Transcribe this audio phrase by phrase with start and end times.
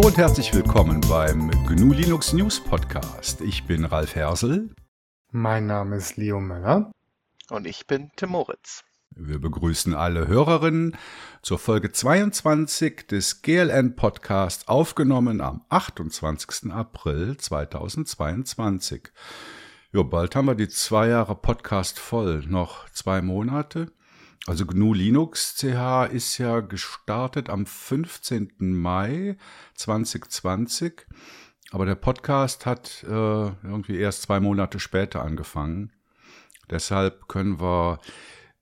[0.00, 3.42] Hallo und herzlich willkommen beim GNU Linux News Podcast.
[3.42, 4.74] Ich bin Ralf Hersel.
[5.30, 6.90] Mein Name ist Leo Möller.
[7.50, 8.82] Und ich bin Tim Moritz.
[9.10, 10.96] Wir begrüßen alle Hörerinnen
[11.42, 16.72] zur Folge 22 des GLN Podcast, aufgenommen am 28.
[16.72, 19.10] April 2022.
[19.92, 22.46] Ja, bald haben wir die zwei Jahre Podcast voll.
[22.46, 23.92] Noch zwei Monate.
[24.46, 28.52] Also GNU Linux CH ist ja gestartet am 15.
[28.58, 29.36] Mai
[29.74, 31.06] 2020,
[31.70, 35.92] aber der Podcast hat äh, irgendwie erst zwei Monate später angefangen.
[36.70, 38.00] Deshalb können wir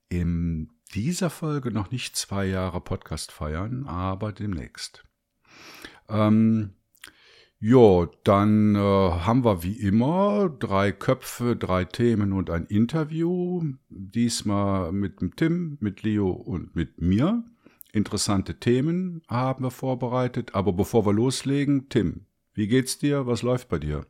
[0.09, 5.03] in dieser Folge noch nicht zwei Jahre Podcast feiern, aber demnächst.
[6.09, 6.73] Ähm,
[7.61, 13.61] ja, dann äh, haben wir wie immer drei Köpfe, drei Themen und ein Interview.
[13.89, 17.43] Diesmal mit dem Tim, mit Leo und mit mir.
[17.91, 20.55] Interessante Themen haben wir vorbereitet.
[20.55, 23.27] Aber bevor wir loslegen, Tim, wie geht's dir?
[23.27, 24.05] Was läuft bei dir?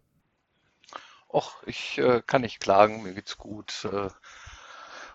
[1.28, 3.86] Och, ich äh, kann nicht klagen, mir geht's gut.
[3.92, 4.10] Äh,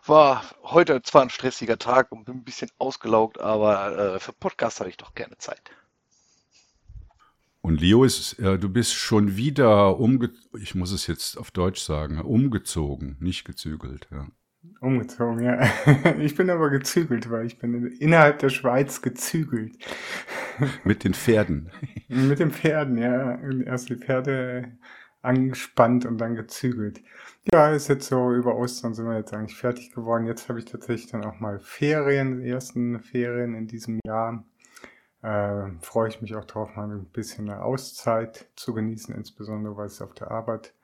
[0.07, 4.81] war heute zwar ein stressiger Tag und bin ein bisschen ausgelaugt, aber äh, für Podcast
[4.81, 5.71] habe ich doch gerne Zeit.
[7.65, 10.29] Und Leo ist, äh, du bist schon wieder umge,
[10.61, 14.27] ich muss es jetzt auf Deutsch sagen, umgezogen, nicht gezügelt, ja.
[14.83, 15.67] Umgezogen, ja.
[16.19, 19.79] Ich bin aber gezügelt, weil ich bin innerhalb der Schweiz gezügelt.
[20.85, 21.71] Mit den Pferden.
[22.09, 23.39] Mit den Pferden, ja.
[23.65, 24.77] Erst die Pferde
[25.23, 27.01] angespannt und dann gezügelt.
[27.51, 30.27] Ja, ist jetzt so, über Ostern sind wir jetzt eigentlich fertig geworden.
[30.27, 34.45] Jetzt habe ich tatsächlich dann auch mal Ferien, die ersten Ferien in diesem Jahr
[35.25, 39.87] äh, freue ich mich auch darauf, mal ein bisschen eine Auszeit zu genießen, insbesondere weil
[39.87, 40.75] es auf der Arbeit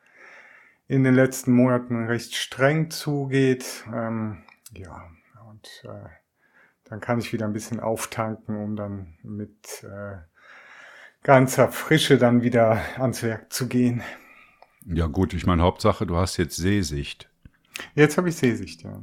[0.88, 3.84] in den letzten Monaten recht streng zugeht.
[3.92, 5.10] Ähm, ja,
[5.48, 6.08] und äh,
[6.84, 10.16] dann kann ich wieder ein bisschen auftanken, um dann mit äh,
[11.22, 14.02] ganzer Frische dann wieder ans Werk zu gehen.
[14.86, 17.28] Ja gut, ich meine Hauptsache, du hast jetzt Sehsicht.
[17.94, 19.02] Jetzt habe ich Sehsicht, ja.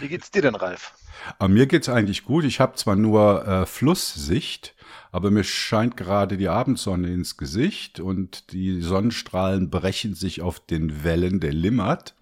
[0.00, 0.94] Wie geht's dir denn, Ralf?
[1.38, 2.44] Aber mir geht's eigentlich gut.
[2.44, 4.74] Ich habe zwar nur äh, Flusssicht,
[5.12, 11.04] aber mir scheint gerade die Abendsonne ins Gesicht und die Sonnenstrahlen brechen sich auf den
[11.04, 12.14] Wellen der Limmat.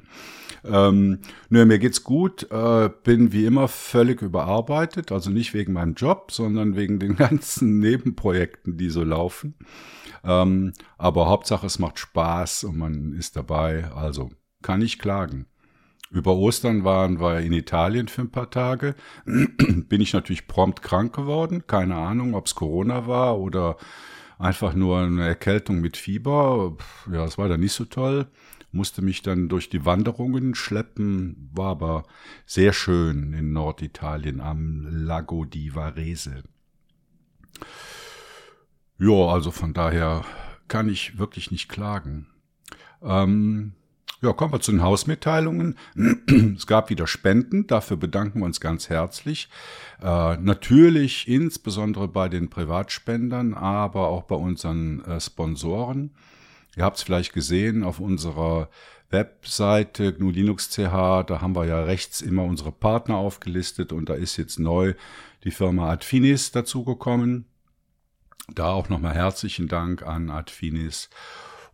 [0.64, 1.18] Ähm,
[1.50, 6.32] nö, mir geht's gut, äh, bin wie immer völlig überarbeitet, also nicht wegen meinem Job,
[6.32, 9.54] sondern wegen den ganzen Nebenprojekten, die so laufen.
[10.24, 14.30] Ähm, aber Hauptsache, es macht Spaß und man ist dabei, also
[14.62, 15.46] kann ich klagen.
[16.14, 18.94] Über Ostern waren wir in Italien für ein paar Tage.
[19.24, 21.66] Bin ich natürlich prompt krank geworden.
[21.66, 23.76] Keine Ahnung, ob es Corona war oder
[24.38, 26.76] einfach nur eine Erkältung mit Fieber.
[27.10, 28.28] Ja, es war dann nicht so toll.
[28.70, 31.50] Musste mich dann durch die Wanderungen schleppen.
[31.52, 32.04] War aber
[32.46, 36.44] sehr schön in Norditalien am Lago di Varese.
[38.98, 40.24] Ja, also von daher
[40.68, 42.28] kann ich wirklich nicht klagen.
[43.02, 43.72] Ähm,
[44.24, 45.76] ja, kommen wir zu den Hausmitteilungen.
[46.56, 49.48] Es gab wieder Spenden, dafür bedanken wir uns ganz herzlich.
[50.02, 56.10] Äh, natürlich insbesondere bei den Privatspendern, aber auch bei unseren äh, Sponsoren.
[56.76, 58.68] Ihr habt es vielleicht gesehen auf unserer
[59.10, 64.14] Webseite GNU Linux CH, da haben wir ja rechts immer unsere Partner aufgelistet und da
[64.14, 64.94] ist jetzt neu
[65.44, 67.44] die Firma Adfinis dazugekommen.
[68.52, 71.10] Da auch nochmal herzlichen Dank an Adfinis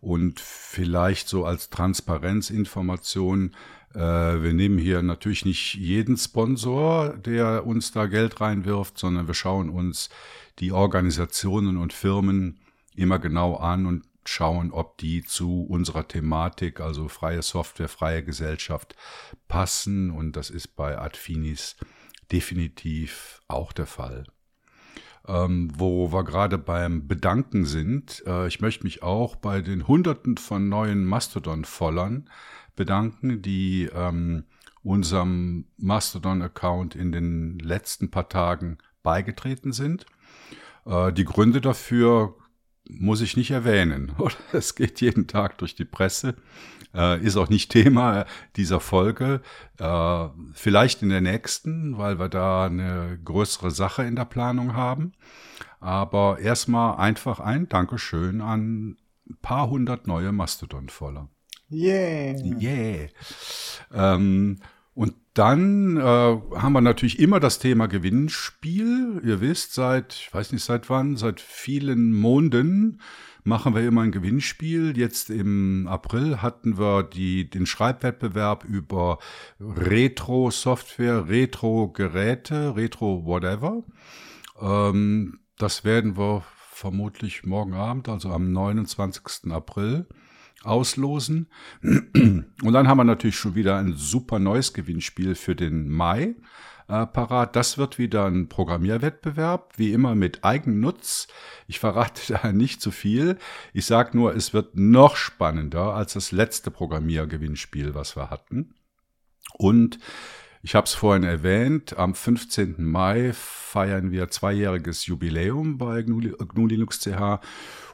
[0.01, 3.55] und vielleicht so als Transparenzinformation,
[3.93, 9.35] äh, wir nehmen hier natürlich nicht jeden Sponsor, der uns da Geld reinwirft, sondern wir
[9.35, 10.09] schauen uns
[10.59, 12.59] die Organisationen und Firmen
[12.95, 18.95] immer genau an und schauen, ob die zu unserer Thematik, also freie Software, freie Gesellschaft,
[19.47, 20.11] passen.
[20.11, 21.75] Und das ist bei Adfinis
[22.31, 24.25] definitiv auch der Fall
[25.27, 28.23] ähm, wo wir gerade beim Bedanken sind.
[28.25, 32.29] Äh, ich möchte mich auch bei den Hunderten von neuen Mastodon-Follern
[32.75, 34.45] bedanken, die ähm,
[34.83, 40.05] unserem Mastodon-Account in den letzten paar Tagen beigetreten sind.
[40.85, 42.35] Äh, die Gründe dafür
[42.99, 44.13] muss ich nicht erwähnen.
[44.53, 46.35] Es geht jeden Tag durch die Presse.
[46.93, 49.41] Äh, ist auch nicht Thema dieser Folge.
[49.77, 55.13] Äh, vielleicht in der nächsten, weil wir da eine größere Sache in der Planung haben.
[55.79, 58.97] Aber erstmal einfach ein Dankeschön an
[59.29, 61.29] ein paar hundert neue Mastodon-Voller.
[61.71, 62.35] Yeah.
[62.61, 63.07] Yeah.
[63.93, 64.59] Ähm,
[64.93, 69.21] und dann äh, haben wir natürlich immer das Thema Gewinnspiel.
[69.23, 72.99] Ihr wisst, seit, ich weiß nicht seit wann, seit vielen Monden
[73.43, 74.97] machen wir immer ein Gewinnspiel.
[74.97, 79.19] Jetzt im April hatten wir die, den Schreibwettbewerb über
[79.59, 83.83] Retro-Software, Retro-Geräte, Retro-Whatever.
[84.59, 89.51] Ähm, das werden wir vermutlich morgen Abend, also am 29.
[89.51, 90.07] April,
[90.63, 91.47] auslosen.
[91.81, 96.35] Und dann haben wir natürlich schon wieder ein super neues Gewinnspiel für den Mai
[96.87, 97.55] äh, parat.
[97.55, 101.27] Das wird wieder ein Programmierwettbewerb, wie immer mit Eigennutz.
[101.67, 103.37] Ich verrate da nicht zu viel.
[103.73, 108.75] Ich sage nur, es wird noch spannender als das letzte Programmiergewinnspiel, was wir hatten.
[109.53, 109.99] Und
[110.63, 112.75] ich habe es vorhin erwähnt, am 15.
[112.77, 117.39] Mai feiern wir zweijähriges Jubiläum bei GNU, GNU Linux CH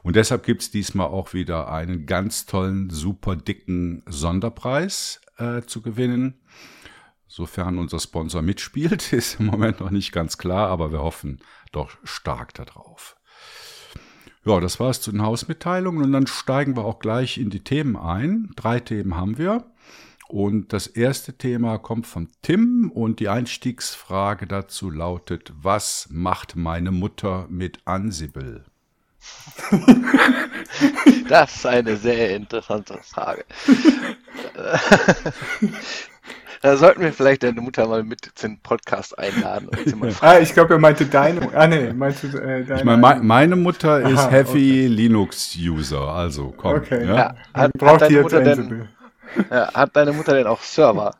[0.02, 5.80] und deshalb gibt es diesmal auch wieder einen ganz tollen, super dicken Sonderpreis äh, zu
[5.80, 6.34] gewinnen.
[7.26, 11.40] Sofern unser Sponsor mitspielt, ist im Moment noch nicht ganz klar, aber wir hoffen
[11.72, 13.16] doch stark darauf.
[14.44, 17.64] Ja, das war es zu den Hausmitteilungen und dann steigen wir auch gleich in die
[17.64, 18.50] Themen ein.
[18.56, 19.70] Drei Themen haben wir.
[20.28, 26.90] Und das erste Thema kommt von Tim und die Einstiegsfrage dazu lautet, was macht meine
[26.90, 28.64] Mutter mit Ansible?
[31.28, 33.44] Das ist eine sehr interessante Frage.
[36.60, 39.68] Da sollten wir vielleicht deine Mutter mal mit zum Podcast einladen.
[39.68, 41.54] Und sie mal ah, ich glaube, er meinte deine.
[41.54, 42.80] Ah, nee, meinst du äh, deine?
[42.80, 44.86] Ich meine, meine Mutter ist Aha, Heavy okay.
[44.88, 46.78] Linux-User, also komm.
[46.78, 47.14] Okay, ja.
[47.14, 47.34] ja.
[47.54, 48.88] Hat, braucht hat, deine Mutter denn,
[49.50, 51.14] ja, hat deine Mutter denn auch Server?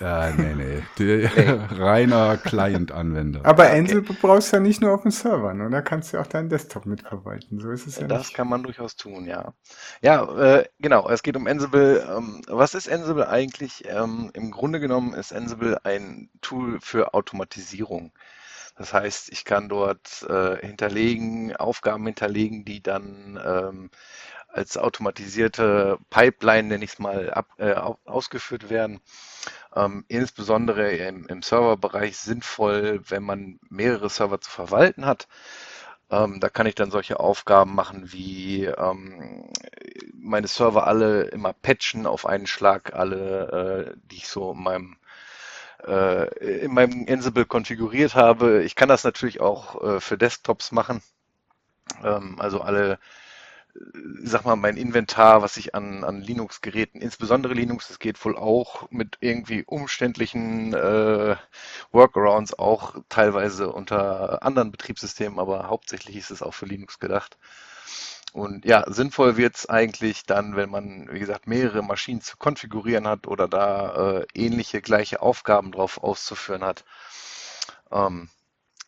[0.00, 0.82] Ja, nee, nee.
[0.98, 1.26] nee.
[1.70, 3.44] Reiner Client-Anwender.
[3.44, 4.18] Aber Ansible okay.
[4.20, 5.70] brauchst du ja nicht nur auf dem Server, ne?
[5.70, 7.60] Da kannst du auch deinen Desktop mitverwalten.
[7.60, 8.08] So ist es ja.
[8.08, 8.34] Das nicht.
[8.34, 9.54] kann man durchaus tun, ja.
[10.00, 11.08] Ja, äh, genau.
[11.08, 12.04] Es geht um Ansible.
[12.16, 13.84] Ähm, was ist Ansible eigentlich?
[13.86, 18.12] Ähm, Im Grunde genommen ist Ansible ein Tool für Automatisierung.
[18.76, 23.90] Das heißt, ich kann dort äh, hinterlegen, Aufgaben hinterlegen, die dann ähm,
[24.52, 29.00] als automatisierte Pipeline, nenne ich es mal, ab, äh, ausgeführt werden.
[29.74, 35.26] Ähm, insbesondere im, im Serverbereich sinnvoll, wenn man mehrere Server zu verwalten hat.
[36.10, 39.50] Ähm, da kann ich dann solche Aufgaben machen wie ähm,
[40.14, 44.96] meine Server alle immer patchen auf einen Schlag, alle, äh, die ich so in meinem
[45.86, 48.62] äh, in meinem Ansible konfiguriert habe.
[48.62, 51.02] Ich kann das natürlich auch äh, für Desktops machen.
[52.04, 52.98] Ähm, also alle
[54.22, 58.90] sag mal, mein Inventar, was ich an, an Linux-Geräten, insbesondere Linux, das geht wohl auch
[58.90, 61.36] mit irgendwie umständlichen äh,
[61.90, 67.38] Workarounds, auch teilweise unter anderen Betriebssystemen, aber hauptsächlich ist es auch für Linux gedacht.
[68.32, 73.06] Und ja, sinnvoll wird es eigentlich dann, wenn man, wie gesagt, mehrere Maschinen zu konfigurieren
[73.06, 76.84] hat oder da äh, ähnliche, gleiche Aufgaben drauf auszuführen hat.
[77.92, 78.28] Ähm,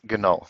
[0.02, 0.46] genau.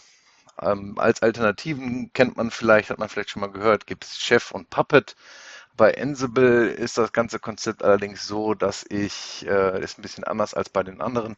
[0.60, 4.50] Ähm, als Alternativen kennt man vielleicht, hat man vielleicht schon mal gehört, gibt es Chef
[4.50, 5.16] und Puppet.
[5.76, 10.54] Bei Ansible ist das ganze Konzept allerdings so, dass ich, äh, ist ein bisschen anders
[10.54, 11.36] als bei den anderen.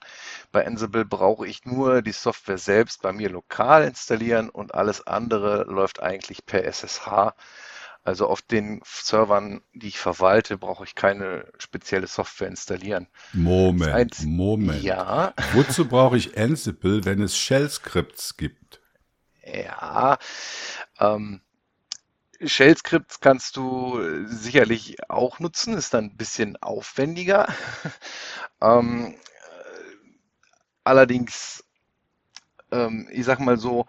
[0.53, 5.65] Bei Ansible brauche ich nur die Software selbst bei mir lokal installieren und alles andere
[5.65, 7.33] läuft eigentlich per SSH.
[8.05, 13.09] Also auf den Servern, die ich verwalte, brauche ich keine spezielle Software installieren.
[13.33, 14.83] Moment, Moment.
[14.83, 15.33] Ja.
[15.55, 18.76] Wozu brauche ich Ansible, wenn es Shell-Skripts gibt?
[19.47, 20.19] Ja,
[20.99, 21.41] ähm,
[22.45, 27.47] Shell-Skripts kannst du sicherlich auch nutzen, ist dann ein bisschen aufwendiger.
[28.63, 29.17] ähm,
[30.85, 31.63] allerdings,
[32.73, 33.87] ähm, ich sag mal so,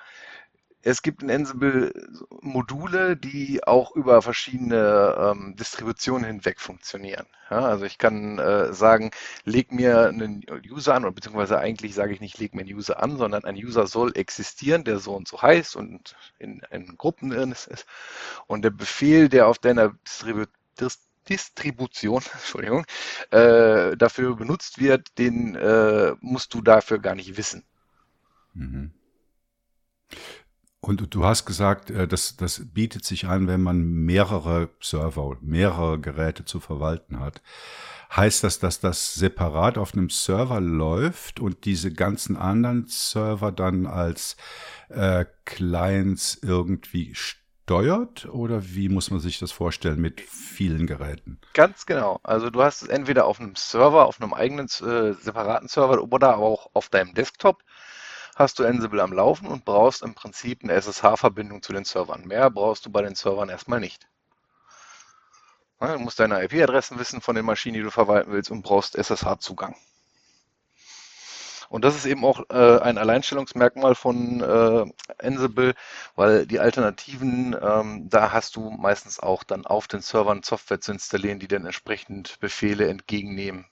[0.84, 1.92] es gibt in Ansible
[2.42, 7.26] Module, die auch über verschiedene ähm, Distributionen hinweg funktionieren.
[7.50, 9.12] Ja, also ich kann äh, sagen,
[9.44, 13.02] leg mir einen User an, oder beziehungsweise eigentlich sage ich nicht, leg mir einen User
[13.02, 17.32] an, sondern ein User soll existieren, der so und so heißt und in, in Gruppen
[17.32, 17.86] drin ist.
[18.48, 20.46] Und der Befehl, der auf deiner Distribu
[21.28, 22.86] Distribution, Entschuldigung,
[23.32, 27.64] äh, dafür benutzt wird, den äh, musst du dafür gar nicht wissen.
[28.54, 28.92] Mhm.
[30.88, 36.00] Und du hast gesagt, äh, das, das bietet sich an, wenn man mehrere Server, mehrere
[36.00, 37.42] Geräte zu verwalten hat.
[38.16, 43.86] Heißt das, dass das separat auf einem Server läuft und diese ganzen anderen Server dann
[43.86, 44.38] als
[44.88, 48.26] äh, Clients irgendwie steuert?
[48.28, 51.38] Oder wie muss man sich das vorstellen mit vielen Geräten?
[51.54, 52.22] Ganz genau.
[52.24, 56.38] Also du hast es entweder auf einem Server, auf einem eigenen äh, separaten Server oder
[56.38, 57.62] auch auf deinem Desktop
[58.38, 62.26] hast du Ansible am Laufen und brauchst im Prinzip eine SSH-Verbindung zu den Servern.
[62.26, 64.08] Mehr brauchst du bei den Servern erstmal nicht.
[65.80, 69.76] Du musst deine IP-Adressen wissen von den Maschinen, die du verwalten willst und brauchst SSH-Zugang.
[71.70, 74.86] Und das ist eben auch äh, ein Alleinstellungsmerkmal von äh,
[75.18, 75.74] Ansible,
[76.16, 80.94] weil die Alternativen, ähm, da hast du meistens auch dann auf den Servern Software zu
[80.94, 83.66] installieren, die dann entsprechend Befehle entgegennehmen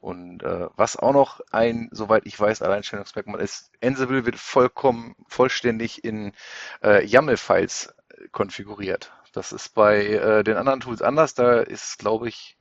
[0.00, 6.04] Und äh, was auch noch ein, soweit ich weiß, Alleinstellungsmerkmal ist, Ansible wird vollkommen vollständig
[6.04, 6.32] in
[6.82, 7.94] äh, YAML-Files
[8.32, 9.12] konfiguriert.
[9.32, 11.34] Das ist bei äh, den anderen Tools anders.
[11.34, 12.56] Da ist, glaube ich,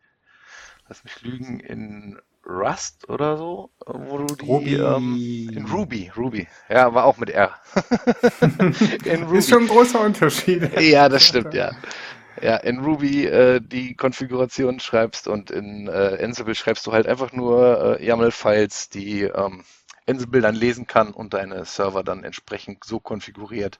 [0.88, 4.75] lass mich lügen, in Rust oder so, wo du die Ruby.
[4.75, 7.53] Ähm, in Ruby, Ruby, ja, war auch mit R.
[9.05, 9.38] in Ruby.
[9.38, 10.79] Ist schon ein großer Unterschied.
[10.79, 11.72] Ja, das stimmt, ja.
[12.41, 17.34] Ja, in Ruby äh, die Konfiguration schreibst und in äh, Ansible schreibst du halt einfach
[17.34, 19.63] nur äh, YAML-Files, die ähm,
[20.08, 23.79] Ansible dann lesen kann und deine Server dann entsprechend so konfiguriert,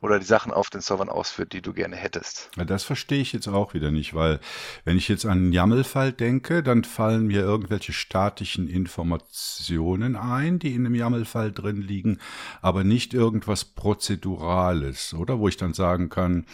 [0.00, 2.50] oder die Sachen auf den Servern ausführt, die du gerne hättest.
[2.56, 4.40] Ja, das verstehe ich jetzt auch wieder nicht, weil
[4.84, 10.74] wenn ich jetzt an einen YAML-Fall denke, dann fallen mir irgendwelche statischen Informationen ein, die
[10.74, 12.18] in einem YAML-Fall drin liegen,
[12.62, 15.38] aber nicht irgendwas Prozedurales, oder?
[15.38, 16.46] Wo ich dann sagen kann,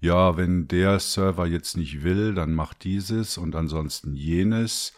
[0.00, 4.92] ja, wenn der Server jetzt nicht will, dann macht dieses und ansonsten jenes.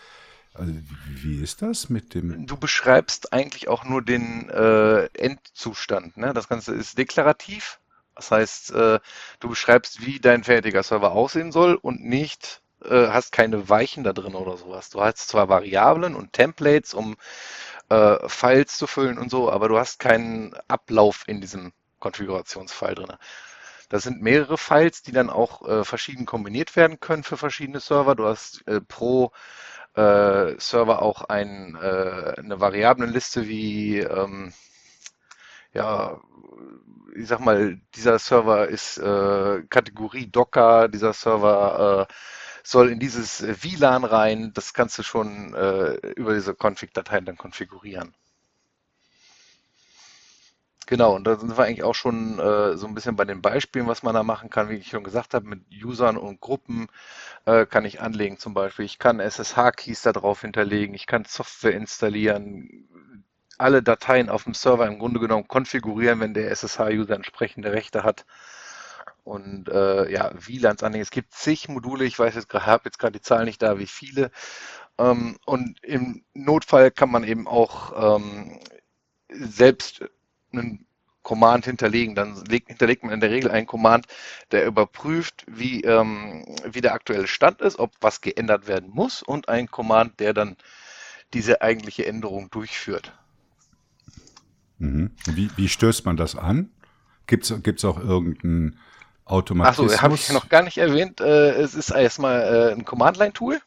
[0.54, 0.72] Also,
[1.06, 2.46] wie ist das mit dem?
[2.46, 6.16] Du beschreibst eigentlich auch nur den äh, Endzustand.
[6.16, 6.32] Ne?
[6.32, 7.78] Das Ganze ist deklarativ.
[8.16, 8.98] Das heißt, äh,
[9.40, 14.12] du beschreibst, wie dein fertiger Server aussehen soll und nicht äh, hast keine Weichen da
[14.14, 14.90] drin oder sowas.
[14.90, 17.16] Du hast zwar Variablen und Templates, um
[17.90, 23.16] äh, Files zu füllen und so, aber du hast keinen Ablauf in diesem Konfigurationsfile drin.
[23.90, 28.14] Das sind mehrere Files, die dann auch äh, verschieden kombiniert werden können für verschiedene Server.
[28.16, 29.30] Du hast pro
[29.94, 34.52] Server auch ein, eine Variablenliste wie ähm,
[35.72, 36.20] ja,
[37.14, 42.14] ich sag mal, dieser Server ist äh, Kategorie Docker, dieser Server äh,
[42.62, 44.52] soll in dieses WLAN rein.
[44.54, 48.14] Das kannst du schon äh, über diese Config-Dateien dann konfigurieren.
[50.88, 53.88] Genau, und da sind wir eigentlich auch schon äh, so ein bisschen bei den Beispielen,
[53.88, 54.68] was man da machen kann.
[54.68, 56.86] Wie ich schon gesagt habe, mit Usern und Gruppen
[57.44, 58.84] äh, kann ich anlegen zum Beispiel.
[58.84, 62.88] Ich kann SSH-Keys da drauf hinterlegen, ich kann Software installieren,
[63.58, 68.26] alle Dateien auf dem Server im Grunde genommen konfigurieren, wenn der SSH-User entsprechende Rechte hat.
[69.24, 71.02] Und äh, ja, WLANs anlegen.
[71.02, 73.78] Es gibt zig Module, ich weiß jetzt gerade, habe jetzt gerade die Zahl nicht da,
[73.78, 74.30] wie viele.
[74.98, 78.60] Ähm, und im Notfall kann man eben auch ähm,
[79.28, 80.04] selbst
[80.52, 80.86] einen
[81.22, 82.14] Command hinterlegen.
[82.14, 84.06] Dann legt, hinterlegt man in der Regel einen Command,
[84.52, 89.48] der überprüft, wie, ähm, wie der aktuelle Stand ist, ob was geändert werden muss und
[89.48, 90.56] ein Command, der dann
[91.34, 93.12] diese eigentliche Änderung durchführt.
[94.78, 95.10] Mhm.
[95.26, 96.70] Wie, wie stößt man das an?
[97.26, 98.78] Gibt es auch irgendeinen
[99.24, 99.92] Automatismus?
[99.92, 101.20] Achso, habe ich noch gar nicht erwähnt.
[101.20, 103.60] Äh, es ist erstmal äh, ein Command-Line-Tool.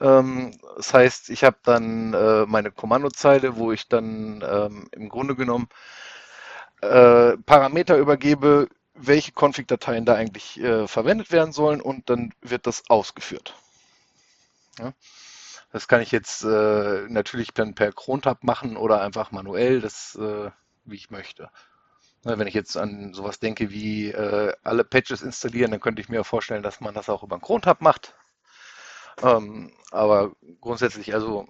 [0.00, 5.36] Ähm, das heißt, ich habe dann äh, meine Kommandozeile, wo ich dann ähm, im Grunde
[5.36, 5.68] genommen
[6.82, 13.54] Parameter übergebe, welche Config-Dateien da eigentlich verwendet werden sollen und dann wird das ausgeführt.
[14.78, 14.94] Ja.
[15.72, 20.50] Das kann ich jetzt äh, natürlich dann per Crontab machen oder einfach manuell, das äh,
[20.84, 21.50] wie ich möchte.
[22.24, 26.08] Na, wenn ich jetzt an sowas denke wie äh, alle Patches installieren, dann könnte ich
[26.08, 28.14] mir vorstellen, dass man das auch über einen Crontab macht.
[29.22, 31.46] Ähm, aber grundsätzlich, also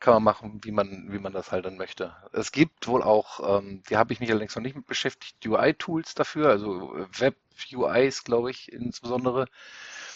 [0.00, 2.14] kann man machen, wie man, wie man das halt dann möchte.
[2.32, 6.14] Es gibt wohl auch, ähm, die habe ich mich allerdings noch nicht mit beschäftigt, UI-Tools
[6.14, 9.46] dafür, also Web-UIs, glaube ich, insbesondere,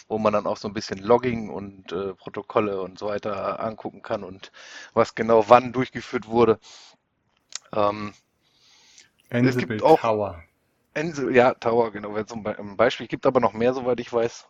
[0.07, 4.01] wo man dann auch so ein bisschen Logging und äh, Protokolle und so weiter angucken
[4.01, 4.51] kann und
[4.93, 6.59] was genau wann durchgeführt wurde.
[7.73, 8.13] Ähm,
[9.29, 10.43] es gibt auch Tower.
[10.93, 12.43] Ansible, ja, Tower, genau, wäre zum
[12.77, 13.05] Beispiel.
[13.05, 14.47] Es gibt aber noch mehr, soweit ich weiß.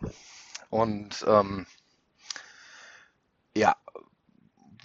[0.69, 1.65] Und ähm,
[3.55, 3.75] ja,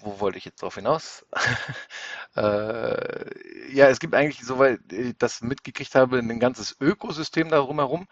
[0.00, 1.26] wo wollte ich jetzt drauf hinaus?
[2.36, 8.06] äh, ja, es gibt eigentlich, soweit ich das mitgekriegt habe, ein ganzes Ökosystem darum herum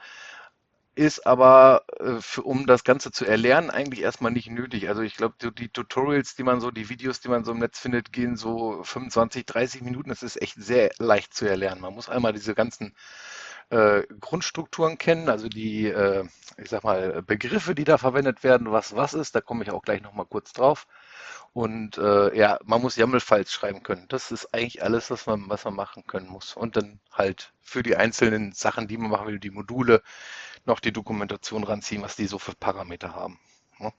[0.99, 4.89] ist aber, äh, um das Ganze zu erlernen, eigentlich erstmal nicht nötig.
[4.89, 7.61] Also ich glaube, die, die, Tutorials, die man so, die Videos, die man so im
[7.61, 10.09] Netz findet, gehen so 25, 30 Minuten.
[10.09, 11.81] Das ist echt sehr leicht zu erlernen.
[11.81, 12.97] Man muss einmal diese ganzen
[13.71, 16.25] äh, Grundstrukturen kennen, also die, äh,
[16.57, 19.35] ich sag mal, Begriffe, die da verwendet werden, was was ist.
[19.35, 20.89] Da komme ich auch gleich nochmal kurz drauf.
[21.53, 24.07] Und äh, ja, man muss YAML-Files schreiben können.
[24.09, 26.55] Das ist eigentlich alles, was man, was man machen können muss.
[26.57, 30.03] Und dann halt für die einzelnen Sachen, die man machen will, die Module,
[30.69, 33.39] noch die Dokumentation ranziehen, was die so für Parameter haben.
[33.81, 33.93] Ja.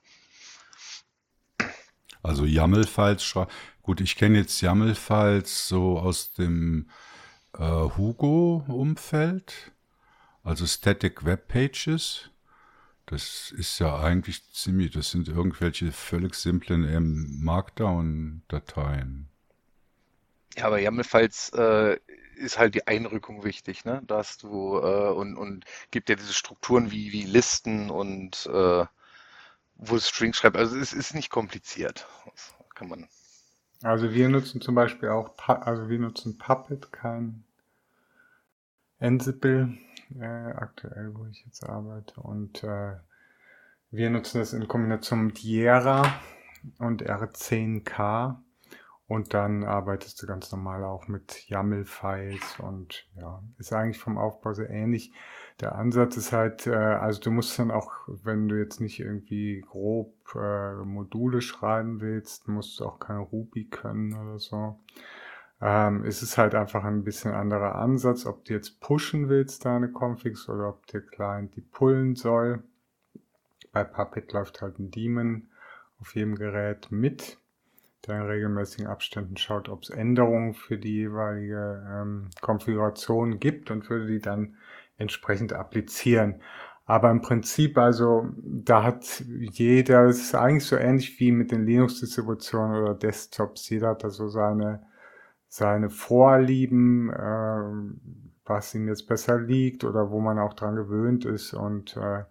[2.22, 3.34] Also YAML-Files,
[3.82, 6.90] gut, ich kenne jetzt YAML-Files so aus dem
[7.54, 9.72] äh, Hugo-Umfeld,
[10.42, 12.30] also Static Web Pages.
[13.06, 19.28] Das ist ja eigentlich ziemlich, das sind irgendwelche völlig simplen Markdown-Dateien.
[20.56, 21.98] Ja, aber YAML-Files äh,
[22.40, 24.02] ist halt die Einrückung wichtig, ne?
[24.06, 28.84] Dass du äh, und, und gibt ja diese Strukturen wie, wie Listen und äh,
[29.76, 30.56] wo es Strings schreibt.
[30.56, 32.06] Also es ist nicht kompliziert.
[32.26, 33.08] Das kann man.
[33.82, 37.44] Also wir nutzen zum Beispiel auch, also wir nutzen Puppet, kein
[38.98, 39.78] Ansible,
[40.18, 42.20] äh, aktuell, wo ich jetzt arbeite.
[42.20, 42.96] Und äh,
[43.90, 46.20] wir nutzen das in Kombination mit Jera
[46.78, 48.36] und R10K.
[49.10, 54.54] Und dann arbeitest du ganz normal auch mit YAML-Files und ja, ist eigentlich vom Aufbau
[54.54, 55.12] sehr ähnlich.
[55.58, 59.64] Der Ansatz ist halt, äh, also du musst dann auch, wenn du jetzt nicht irgendwie
[59.68, 64.78] grob äh, Module schreiben willst, musst du auch kein Ruby können oder so.
[65.60, 69.90] Ähm, es ist halt einfach ein bisschen anderer Ansatz, ob du jetzt pushen willst, deine
[69.90, 72.62] Configs, oder ob der Client die pullen soll.
[73.72, 75.48] Bei Puppet läuft halt ein Daemon
[76.00, 77.40] auf jedem Gerät mit
[78.06, 83.88] der in regelmäßigen Abständen schaut, ob es Änderungen für die jeweilige ähm, Konfiguration gibt und
[83.90, 84.56] würde die dann
[84.96, 86.40] entsprechend applizieren.
[86.86, 91.64] Aber im Prinzip, also da hat jeder, es ist eigentlich so ähnlich wie mit den
[91.64, 94.82] Linux-Distributionen oder Desktops, jeder hat da so seine,
[95.46, 97.62] seine Vorlieben, äh,
[98.44, 102.24] was ihm jetzt besser liegt oder wo man auch dran gewöhnt ist und äh,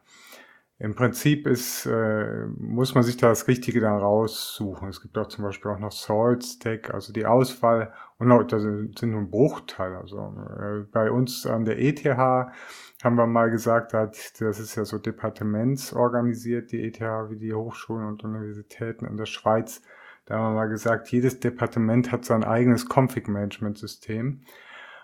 [0.81, 4.87] im Prinzip ist, äh, muss man sich da das Richtige dann raussuchen.
[4.87, 8.61] Es gibt auch zum Beispiel auch noch Salt Stack, also die Auswahl, und auch, das
[8.61, 9.93] sind nur ein Bruchteil.
[9.95, 14.97] Also äh, bei uns an der ETH haben wir mal gesagt, das ist ja so
[14.97, 19.81] departementsorganisiert, die ETH wie die Hochschulen und Universitäten in der Schweiz.
[20.25, 24.43] Da haben wir mal gesagt, jedes Departement hat sein eigenes Config-Management-System.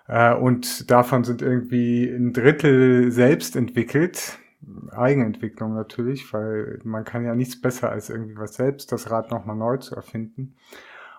[0.07, 4.39] Äh, und davon sind irgendwie ein Drittel selbst entwickelt
[4.91, 9.55] Eigenentwicklung natürlich, weil man kann ja nichts besser als irgendwie was selbst, das Rad nochmal
[9.55, 10.55] neu zu erfinden.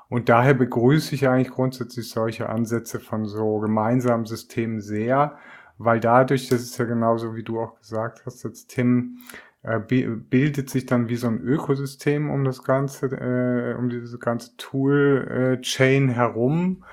[0.08, 5.36] Und daher begrüße ich eigentlich grundsätzlich solche Ansätze von so gemeinsamen Systemen sehr,
[5.78, 9.18] weil dadurch, das ist ja genauso wie du auch gesagt hast, jetzt Tim,
[9.62, 14.56] äh, bildet sich dann wie so ein Ökosystem um das ganze, äh, um diese ganze
[14.56, 16.84] Tool-Chain herum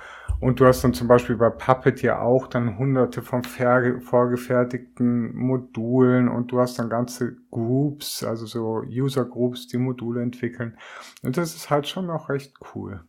[0.44, 6.28] und du hast dann zum Beispiel bei Puppet ja auch dann hunderte von vorgefertigten Modulen
[6.28, 10.76] und du hast dann ganze Groups, also so User Groups, die Module entwickeln.
[11.22, 13.02] Und das ist halt schon noch recht cool.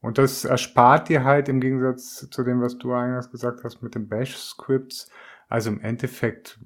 [0.00, 3.94] Und das erspart dir halt im Gegensatz zu dem, was du eingangs gesagt hast mit
[3.94, 5.10] den Bash-Scripts.
[5.50, 6.58] Also im Endeffekt,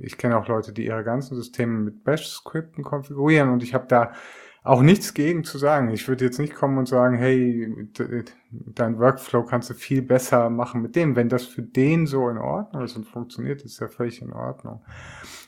[0.00, 4.12] ich kenne auch Leute, die ihre ganzen Systeme mit Bash-Skripten konfigurieren und ich habe da
[4.66, 5.90] auch nichts gegen zu sagen.
[5.90, 7.88] Ich würde jetzt nicht kommen und sagen, hey,
[8.50, 11.14] dein Workflow kannst du viel besser machen mit dem.
[11.14, 14.82] Wenn das für den so in Ordnung ist und funktioniert, ist ja völlig in Ordnung.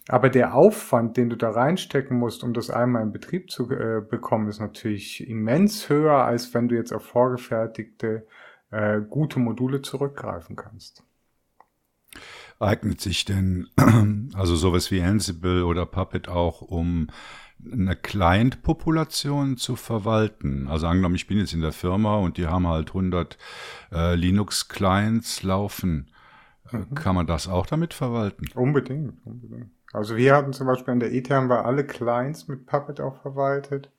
[0.08, 4.00] Aber der Aufwand, den du da reinstecken musst, um das einmal in Betrieb zu äh,
[4.00, 8.26] bekommen, ist natürlich immens höher, als wenn du jetzt auf vorgefertigte,
[8.70, 11.02] äh, gute Module zurückgreifen kannst.
[12.60, 13.68] Eignet sich denn
[14.34, 17.08] also sowas wie Ansible oder Puppet auch, um
[17.64, 20.68] eine Client-Population zu verwalten.
[20.68, 23.36] Also angenommen, ich bin jetzt in der Firma und die haben halt 100
[23.92, 26.10] äh, Linux-Clients laufen.
[26.72, 26.94] Äh, mhm.
[26.94, 28.46] Kann man das auch damit verwalten?
[28.54, 29.70] Unbedingt, unbedingt.
[29.92, 33.20] Also wir hatten zum Beispiel an der ETH haben wir alle Clients mit Puppet auch
[33.22, 33.90] verwaltet.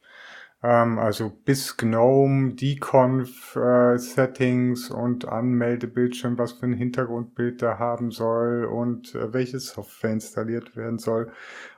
[0.61, 8.11] Ähm, also bis GNOME, Deconf äh, Settings und Anmeldebildschirm, was für ein Hintergrundbild der haben
[8.11, 11.31] soll und äh, welche Software installiert werden soll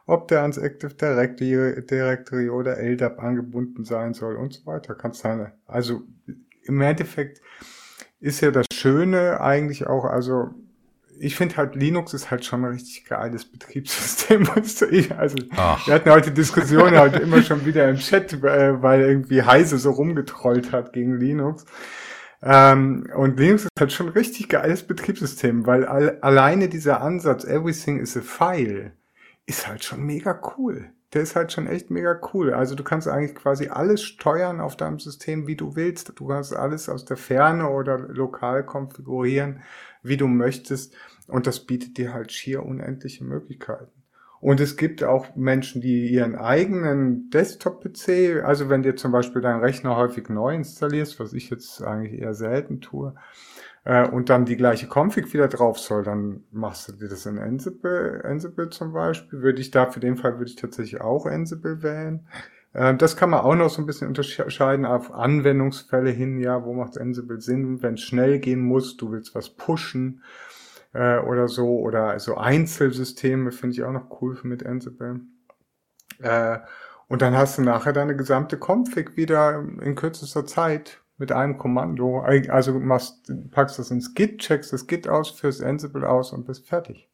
[0.05, 4.95] ob der ans Active Directory, Directory oder LDAP angebunden sein soll und so weiter.
[4.95, 5.51] Kann sein.
[5.65, 6.01] Also
[6.63, 7.41] im Endeffekt
[8.19, 10.49] ist ja das Schöne eigentlich auch, also
[11.21, 14.49] ich finde halt, Linux ist halt schon ein richtig geiles Betriebssystem.
[15.17, 15.85] also, Ach.
[15.85, 19.91] wir hatten heute Diskussionen halt immer schon wieder im Chat, äh, weil irgendwie Heise so
[19.91, 21.65] rumgetrollt hat gegen Linux.
[22.43, 27.43] Ähm, und Linux ist halt schon ein richtig geiles Betriebssystem, weil all, alleine dieser Ansatz,
[27.43, 28.93] everything is a file,
[29.45, 30.91] ist halt schon mega cool.
[31.13, 32.53] Der ist halt schon echt mega cool.
[32.53, 36.13] Also du kannst eigentlich quasi alles steuern auf deinem System, wie du willst.
[36.17, 39.61] Du kannst alles aus der Ferne oder lokal konfigurieren,
[40.03, 40.95] wie du möchtest.
[41.27, 44.01] Und das bietet dir halt schier unendliche Möglichkeiten.
[44.41, 49.59] Und es gibt auch Menschen, die ihren eigenen Desktop-PC, also wenn dir zum Beispiel dein
[49.59, 53.13] Rechner häufig neu installierst, was ich jetzt eigentlich eher selten tue,
[53.83, 57.39] äh, und dann die gleiche Config wieder drauf soll, dann machst du dir das in
[57.39, 59.41] Ansible, Ansible zum Beispiel.
[59.41, 62.27] Würde ich da für den Fall würde ich tatsächlich auch Ansible wählen.
[62.73, 66.73] Äh, das kann man auch noch so ein bisschen unterscheiden auf Anwendungsfälle hin, ja, wo
[66.73, 70.21] macht Ansible Sinn, wenn es schnell gehen muss, du willst was pushen
[70.93, 75.21] äh, oder so, oder so Einzelsysteme finde ich auch noch cool mit Ansible.
[76.19, 76.59] Äh,
[77.07, 82.19] und dann hast du nachher deine gesamte Config wieder in kürzester Zeit mit einem Kommando.
[82.19, 86.67] Also machst, packst das ins Git, checkst das Git aus, führst Ansible aus und bist
[86.67, 87.09] fertig.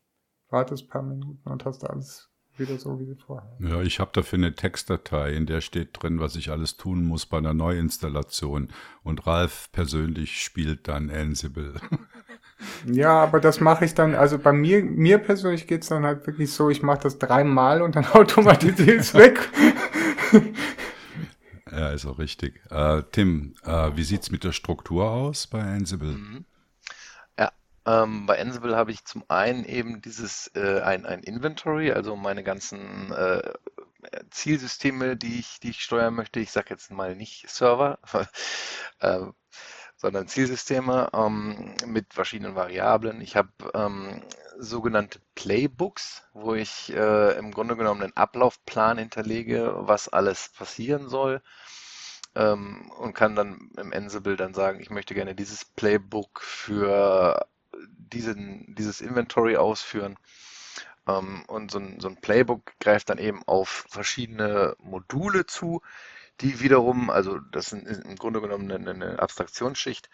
[0.50, 3.56] Wartest ein paar Minuten und hast alles wieder so, wie vorher.
[3.60, 7.26] Ja, ich habe dafür eine Textdatei, in der steht drin, was ich alles tun muss
[7.26, 8.70] bei einer Neuinstallation.
[9.04, 11.76] Und Ralf persönlich spielt dann Ansible.
[12.91, 16.52] Ja, aber das mache ich dann, also bei mir, mir persönlich geht's dann halt wirklich
[16.52, 19.48] so, ich mache das dreimal und dann automatisiert es weg.
[21.72, 22.62] Ja, ist auch richtig.
[22.70, 26.14] Äh, Tim, äh, wie sieht's mit der Struktur aus bei Ansible?
[26.14, 26.46] Mhm.
[27.38, 27.52] Ja,
[27.86, 32.44] ähm, bei Ansible habe ich zum einen eben dieses äh, ein, ein Inventory, also meine
[32.44, 33.54] ganzen äh,
[34.30, 36.40] Zielsysteme, die ich, die ich steuern möchte.
[36.40, 38.00] Ich sage jetzt mal nicht Server,
[39.00, 39.20] äh,
[39.96, 43.22] sondern Zielsysteme ähm, mit verschiedenen Variablen.
[43.22, 44.22] Ich habe ähm,
[44.60, 51.41] sogenannte Playbooks, wo ich äh, im Grunde genommen einen Ablaufplan hinterlege, was alles passieren soll
[52.36, 57.48] ähm, und kann dann im Ansible dann sagen, ich möchte gerne dieses Playbook für
[57.98, 60.17] diesen, dieses Inventory ausführen.
[61.08, 65.82] Ähm, und so ein, so ein Playbook greift dann eben auf verschiedene Module zu,
[66.41, 70.10] die wiederum, also das ist im Grunde genommen eine, eine Abstraktionsschicht,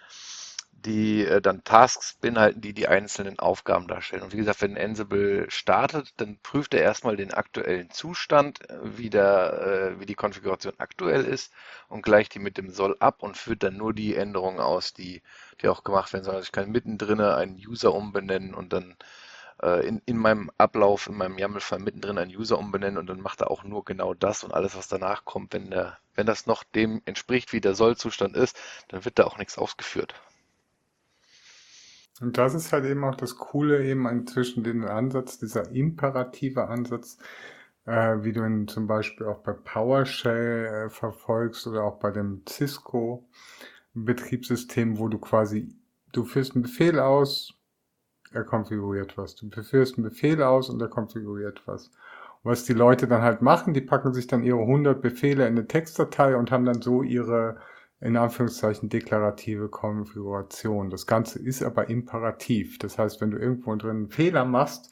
[0.86, 4.24] die äh, dann Tasks beinhalten, die die einzelnen Aufgaben darstellen.
[4.24, 9.10] Und wie gesagt, wenn Ansible startet, dann prüft er erstmal den aktuellen Zustand, äh, wie,
[9.10, 11.54] der, äh, wie die Konfiguration aktuell ist
[11.88, 15.22] und gleicht die mit dem Soll ab und führt dann nur die Änderungen aus, die,
[15.62, 16.38] die auch gemacht werden sollen.
[16.38, 18.96] Also ich kann mittendrin einen User umbenennen und dann
[19.84, 23.50] in, in meinem Ablauf, in meinem YAML-Fall mittendrin einen User umbenennen und dann macht er
[23.50, 27.02] auch nur genau das und alles, was danach kommt, wenn, der, wenn das noch dem
[27.06, 28.60] entspricht, wie der Sollzustand ist,
[28.90, 30.16] dann wird da auch nichts ausgeführt.
[32.22, 37.18] Und das ist halt eben auch das Coole eben inzwischen den Ansatz, dieser imperative Ansatz,
[37.86, 42.44] äh, wie du ihn zum Beispiel auch bei PowerShell äh, verfolgst oder auch bei dem
[42.48, 43.28] Cisco
[43.94, 45.76] Betriebssystem, wo du quasi,
[46.12, 47.54] du führst einen Befehl aus,
[48.32, 49.36] er konfiguriert was.
[49.36, 51.88] Du führst einen Befehl aus und er konfiguriert was.
[52.42, 55.58] Und was die Leute dann halt machen, die packen sich dann ihre 100 Befehle in
[55.58, 57.58] eine Textdatei und haben dann so ihre
[58.04, 60.90] in Anführungszeichen deklarative Konfiguration.
[60.90, 62.78] Das Ganze ist aber imperativ.
[62.80, 64.90] Das heißt, wenn du irgendwo drin einen Fehler machst,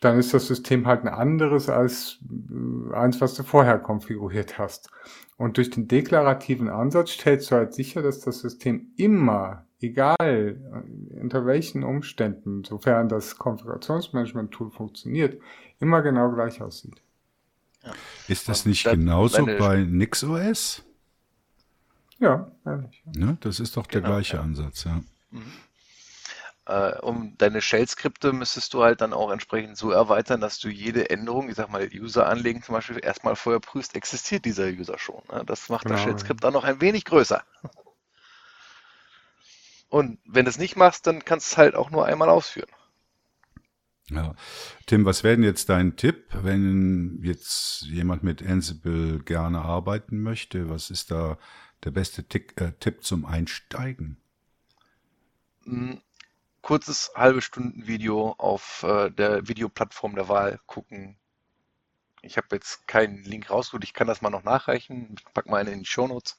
[0.00, 4.90] dann ist das System halt ein anderes als äh, eins, was du vorher konfiguriert hast.
[5.36, 11.20] Und durch den deklarativen Ansatz stellst du halt sicher, dass das System immer, egal äh,
[11.20, 15.40] unter welchen Umständen, sofern das Konfigurationsmanagement-Tool funktioniert,
[15.78, 17.00] immer genau gleich aussieht.
[17.84, 17.92] Ja.
[18.26, 20.83] Ist das nicht genauso bei NixOS?
[22.24, 23.02] Ja, ehrlich.
[23.14, 23.36] Ne?
[23.40, 24.42] Das ist doch der genau, gleiche ja.
[24.42, 25.02] Ansatz, ja.
[25.30, 25.52] Mhm.
[26.64, 31.10] Äh, um deine Shell-Skripte müsstest du halt dann auch entsprechend so erweitern, dass du jede
[31.10, 35.20] Änderung, ich sag mal User anlegen zum Beispiel, erstmal vorher prüfst, existiert dieser User schon.
[35.30, 35.44] Ne?
[35.44, 35.96] Das macht genau.
[35.96, 37.44] das Shell-Skript dann noch ein wenig größer.
[39.90, 42.70] Und wenn du es nicht machst, dann kannst du es halt auch nur einmal ausführen.
[44.08, 44.34] Ja.
[44.86, 50.70] Tim, was wäre denn jetzt dein Tipp, wenn jetzt jemand mit Ansible gerne arbeiten möchte?
[50.70, 51.36] Was ist da
[51.84, 54.16] der beste Tick, äh, Tipp zum Einsteigen?
[55.64, 56.00] Hm,
[56.62, 61.16] kurzes halbe Stunden Video auf äh, der Videoplattform der Wahl gucken.
[62.22, 65.74] Ich habe jetzt keinen Link rausgeholt, ich kann das mal noch nachreichen, pack mal einen
[65.74, 66.38] in die Shownotes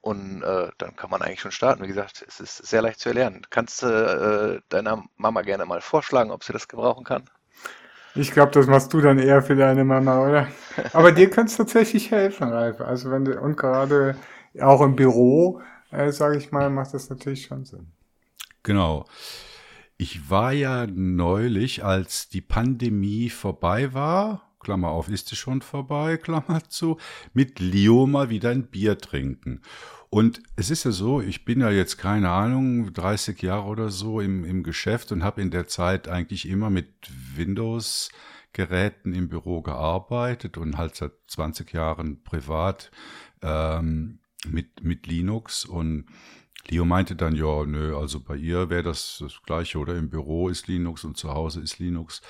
[0.00, 1.84] und äh, dann kann man eigentlich schon starten.
[1.84, 3.46] Wie gesagt, es ist sehr leicht zu erlernen.
[3.50, 7.30] Kannst du äh, deiner Mama gerne mal vorschlagen, ob sie das gebrauchen kann?
[8.14, 10.48] Ich glaube, das machst du dann eher für deine Mama, oder?
[10.92, 12.80] Aber dir es tatsächlich helfen, Ralf.
[12.80, 14.16] Also wenn du, und gerade
[14.60, 17.92] auch im Büro, äh, sage ich mal, macht das natürlich schon Sinn.
[18.62, 19.06] Genau.
[19.96, 26.16] Ich war ja neulich, als die Pandemie vorbei war, Klammer auf, ist sie schon vorbei,
[26.16, 26.98] Klammer zu,
[27.32, 29.60] mit Leo mal wieder ein Bier trinken.
[30.14, 34.20] Und es ist ja so, ich bin ja jetzt keine Ahnung, 30 Jahre oder so
[34.20, 36.86] im, im Geschäft und habe in der Zeit eigentlich immer mit
[37.34, 42.90] Windows-Geräten im Büro gearbeitet und halt seit 20 Jahren privat
[43.40, 45.64] ähm, mit, mit Linux.
[45.64, 46.04] Und
[46.68, 49.96] Leo meinte dann, ja, nö, also bei ihr wäre das das gleiche, oder?
[49.96, 52.20] Im Büro ist Linux und zu Hause ist Linux.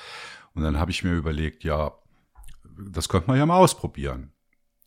[0.55, 1.91] Und dann habe ich mir überlegt, ja,
[2.93, 4.32] das könnte man ja mal ausprobieren.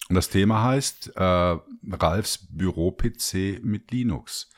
[0.10, 1.58] Und das Thema heißt äh,
[1.92, 4.50] Ralfs Büro-PC mit Linux.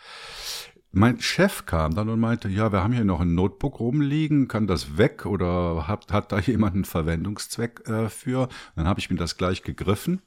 [0.91, 4.67] Mein Chef kam dann und meinte, ja, wir haben hier noch ein Notebook rumliegen, kann
[4.67, 8.49] das weg oder hat, hat da jemand einen Verwendungszweck äh, für?
[8.75, 10.21] Dann habe ich mir das gleich gegriffen.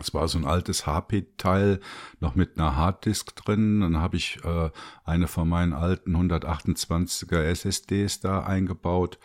[0.00, 1.80] Es war so ein altes HP-Teil,
[2.20, 3.80] noch mit einer Harddisk drin.
[3.80, 4.70] Dann habe ich äh,
[5.04, 9.18] eine von meinen alten 128er SSDs da eingebaut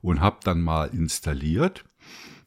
[0.00, 1.84] und habe dann mal installiert.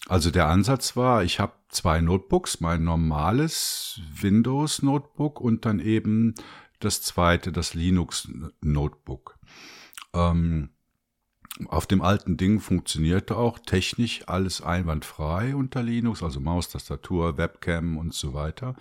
[0.08, 6.34] Also der Ansatz war, ich habe zwei Notebooks, mein normales Windows Notebook und dann eben
[6.80, 8.28] das zweite, das Linux
[8.62, 9.38] Notebook.
[10.14, 10.70] Ähm,
[11.68, 17.98] Auf dem alten Ding funktionierte auch technisch alles einwandfrei unter Linux, also Maus, Tastatur, Webcam
[17.98, 18.76] und so weiter.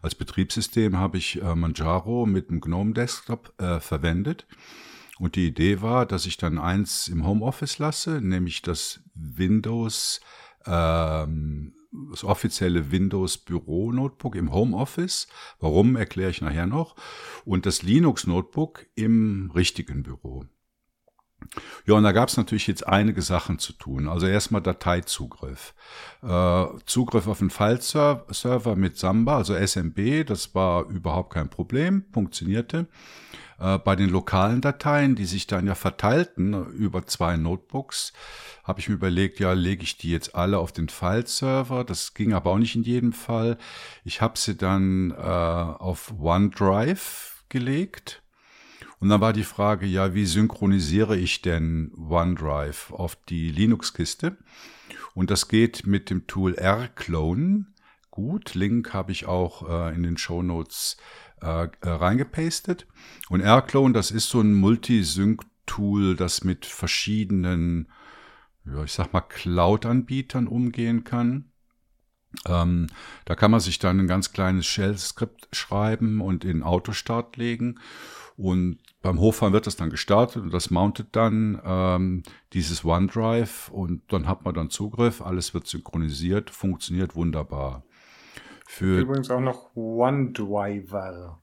[0.00, 4.46] Als Betriebssystem habe ich äh, Manjaro mit dem GNOME Desktop äh, verwendet.
[5.18, 10.20] Und die Idee war, dass ich dann eins im Homeoffice lasse, nämlich das Windows,
[10.66, 11.74] ähm,
[12.10, 15.28] das offizielle Windows Büro Notebook im Homeoffice.
[15.60, 16.96] Warum erkläre ich nachher noch.
[17.44, 20.46] Und das Linux Notebook im richtigen Büro.
[21.86, 24.08] Ja, und da gab es natürlich jetzt einige Sachen zu tun.
[24.08, 25.74] Also erstmal Dateizugriff.
[26.22, 32.86] Äh, Zugriff auf den File-Server mit Samba, also SMB, das war überhaupt kein Problem, funktionierte.
[33.62, 38.12] Äh, bei den lokalen Dateien, die sich dann ja verteilten über zwei Notebooks,
[38.64, 41.84] habe ich mir überlegt, ja, lege ich die jetzt alle auf den File-Server.
[41.84, 43.58] Das ging aber auch nicht in jedem Fall.
[44.04, 48.22] Ich habe sie dann äh, auf OneDrive gelegt
[48.98, 54.36] und dann war die Frage, ja, wie synchronisiere ich denn OneDrive auf die Linux-Kiste?
[55.14, 57.66] Und das geht mit dem Tool rclone.
[58.10, 60.96] Gut, Link habe ich auch äh, in den Show Notes
[61.42, 62.86] äh, äh, reingepastet.
[63.28, 67.88] Und rclone, das ist so ein Multisync-Tool, das mit verschiedenen,
[68.64, 71.50] ja, ich sag mal, Cloud-Anbietern umgehen kann.
[72.46, 72.86] Ähm,
[73.24, 77.78] da kann man sich dann ein ganz kleines Shell-Skript schreiben und in Autostart legen.
[78.36, 84.02] Und beim Hochfahren wird das dann gestartet und das mountet dann ähm, dieses OneDrive und
[84.12, 87.84] dann hat man dann Zugriff, alles wird synchronisiert, funktioniert wunderbar.
[88.74, 91.38] Für Übrigens auch noch OneDriver.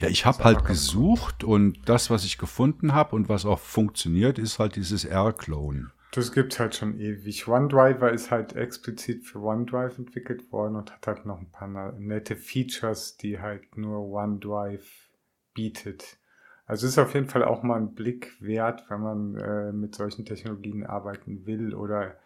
[0.00, 4.40] Ja, ich habe halt gesucht und das, was ich gefunden habe und was auch funktioniert,
[4.40, 5.92] ist halt dieses R-Clone.
[6.10, 7.46] Das gibt's halt schon ewig.
[7.46, 12.34] OneDriver ist halt explizit für OneDrive entwickelt worden und hat halt noch ein paar nette
[12.34, 15.10] Features, die halt nur OneDrive
[15.54, 16.18] bietet.
[16.66, 20.24] Also ist auf jeden Fall auch mal ein Blick wert, wenn man äh, mit solchen
[20.24, 22.16] Technologien arbeiten will oder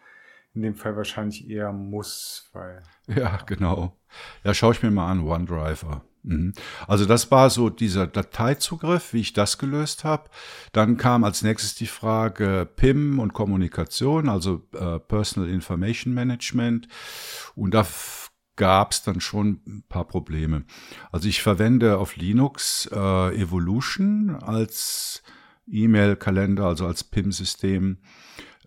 [0.53, 2.83] in dem Fall wahrscheinlich eher muss, weil.
[3.07, 3.97] Ja, genau.
[4.43, 6.03] Ja, schaue ich mir mal an, OneDriver.
[6.23, 6.53] Mhm.
[6.87, 10.29] Also das war so dieser Dateizugriff, wie ich das gelöst habe.
[10.71, 16.87] Dann kam als nächstes die Frage PIM und Kommunikation, also äh, Personal Information Management.
[17.55, 17.85] Und da
[18.55, 20.65] gab es dann schon ein paar Probleme.
[21.11, 25.23] Also ich verwende auf Linux äh, Evolution als
[25.71, 27.99] E-Mail-Kalender, also als PIM-System.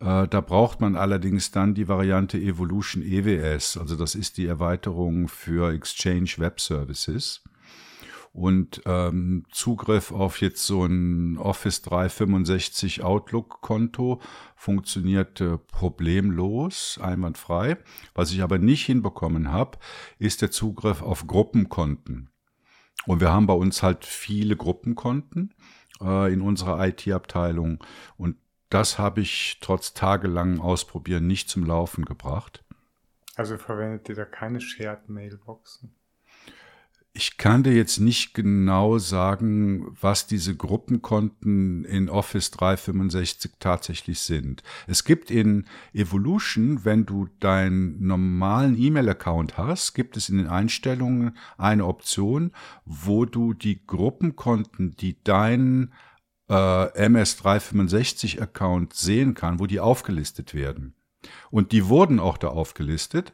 [0.02, 5.28] Äh, da braucht man allerdings dann die Variante Evolution EWS, also das ist die Erweiterung
[5.28, 7.44] für Exchange Web Services.
[8.32, 14.22] Und ähm, Zugriff auf jetzt so ein Office 365 Outlook-Konto
[14.56, 17.76] funktionierte problemlos, einwandfrei.
[18.14, 19.78] Was ich aber nicht hinbekommen habe,
[20.18, 22.30] ist der Zugriff auf Gruppenkonten.
[23.06, 25.52] Und wir haben bei uns halt viele Gruppenkonten
[26.00, 27.84] äh, in unserer IT-Abteilung.
[28.16, 28.36] Und
[28.72, 32.64] das habe ich trotz tagelangen Ausprobieren nicht zum Laufen gebracht.
[33.37, 35.94] Also verwendet ihr da keine Shared Mailboxen?
[37.14, 44.62] Ich kann dir jetzt nicht genau sagen, was diese Gruppenkonten in Office 365 tatsächlich sind.
[44.87, 51.37] Es gibt in Evolution, wenn du deinen normalen E-Mail-Account hast, gibt es in den Einstellungen
[51.58, 52.52] eine Option,
[52.87, 55.92] wo du die Gruppenkonten, die dein
[56.52, 60.94] äh, MS365-Account sehen kann, wo die aufgelistet werden.
[61.50, 63.32] Und die wurden auch da aufgelistet.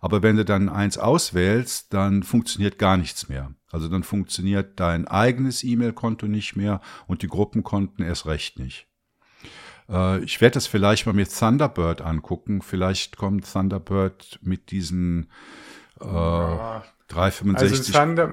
[0.00, 3.52] Aber wenn du dann eins auswählst, dann funktioniert gar nichts mehr.
[3.70, 8.86] Also dann funktioniert dein eigenes E-Mail-Konto nicht mehr und die Gruppenkonten erst recht nicht.
[9.88, 12.62] Äh, ich werde das vielleicht mal mit Thunderbird angucken.
[12.62, 15.30] Vielleicht kommt Thunderbird mit diesen
[16.00, 17.94] äh, ja, 365.
[17.94, 18.30] Also Thunder,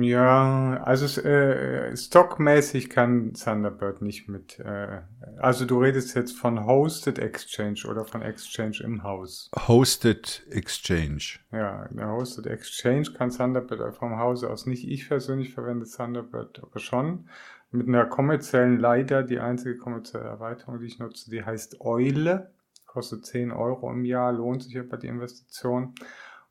[0.00, 4.58] ja, also äh, stockmäßig kann Thunderbird nicht mit.
[4.58, 5.02] Äh,
[5.38, 9.50] also du redest jetzt von Hosted Exchange oder von Exchange im Haus.
[9.66, 11.38] Hosted Exchange.
[11.52, 14.86] Ja, der Hosted Exchange kann Thunderbird vom Hause aus nicht.
[14.86, 17.28] Ich persönlich verwende Thunderbird aber schon
[17.70, 19.22] mit einer kommerziellen Leiter.
[19.22, 22.50] Die einzige kommerzielle Erweiterung, die ich nutze, die heißt Eule.
[22.86, 25.94] Kostet 10 Euro im Jahr, lohnt sich aber die Investition.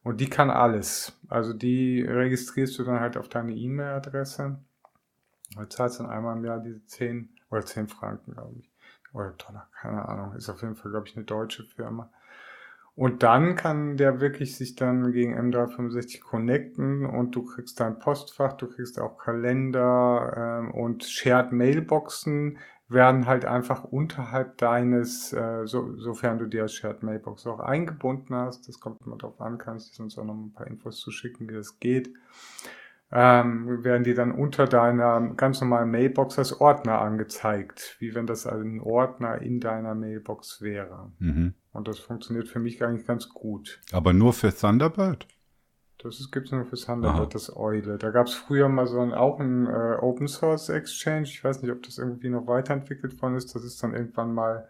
[0.08, 1.20] Und die kann alles.
[1.28, 4.58] Also die registrierst du dann halt auf deine E-Mail-Adresse.
[5.54, 8.72] Du zahlst dann einmal im Jahr diese 10 oder 10 Franken, glaube ich.
[9.12, 10.34] Oder Dollar, keine Ahnung.
[10.36, 12.10] Ist auf jeden Fall, glaube ich, eine deutsche Firma.
[12.96, 18.54] Und dann kann der wirklich sich dann gegen M365 connecten und du kriegst dein Postfach,
[18.54, 22.60] du kriegst auch Kalender ähm, und Shared Mailboxen
[22.90, 28.34] werden halt einfach unterhalb deines, äh, so, sofern du die als Shared Mailbox auch eingebunden
[28.34, 31.00] hast, das kommt immer drauf an, kann ich dir sonst auch noch ein paar Infos
[31.00, 32.14] zu schicken, wie das geht,
[33.12, 38.46] ähm, werden die dann unter deiner ganz normalen Mailbox als Ordner angezeigt, wie wenn das
[38.46, 41.12] ein Ordner in deiner Mailbox wäre.
[41.20, 41.54] Mhm.
[41.72, 43.80] Und das funktioniert für mich eigentlich ganz gut.
[43.92, 45.28] Aber nur für Thunderbird?
[46.00, 47.98] Das gibt es nur für Thunderbird, das Eule.
[47.98, 51.24] Da gab es früher mal so ein, auch ein äh, Open Source Exchange.
[51.24, 53.56] Ich weiß nicht, ob das irgendwie noch weiterentwickelt worden ist.
[53.56, 54.68] Das ist dann irgendwann mal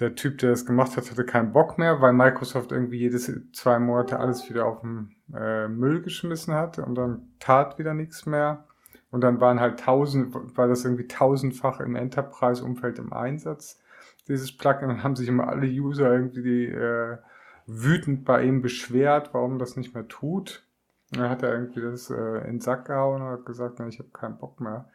[0.00, 3.78] der Typ, der das gemacht hat, hatte keinen Bock mehr, weil Microsoft irgendwie jedes zwei
[3.78, 8.64] Monate alles wieder auf den äh, Müll geschmissen hat und dann tat wieder nichts mehr.
[9.10, 13.78] Und dann waren halt tausend, war das irgendwie tausendfach im Enterprise-Umfeld im Einsatz,
[14.26, 14.88] dieses Plugin.
[14.88, 17.18] Und haben sich immer alle User irgendwie die, äh,
[17.66, 20.66] wütend bei ihm beschwert, warum das nicht mehr tut.
[21.10, 23.98] Dann hat er irgendwie das äh, in den Sack gehauen und hat gesagt, na, ich
[23.98, 24.88] habe keinen Bock mehr.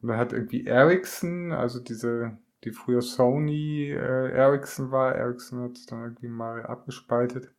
[0.00, 5.14] Und dann hat irgendwie Ericsson, also diese die früher Sony äh, Ericsson war.
[5.14, 7.50] Ericsson hat es dann irgendwie mal abgespaltet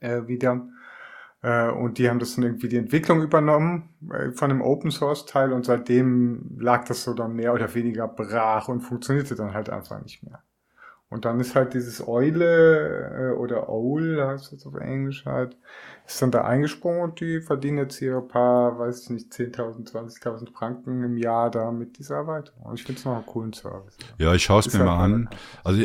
[0.00, 0.68] äh, wieder.
[1.42, 5.24] Äh, und die haben das dann irgendwie die Entwicklung übernommen äh, von dem Open Source
[5.24, 9.70] Teil und seitdem lag das so dann mehr oder weniger brach und funktionierte dann halt
[9.70, 10.42] einfach nicht mehr.
[11.10, 15.56] Und dann ist halt dieses Eule äh, oder Owl, heißt das auf Englisch halt,
[16.06, 19.90] ist dann da eingesprungen und die verdienen jetzt hier ein paar, weiß ich nicht, 10.000,
[19.90, 22.62] 20.000 Franken im Jahr da mit dieser Erweiterung.
[22.64, 23.96] Und ich finde es noch einen coolen Service.
[24.18, 25.28] Ja, ich schaue es mir halt mal an.
[25.64, 25.82] Also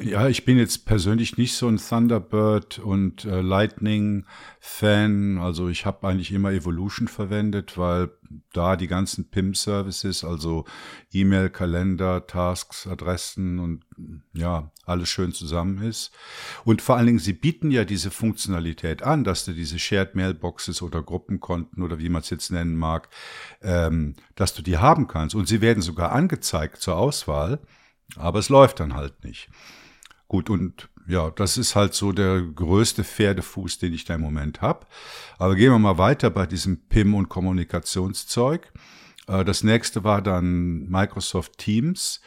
[0.00, 4.24] ja, ich bin jetzt persönlich nicht so ein Thunderbird und äh, Lightning
[4.60, 5.38] Fan.
[5.38, 8.10] Also ich habe eigentlich immer Evolution verwendet, weil
[8.52, 10.64] da die ganzen PIM-Services, also
[11.12, 13.84] E-Mail, Kalender, Tasks, Adressen und
[14.32, 16.12] ja, alles schön zusammen ist.
[16.64, 20.80] Und vor allen Dingen, sie bieten ja diese Funktionalität an, dass du diese Shared Mailboxes
[20.82, 23.08] oder Gruppenkonten oder wie man es jetzt nennen mag,
[23.62, 25.34] ähm, dass du die haben kannst.
[25.34, 27.58] Und sie werden sogar angezeigt zur Auswahl,
[28.16, 29.50] aber es läuft dann halt nicht.
[30.28, 34.60] Gut, und ja, das ist halt so der größte Pferdefuß, den ich da im Moment
[34.60, 34.86] habe.
[35.38, 38.70] Aber gehen wir mal weiter bei diesem PIM und Kommunikationszeug.
[39.26, 42.20] Äh, das nächste war dann Microsoft Teams.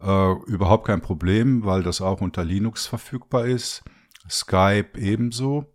[0.00, 3.82] Äh, überhaupt kein Problem, weil das auch unter Linux verfügbar ist.
[4.30, 5.66] Skype ebenso.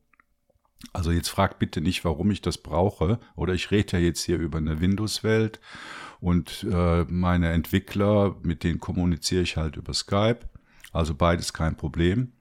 [0.91, 3.19] Also jetzt fragt bitte nicht, warum ich das brauche.
[3.35, 5.59] Oder ich rede ja jetzt hier über eine Windows-Welt
[6.19, 10.39] und äh, meine Entwickler, mit denen kommuniziere ich halt über Skype.
[10.91, 12.33] Also beides kein Problem.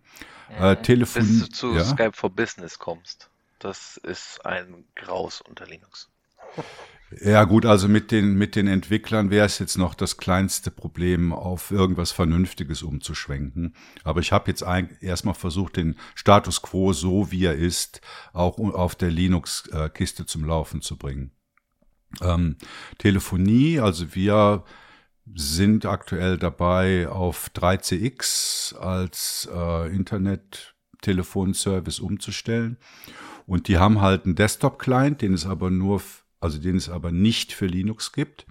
[0.59, 1.85] Äh, Telefon Bis du zu ja?
[1.85, 3.31] Skype for Business kommst.
[3.59, 6.11] Das ist ein Graus unter Linux.
[7.20, 11.33] Ja gut, also mit den, mit den Entwicklern wäre es jetzt noch das kleinste Problem,
[11.33, 13.75] auf irgendwas Vernünftiges umzuschwenken.
[14.05, 14.64] Aber ich habe jetzt
[15.01, 18.01] erstmal versucht, den Status quo so wie er ist,
[18.33, 21.33] auch auf der Linux-Kiste zum Laufen zu bringen.
[22.20, 22.57] Ähm,
[22.98, 24.64] Telefonie, also wir
[25.35, 32.77] sind aktuell dabei, auf 3CX als äh, Internet-Telefonservice umzustellen.
[33.46, 36.03] Und die haben halt einen Desktop-Client, den es aber nur,
[36.43, 38.47] also den es aber nicht für Linux gibt.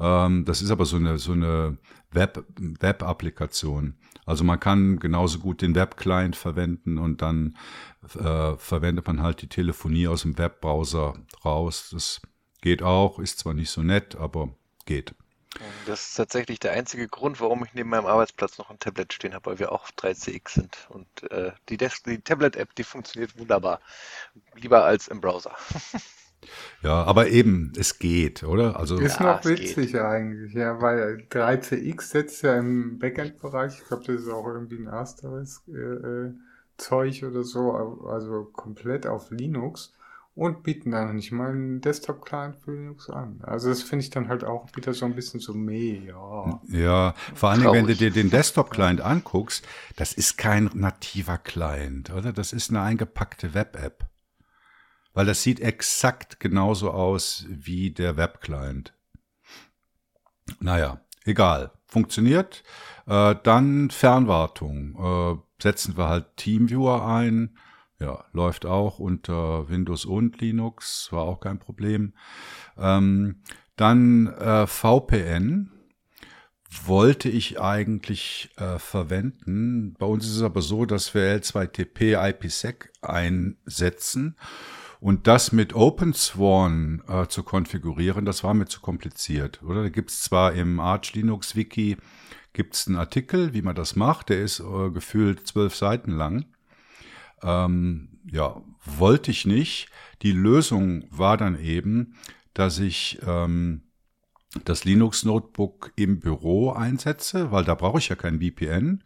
[0.00, 1.78] Ähm, das ist aber so eine, so eine
[2.10, 3.94] Web, Web-Applikation.
[4.26, 7.56] Also man kann genauso gut den Web-Client verwenden und dann
[8.18, 11.90] äh, verwendet man halt die Telefonie aus dem Webbrowser raus.
[11.92, 12.20] Das
[12.60, 14.54] geht auch, ist zwar nicht so nett, aber
[14.86, 15.14] geht.
[15.86, 19.34] Das ist tatsächlich der einzige Grund, warum ich neben meinem Arbeitsplatz noch ein Tablet stehen
[19.34, 20.86] habe, weil wir auch 3CX sind.
[20.88, 23.80] Und äh, die, die Tablet-App, die funktioniert wunderbar.
[24.54, 25.54] Lieber als im Browser.
[26.82, 28.78] Ja, aber eben, es geht, oder?
[28.78, 30.00] Also ist ja, noch witzig geht.
[30.00, 34.86] eigentlich, ja, weil 3CX setzt ja im Backend-Bereich, ich glaube, das ist auch irgendwie ein
[34.86, 36.34] ersteres äh, äh,
[36.76, 37.72] Zeug oder so,
[38.06, 39.92] also komplett auf Linux
[40.34, 43.40] und bieten dann nicht mal einen Desktop-Client für Linux an.
[43.42, 46.60] Also das finde ich dann halt auch wieder so ein bisschen so meh, ja.
[46.68, 49.64] Ja, vor allen Dingen, wenn du dir den Desktop-Client anguckst,
[49.96, 52.32] das ist kein nativer Client, oder?
[52.32, 54.06] Das ist eine eingepackte Web-App.
[55.14, 58.94] Weil das sieht exakt genauso aus wie der Web-Client.
[60.60, 61.72] Naja, egal.
[61.86, 62.62] Funktioniert.
[63.06, 64.96] Äh, dann Fernwartung.
[65.38, 67.56] Äh, setzen wir halt Teamviewer ein
[68.02, 72.14] ja, läuft auch unter Windows und Linux, war auch kein Problem.
[72.76, 73.42] Ähm,
[73.76, 75.70] dann äh, VPN
[76.84, 79.94] wollte ich eigentlich äh, verwenden.
[79.98, 84.36] Bei uns ist es aber so, dass wir L2TP IPsec einsetzen
[85.02, 89.60] und das mit OpenSworn äh, zu konfigurieren, das war mir zu kompliziert.
[89.64, 91.96] Oder da gibt es zwar im Arch Linux Wiki
[92.52, 96.44] gibt's einen Artikel, wie man das macht, der ist äh, gefühlt zwölf Seiten lang.
[97.42, 99.88] Ähm, ja, wollte ich nicht.
[100.22, 102.14] Die Lösung war dann eben,
[102.54, 103.82] dass ich ähm,
[104.64, 109.02] das Linux-Notebook im Büro einsetze, weil da brauche ich ja kein VPN.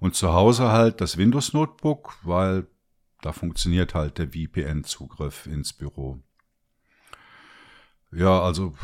[0.00, 2.66] Und zu Hause halt das Windows-Notebook, weil
[3.22, 6.20] da funktioniert halt der VPN-Zugriff ins Büro.
[8.12, 8.74] Ja, also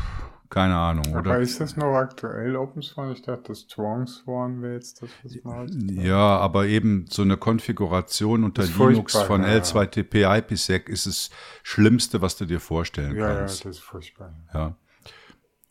[0.49, 1.39] keine Ahnung, Aber oder?
[1.39, 3.11] ist das noch aktuell OpenSwan?
[3.11, 5.69] Ich dachte, das Swan wäre jetzt das, was man hat.
[6.03, 9.59] Ja, aber eben so eine Konfiguration unter Linux von ja, ja.
[9.63, 11.31] L2TP IPsec ist das
[11.63, 13.65] Schlimmste, was du dir vorstellen Ja, ja, kannst.
[13.65, 14.35] das ist furchtbar.
[14.53, 14.75] Ja.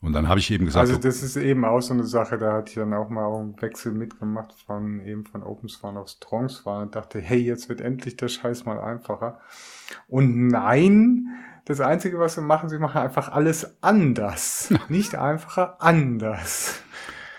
[0.03, 2.51] Und dann habe ich eben gesagt, Also das ist eben auch so eine Sache, da
[2.51, 6.95] hatte ich dann auch mal einen Wechsel mitgemacht von eben von OpenSwan auf StrongSwan und
[6.95, 9.39] dachte, hey, jetzt wird endlich der Scheiß mal einfacher.
[10.09, 11.29] Und nein,
[11.63, 14.73] das Einzige, was sie machen, sie machen einfach alles anders.
[14.89, 16.81] Nicht einfacher, anders.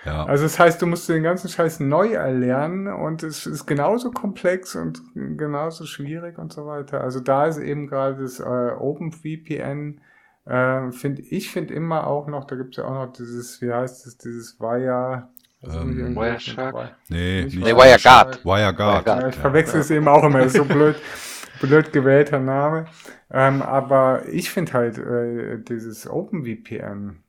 [0.07, 4.11] ja, Also das heißt, du musst den ganzen Scheiß neu erlernen und es ist genauso
[4.11, 7.03] komplex und genauso schwierig und so weiter.
[7.03, 10.01] Also da ist eben gerade das äh, OpenVPN,
[10.47, 13.73] äh, finde ich finde immer auch noch, da gibt es ja auch noch dieses, wie
[13.73, 15.29] heißt es, dieses Wire,
[15.63, 16.75] Ähm, Wireshark?
[16.75, 18.45] Wire- nee, nicht Nee, WireGuard.
[18.45, 19.07] WireGuard.
[19.07, 20.97] ja, ich verwechsel es eben auch immer, ist so blöd,
[21.61, 22.87] blöd gewählter Name.
[23.31, 27.23] Ähm, aber ich finde halt äh, dieses OpenVPN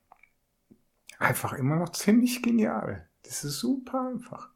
[1.20, 3.08] einfach immer noch ziemlich genial.
[3.24, 4.50] Das ist super einfach.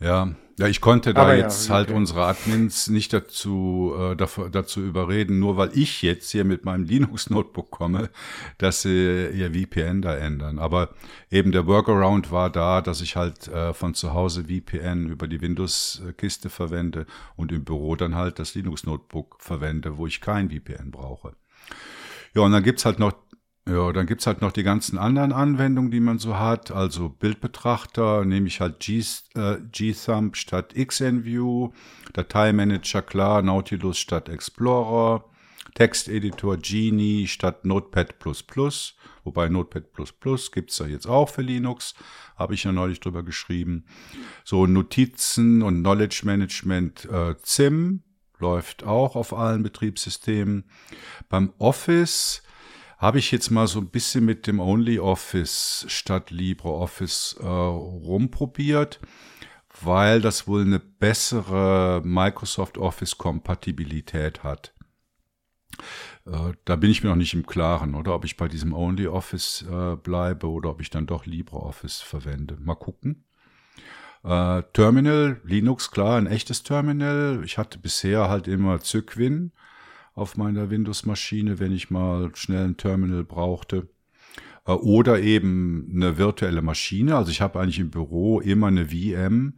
[0.00, 1.96] Ja, ja, ich konnte da Aber ja, jetzt halt okay.
[1.96, 6.84] unsere Admins nicht dazu, äh, dafür, dazu überreden, nur weil ich jetzt hier mit meinem
[6.84, 8.10] Linux-Notebook komme,
[8.58, 10.58] dass sie ihr VPN da ändern.
[10.58, 10.90] Aber
[11.30, 15.40] eben der Workaround war da, dass ich halt äh, von zu Hause VPN über die
[15.40, 21.34] Windows-Kiste verwende und im Büro dann halt das Linux-Notebook verwende, wo ich kein VPN brauche.
[22.34, 23.12] Ja, und dann gibt's halt noch
[23.68, 26.72] ja, dann gibt's halt noch die ganzen anderen Anwendungen, die man so hat.
[26.72, 29.04] Also Bildbetrachter nehme ich halt G,
[29.34, 31.70] äh, Gthumb statt XNView,
[32.12, 35.24] Dateimanager klar, Nautilus statt Explorer,
[35.74, 38.14] Texteditor Genie statt Notepad++,
[39.22, 39.84] wobei Notepad++
[40.52, 41.94] gibt's ja jetzt auch für Linux,
[42.36, 43.84] habe ich ja neulich drüber geschrieben.
[44.44, 48.02] So Notizen und Knowledge Management äh, ZIM
[48.40, 50.64] läuft auch auf allen Betriebssystemen.
[51.28, 52.42] Beim Office
[53.02, 59.00] habe ich jetzt mal so ein bisschen mit dem OnlyOffice statt LibreOffice äh, rumprobiert,
[59.80, 64.72] weil das wohl eine bessere Microsoft Office Kompatibilität hat.
[66.26, 69.64] Äh, da bin ich mir noch nicht im Klaren, oder ob ich bei diesem OnlyOffice
[69.68, 72.56] äh, bleibe oder ob ich dann doch LibreOffice verwende.
[72.60, 73.24] Mal gucken.
[74.22, 77.42] Äh, Terminal, Linux, klar, ein echtes Terminal.
[77.44, 79.50] Ich hatte bisher halt immer Cygwin
[80.14, 83.88] auf meiner Windows-Maschine, wenn ich mal schnell ein Terminal brauchte.
[84.66, 87.16] Äh, Oder eben eine virtuelle Maschine.
[87.16, 89.54] Also ich habe eigentlich im Büro immer eine VM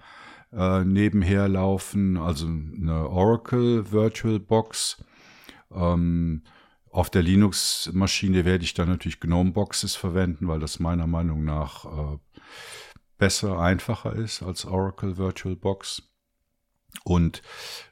[0.52, 5.04] äh, nebenher laufen, also eine Oracle Virtual Box.
[5.72, 6.42] Ähm,
[6.90, 12.18] auf der Linux-Maschine werde ich dann natürlich GNOME-Boxes verwenden, weil das meiner Meinung nach äh,
[13.18, 16.02] besser, einfacher ist als Oracle VirtualBox.
[17.02, 17.42] Und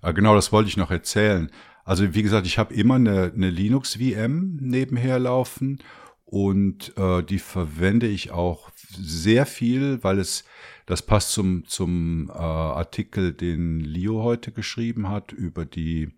[0.02, 1.50] äh, genau das wollte ich noch erzählen.
[1.92, 5.78] Also wie gesagt, ich habe immer eine, eine Linux-VM nebenher laufen
[6.24, 10.44] und äh, die verwende ich auch sehr viel, weil es,
[10.86, 16.12] das passt zum, zum äh, Artikel, den Leo heute geschrieben hat über die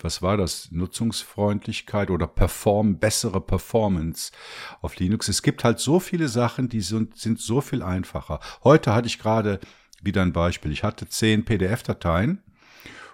[0.00, 4.32] was war das, Nutzungsfreundlichkeit oder Perform, bessere Performance
[4.80, 5.28] auf Linux.
[5.28, 8.40] Es gibt halt so viele Sachen, die sind, sind so viel einfacher.
[8.64, 9.60] Heute hatte ich gerade
[10.02, 10.72] wieder ein Beispiel.
[10.72, 12.42] Ich hatte zehn PDF-Dateien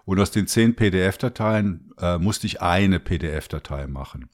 [0.08, 4.30] und aus den zehn PDF-Dateien äh, musste ich eine PDF-Datei machen.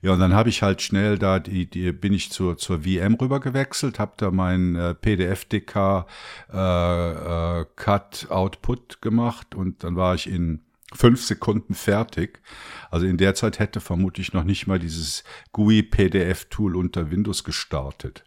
[0.00, 3.14] Ja, und dann habe ich halt schnell da die, die bin ich zur zur VM
[3.14, 6.06] rüber gewechselt, habe da mein äh, PDF-DK
[6.52, 10.60] äh, äh, Cut Output gemacht und dann war ich in
[10.94, 12.40] fünf Sekunden fertig.
[12.88, 17.42] Also in der Zeit hätte vermutlich noch nicht mal dieses GUI PDF Tool unter Windows
[17.42, 18.24] gestartet.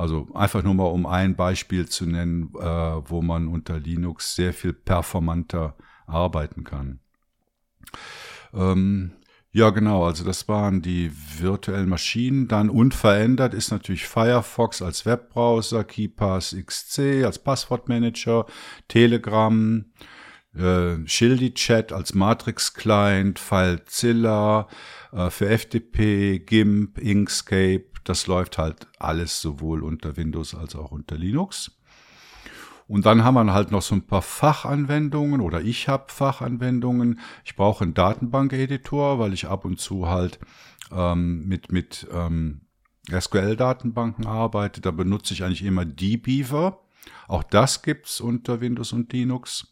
[0.00, 4.54] Also einfach nur mal um ein Beispiel zu nennen, äh, wo man unter Linux sehr
[4.54, 5.76] viel performanter
[6.06, 7.00] arbeiten kann.
[8.54, 9.12] Ähm,
[9.52, 10.06] ja, genau.
[10.06, 12.48] Also das waren die virtuellen Maschinen.
[12.48, 18.46] Dann unverändert ist natürlich Firefox als Webbrowser, KeyPass XC als Passwortmanager,
[18.88, 19.84] Telegram,
[20.54, 24.66] äh, Shildy Chat als Matrix Client, FileZilla
[25.12, 27.89] äh, für FTP, GIMP, Inkscape.
[28.10, 31.78] Das läuft halt alles sowohl unter Windows als auch unter Linux.
[32.88, 37.20] Und dann haben wir halt noch so ein paar Fachanwendungen oder ich habe Fachanwendungen.
[37.44, 40.40] Ich brauche einen Datenbankeditor, weil ich ab und zu halt
[40.90, 42.62] ähm, mit, mit ähm,
[43.08, 44.80] SQL-Datenbanken arbeite.
[44.80, 46.80] Da benutze ich eigentlich immer dbeaver.
[47.28, 49.69] Auch das gibt's unter Windows und Linux.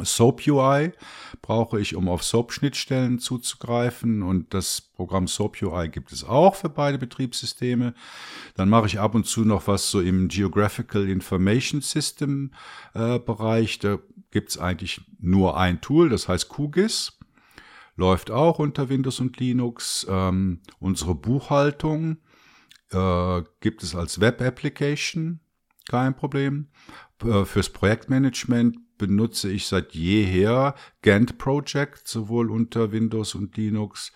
[0.00, 0.92] Soap UI
[1.42, 6.70] brauche ich, um auf Soap-Schnittstellen zuzugreifen und das Programm Soap UI gibt es auch für
[6.70, 7.92] beide Betriebssysteme.
[8.54, 12.52] Dann mache ich ab und zu noch was so im Geographical Information System
[12.94, 13.80] äh, Bereich.
[13.80, 13.98] Da
[14.30, 17.18] gibt es eigentlich nur ein Tool, das heißt QGIS.
[17.96, 20.06] läuft auch unter Windows und Linux.
[20.08, 22.16] Ähm, unsere Buchhaltung
[22.92, 25.40] äh, gibt es als Web-Application,
[25.86, 26.68] kein Problem.
[27.22, 34.12] Äh, fürs Projektmanagement benutze ich seit jeher Gantt Project, sowohl unter Windows und Linux,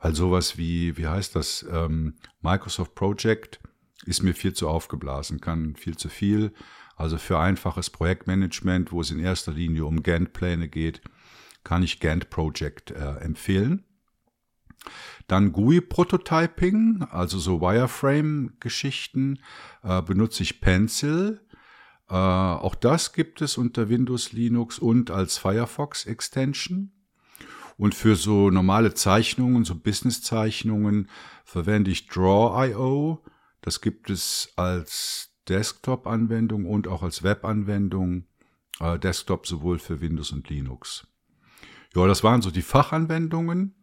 [0.00, 3.60] weil sowas wie, wie heißt das, ähm, Microsoft Project
[4.06, 6.52] ist mir viel zu aufgeblasen, kann viel zu viel.
[6.96, 11.00] Also für einfaches Projektmanagement, wo es in erster Linie um Gantt-Pläne geht,
[11.64, 13.84] kann ich Gantt Project äh, empfehlen.
[15.26, 19.38] Dann GUI-Prototyping, also so Wireframe-Geschichten,
[19.82, 21.40] äh, benutze ich Pencil.
[22.14, 26.92] Äh, auch das gibt es unter Windows, Linux und als Firefox-Extension.
[27.76, 31.08] Und für so normale Zeichnungen, so Business-Zeichnungen,
[31.44, 33.24] verwende ich Draw.io.
[33.62, 38.26] Das gibt es als Desktop-Anwendung und auch als Web-Anwendung.
[38.78, 41.08] Äh, Desktop sowohl für Windows und Linux.
[41.96, 43.74] Ja, das waren so die Fachanwendungen.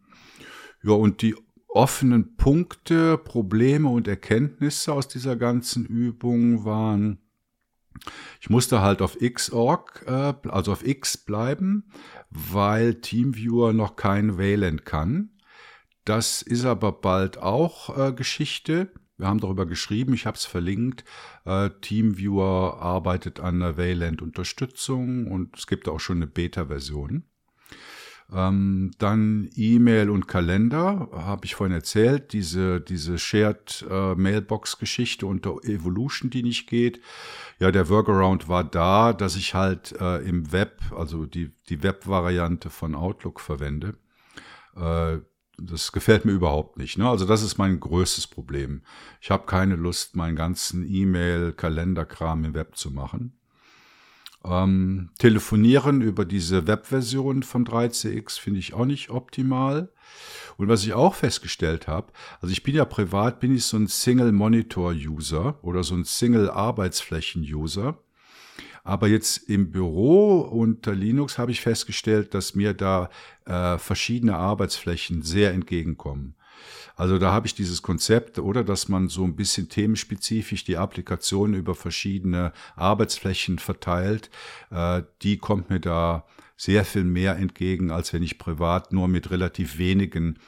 [0.82, 1.36] Ja, und die
[1.68, 7.18] offenen Punkte, Probleme und Erkenntnisse aus dieser ganzen Übung waren,
[8.40, 11.90] ich musste halt auf Xorg, äh, also auf X bleiben,
[12.30, 15.30] weil TeamViewer noch kein Wayland kann.
[16.04, 18.90] Das ist aber bald auch äh, Geschichte.
[19.18, 21.04] Wir haben darüber geschrieben, ich habe es verlinkt.
[21.44, 27.24] Äh, TeamViewer arbeitet an der Wayland-Unterstützung und es gibt auch schon eine Beta-Version.
[28.34, 35.56] Ähm, dann E-Mail und Kalender, habe ich vorhin erzählt, diese, diese Shared äh, Mailbox-Geschichte unter
[35.64, 37.00] Evolution, die nicht geht.
[37.58, 42.70] Ja, der Workaround war da, dass ich halt äh, im Web, also die, die Web-Variante
[42.70, 43.96] von Outlook verwende.
[44.76, 45.18] Äh,
[45.58, 46.98] das gefällt mir überhaupt nicht.
[46.98, 47.08] Ne?
[47.08, 48.82] Also das ist mein größtes Problem.
[49.20, 53.38] Ich habe keine Lust, meinen ganzen E-Mail-Kalenderkram im Web zu machen.
[54.44, 59.92] Ähm, telefonieren über diese Webversion von 3CX finde ich auch nicht optimal.
[60.56, 63.86] Und was ich auch festgestellt habe, also ich bin ja privat, bin ich so ein
[63.86, 67.98] Single-Monitor-User oder so ein Single-Arbeitsflächen-User.
[68.84, 73.10] Aber jetzt im Büro unter Linux habe ich festgestellt, dass mir da
[73.46, 76.34] äh, verschiedene Arbeitsflächen sehr entgegenkommen.
[76.96, 81.54] Also da habe ich dieses Konzept, oder dass man so ein bisschen themenspezifisch die Applikation
[81.54, 84.30] über verschiedene Arbeitsflächen verteilt,
[84.70, 86.24] äh, die kommt mir da
[86.56, 90.38] sehr viel mehr entgegen, als wenn ich privat nur mit relativ wenigen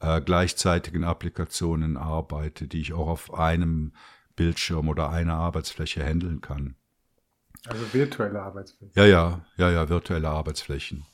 [0.00, 3.92] äh, gleichzeitigen Applikationen arbeite, die ich auch auf einem
[4.36, 6.74] Bildschirm oder einer Arbeitsfläche handeln kann.
[7.66, 8.92] Also virtuelle Arbeitsflächen.
[8.96, 11.06] Ja, ja, ja, ja, virtuelle Arbeitsflächen.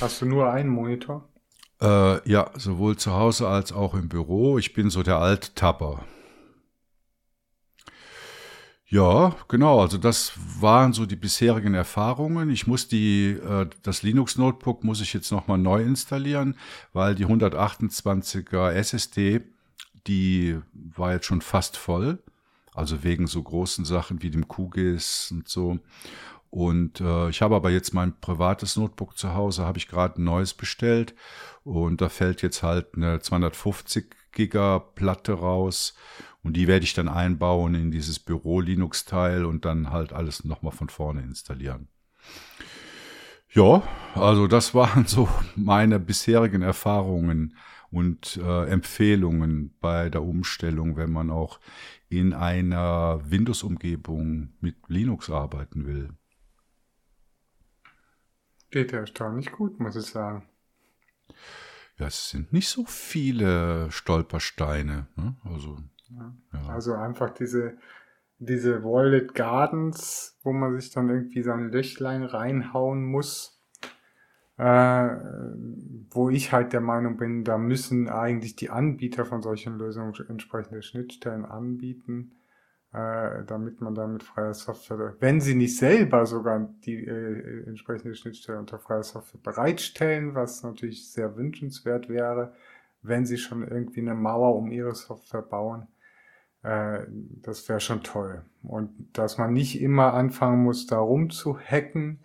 [0.00, 1.28] Hast du nur einen Monitor?
[1.84, 4.56] Äh, ja, sowohl zu Hause als auch im Büro.
[4.56, 6.02] Ich bin so der Alt-Tapper.
[8.86, 9.80] Ja, genau.
[9.80, 12.48] Also das waren so die bisherigen Erfahrungen.
[12.48, 16.56] Ich muss die, äh, das Linux Notebook muss ich jetzt nochmal neu installieren,
[16.94, 19.42] weil die 128er SSD,
[20.06, 22.18] die war jetzt schon fast voll.
[22.72, 25.78] Also wegen so großen Sachen wie dem QGIS und so.
[26.54, 30.24] Und äh, ich habe aber jetzt mein privates Notebook zu Hause, habe ich gerade ein
[30.24, 31.16] neues bestellt
[31.64, 35.96] und da fällt jetzt halt eine 250 Giga Platte raus
[36.44, 40.44] und die werde ich dann einbauen in dieses Büro Linux Teil und dann halt alles
[40.44, 41.88] nochmal von vorne installieren.
[43.50, 43.82] Ja,
[44.14, 47.56] also das waren so meine bisherigen Erfahrungen
[47.90, 51.58] und äh, Empfehlungen bei der Umstellung, wenn man auch
[52.08, 56.10] in einer Windows-Umgebung mit Linux arbeiten will.
[58.74, 60.48] Geht ja erstaunlich gut, muss ich sagen.
[61.96, 65.06] Ja, es sind nicht so viele Stolpersteine.
[65.14, 65.36] Ne?
[65.44, 66.34] Also, ja.
[66.52, 66.68] Ja.
[66.70, 67.78] also einfach diese,
[68.40, 73.62] diese Wallet Gardens, wo man sich dann irgendwie sein Löchlein reinhauen muss.
[74.56, 74.64] Äh,
[76.10, 80.82] wo ich halt der Meinung bin, da müssen eigentlich die Anbieter von solchen Lösungen entsprechende
[80.82, 82.32] Schnittstellen anbieten
[82.94, 88.58] äh, damit man dann freier Software, wenn sie nicht selber sogar die äh, entsprechende Schnittstelle
[88.58, 92.54] unter freier Software bereitstellen, was natürlich sehr wünschenswert wäre,
[93.02, 95.88] wenn sie schon irgendwie eine Mauer um ihre Software bauen,
[96.62, 97.00] äh,
[97.42, 98.42] das wäre schon toll.
[98.62, 102.20] Und dass man nicht immer anfangen muss, da rumzuhacken,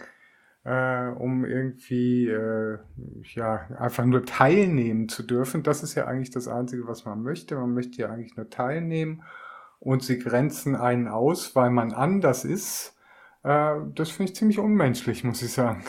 [0.65, 2.77] äh, um irgendwie äh,
[3.23, 5.63] ja einfach nur teilnehmen zu dürfen.
[5.63, 7.55] Das ist ja eigentlich das Einzige, was man möchte.
[7.55, 9.23] Man möchte ja eigentlich nur teilnehmen
[9.79, 12.95] und sie grenzen einen aus, weil man anders ist,
[13.43, 15.83] äh, das finde ich ziemlich unmenschlich, muss ich sagen.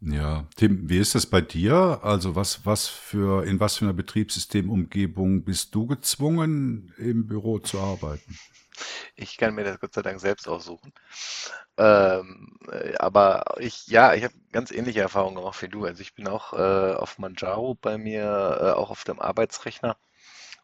[0.00, 2.00] Ja, Tim, wie ist das bei dir?
[2.02, 7.80] Also was, was für, in was für einer Betriebssystemumgebung bist du gezwungen, im Büro zu
[7.80, 8.38] arbeiten?
[9.16, 10.92] Ich kann mir das Gott sei Dank selbst aussuchen.
[11.76, 15.84] Ähm, äh, aber ich, ja, ich habe ganz ähnliche Erfahrungen gemacht wie du.
[15.84, 19.96] Also ich bin auch äh, auf Manjaro bei mir, äh, auch auf dem Arbeitsrechner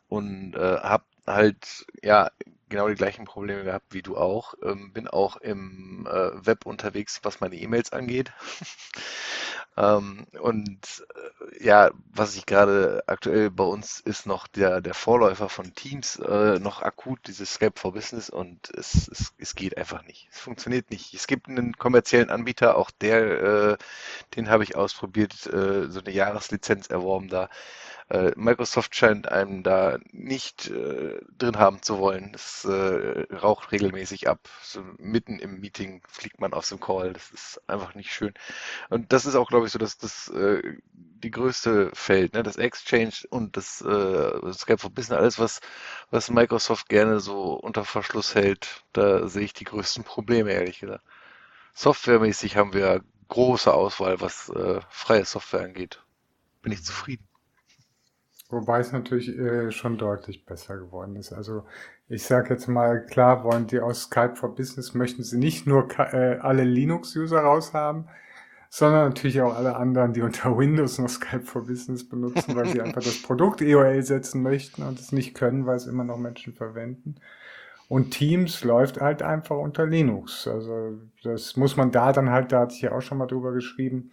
[0.09, 2.31] und äh, habe halt ja
[2.69, 4.55] genau die gleichen Probleme gehabt wie du auch.
[4.63, 8.33] Ähm, bin auch im äh, Web unterwegs, was meine E-Mails angeht.
[9.77, 11.05] ähm, und
[11.61, 16.17] äh, ja, was ich gerade aktuell bei uns ist noch der, der Vorläufer von Teams
[16.17, 20.29] äh, noch akut, dieses Skype for Business und es, es, es geht einfach nicht.
[20.33, 21.15] Es funktioniert nicht.
[21.15, 23.77] Es gibt einen kommerziellen Anbieter, auch der, äh,
[24.37, 27.49] den habe ich ausprobiert, äh, so eine Jahreslizenz erworben da.
[28.11, 32.33] Äh, Microsoft scheint einem da nicht äh, drin haben zu wollen.
[32.35, 34.49] Es äh, raucht regelmäßig ab.
[34.63, 37.13] So mitten im Meeting fliegt man aus dem Call.
[37.15, 38.35] Das ist einfach nicht schön.
[38.91, 42.43] Und das ist auch, glaube ich, so, dass das äh, die größte Feld, ne?
[42.43, 45.61] das Exchange und das, äh, Skype for Business, alles, was,
[46.11, 51.05] was Microsoft gerne so unter Verschluss hält, da sehe ich die größten Probleme, ehrlich gesagt.
[51.75, 56.03] Softwaremäßig haben wir große Auswahl, was äh, freie Software angeht.
[56.63, 57.27] Bin ich zufrieden.
[58.51, 61.33] Wobei es natürlich äh, schon deutlich besser geworden ist.
[61.33, 61.65] Also
[62.09, 65.89] ich sage jetzt mal, klar wollen die aus Skype for Business, möchten sie nicht nur
[65.99, 68.09] äh, alle Linux-User raushaben,
[68.69, 72.83] sondern natürlich auch alle anderen, die unter Windows noch Skype for Business benutzen, weil sie
[72.83, 76.53] einfach das Produkt EOL setzen möchten und es nicht können, weil es immer noch Menschen
[76.53, 77.17] verwenden.
[77.89, 80.49] Und Teams läuft halt einfach unter Linux.
[80.49, 83.53] Also das muss man da dann halt, da hatte ich ja auch schon mal drüber
[83.53, 84.11] geschrieben,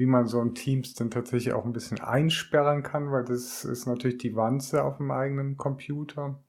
[0.00, 3.84] wie man so ein Teams dann tatsächlich auch ein bisschen einsperren kann, weil das ist
[3.84, 6.42] natürlich die Wanze auf dem eigenen Computer.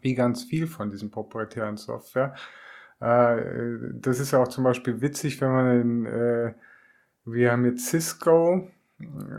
[0.00, 2.34] Wie ganz viel von diesem proprietären Software.
[2.98, 6.54] Äh, das ist auch zum Beispiel witzig, wenn man in, äh,
[7.24, 8.68] wir haben jetzt Cisco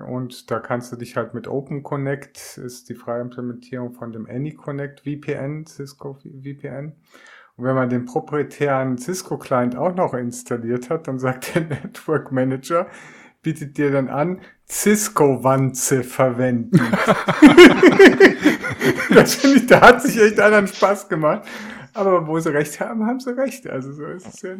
[0.07, 4.25] und da kannst du dich halt mit Open Connect, ist die freie Implementierung von dem
[4.25, 6.95] AnyConnect VPN, Cisco VPN.
[7.57, 12.87] Und wenn man den proprietären Cisco-Client auch noch installiert hat, dann sagt der Network Manager,
[13.41, 16.79] bietet dir dann an, Cisco-Wanze verwenden.
[19.13, 21.47] das finde ich, da hat sich echt einer Spaß gemacht.
[21.93, 23.69] Aber wo sie recht haben, haben sie recht.
[23.69, 24.55] Also so ist es ja.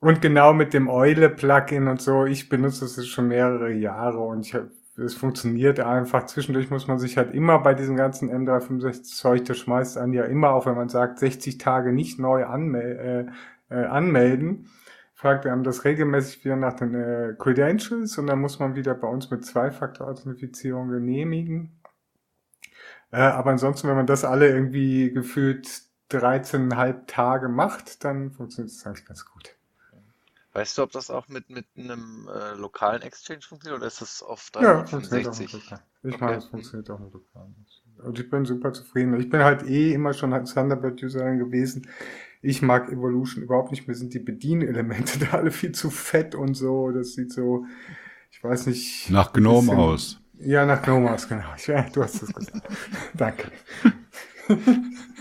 [0.00, 4.54] Und genau mit dem Eule-Plugin und so, ich benutze es schon mehrere Jahre und ich
[4.54, 4.70] habe
[5.04, 6.26] es funktioniert einfach.
[6.26, 10.50] Zwischendurch muss man sich halt immer bei diesem ganzen M365-Zeug, das schmeißt einen ja immer
[10.50, 13.28] auf, wenn man sagt, 60 Tage nicht neu anmel
[13.70, 14.68] äh, äh, anmelden.
[15.14, 19.08] Fragt einem das regelmäßig wieder nach den äh, Credentials und dann muss man wieder bei
[19.08, 21.80] uns mit Zwei-Faktor-Authentifizierung genehmigen.
[23.12, 25.68] Äh, aber ansonsten, wenn man das alle irgendwie gefühlt
[26.10, 29.56] 13,5 Tage macht, dann funktioniert es eigentlich ganz gut.
[30.54, 34.22] Weißt du, ob das auch mit, mit einem äh, lokalen Exchange funktioniert oder ist das
[34.22, 35.70] auf 365?
[35.70, 36.24] Ja, ich okay.
[36.24, 37.54] meine, es funktioniert auch mit lokalen.
[38.04, 39.18] Und ich bin super zufrieden.
[39.18, 41.86] Ich bin halt eh immer schon ein Thunderbird-User gewesen.
[42.42, 43.94] Ich mag Evolution überhaupt nicht mehr.
[43.94, 46.90] Sind die Bedienelemente da alle viel zu fett und so.
[46.90, 47.64] Das sieht so,
[48.30, 49.08] ich weiß nicht.
[49.10, 50.20] Nach Gnome aus.
[50.38, 51.54] Ja, nach Gnome aus, genau.
[51.66, 52.66] Ja, du hast es gesagt.
[53.14, 53.50] Danke.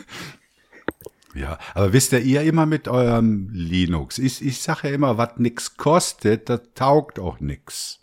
[1.33, 4.17] Ja, aber wisst ihr, ihr immer mit eurem Linux.
[4.17, 7.99] Ich, ich sage ja immer, was nix kostet, das taugt auch nix.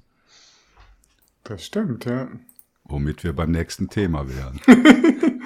[1.45, 2.29] Das stimmt, ja.
[2.85, 4.61] Womit wir beim nächsten Thema wären.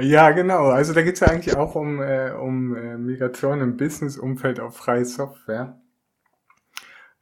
[0.00, 0.66] ja, genau.
[0.66, 5.04] Also da geht's ja eigentlich auch um, äh, um äh, Migration im Business-Umfeld auf freie
[5.04, 5.80] Software.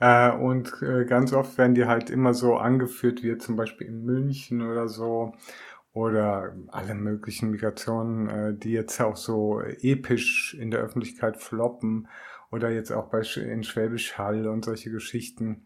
[0.01, 4.05] Äh, und äh, ganz oft werden die halt immer so angeführt, wie zum Beispiel in
[4.05, 5.35] München oder so
[5.95, 12.09] oder alle möglichen Migrationen, äh, die jetzt auch so episch in der Öffentlichkeit floppen
[12.51, 15.63] oder jetzt auch bei in Schwäbisch Hall und solche Geschichten,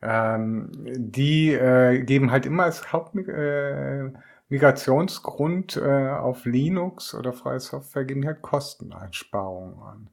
[0.00, 8.26] ähm, die äh, geben halt immer als Hauptmigrationsgrund äh, auf Linux oder freie Software geben
[8.26, 10.10] halt Kosteneinsparungen an.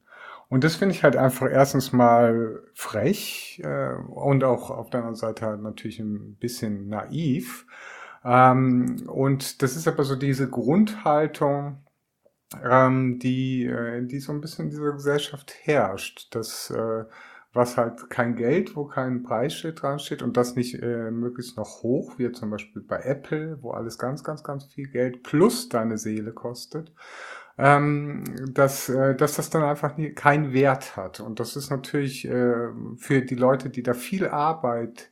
[0.50, 5.16] Und das finde ich halt einfach erstens mal frech äh, und auch auf der anderen
[5.16, 7.66] Seite halt natürlich ein bisschen naiv.
[8.24, 11.78] Ähm, und das ist aber so diese Grundhaltung,
[12.64, 17.06] ähm, die, äh, die so ein bisschen in dieser Gesellschaft herrscht, dass äh,
[17.54, 21.84] was halt kein Geld, wo kein Preisschild dran steht und das nicht äh, möglichst noch
[21.84, 25.98] hoch, wie zum Beispiel bei Apple, wo alles ganz, ganz, ganz viel Geld plus deine
[25.98, 26.94] Seele kostet,
[27.58, 31.20] ähm, dass, äh, dass das dann einfach keinen Wert hat.
[31.20, 35.11] Und das ist natürlich äh, für die Leute, die da viel Arbeit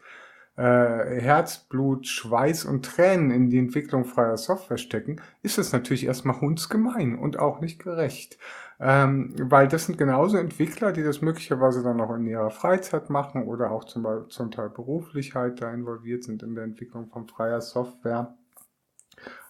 [0.60, 6.42] äh, Herzblut, Schweiß und Tränen in die Entwicklung freier Software stecken, ist es natürlich erstmal
[6.42, 8.38] hundsgemein und auch nicht gerecht.
[8.82, 13.44] Ähm, weil das sind genauso Entwickler, die das möglicherweise dann noch in ihrer Freizeit machen
[13.44, 17.62] oder auch zum, zum Teil beruflich halt da involviert sind in der Entwicklung von freier
[17.62, 18.36] Software.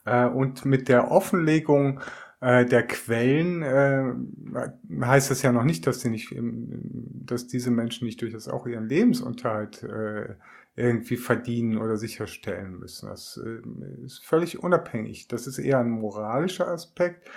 [0.06, 2.02] Äh, und mit der Offenlegung
[2.40, 8.06] äh, der Quellen äh, heißt das ja noch nicht, dass die nicht, dass diese Menschen
[8.06, 10.36] nicht durchaus auch ihren Lebensunterhalt äh,
[10.76, 13.10] irgendwie verdienen oder sicherstellen müssen.
[13.10, 13.62] Das äh,
[14.06, 15.28] ist völlig unabhängig.
[15.28, 17.30] Das ist eher ein moralischer Aspekt.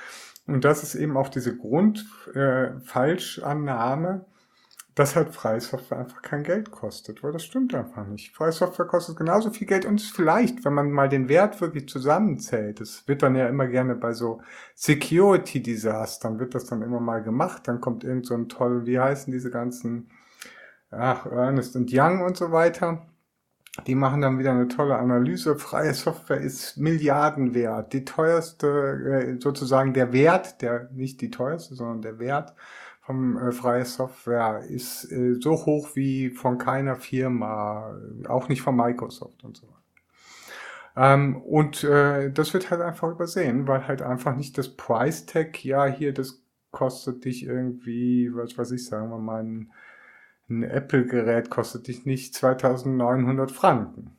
[0.47, 4.20] Und das ist eben auch diese Grundfalschannahme, äh,
[4.95, 8.37] dass halt freie Software einfach kein Geld kostet, weil das stimmt einfach nicht.
[8.37, 12.80] Freie Software kostet genauso viel Geld und vielleicht, wenn man mal den Wert wirklich zusammenzählt,
[12.80, 14.43] das wird dann ja immer gerne bei so
[14.74, 19.33] Security-Disastern, wird das dann immer mal gemacht, dann kommt irgend so ein toll, wie heißen
[19.33, 20.11] diese ganzen,
[20.91, 23.07] ach, Ernest und Young und so weiter.
[23.86, 25.56] Die machen dann wieder eine tolle Analyse.
[25.56, 27.94] Freie Software ist Milliarden wert.
[27.94, 32.54] Die teuerste, äh, sozusagen der Wert, der nicht die teuerste, sondern der Wert
[33.00, 37.98] vom äh, Software ist äh, so hoch wie von keiner Firma,
[38.28, 39.82] auch nicht von Microsoft und so weiter.
[40.94, 45.64] Ähm, und äh, das wird halt einfach übersehen, weil halt einfach nicht das Price Tag,
[45.64, 49.72] ja, hier, das kostet dich irgendwie, was weiß ich, sagen wir mal, ein
[50.61, 54.16] ein Apple-Gerät kostet dich nicht 2900 Franken.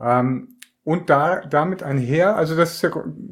[0.00, 2.90] Ähm, und da, damit einher, also das ist ja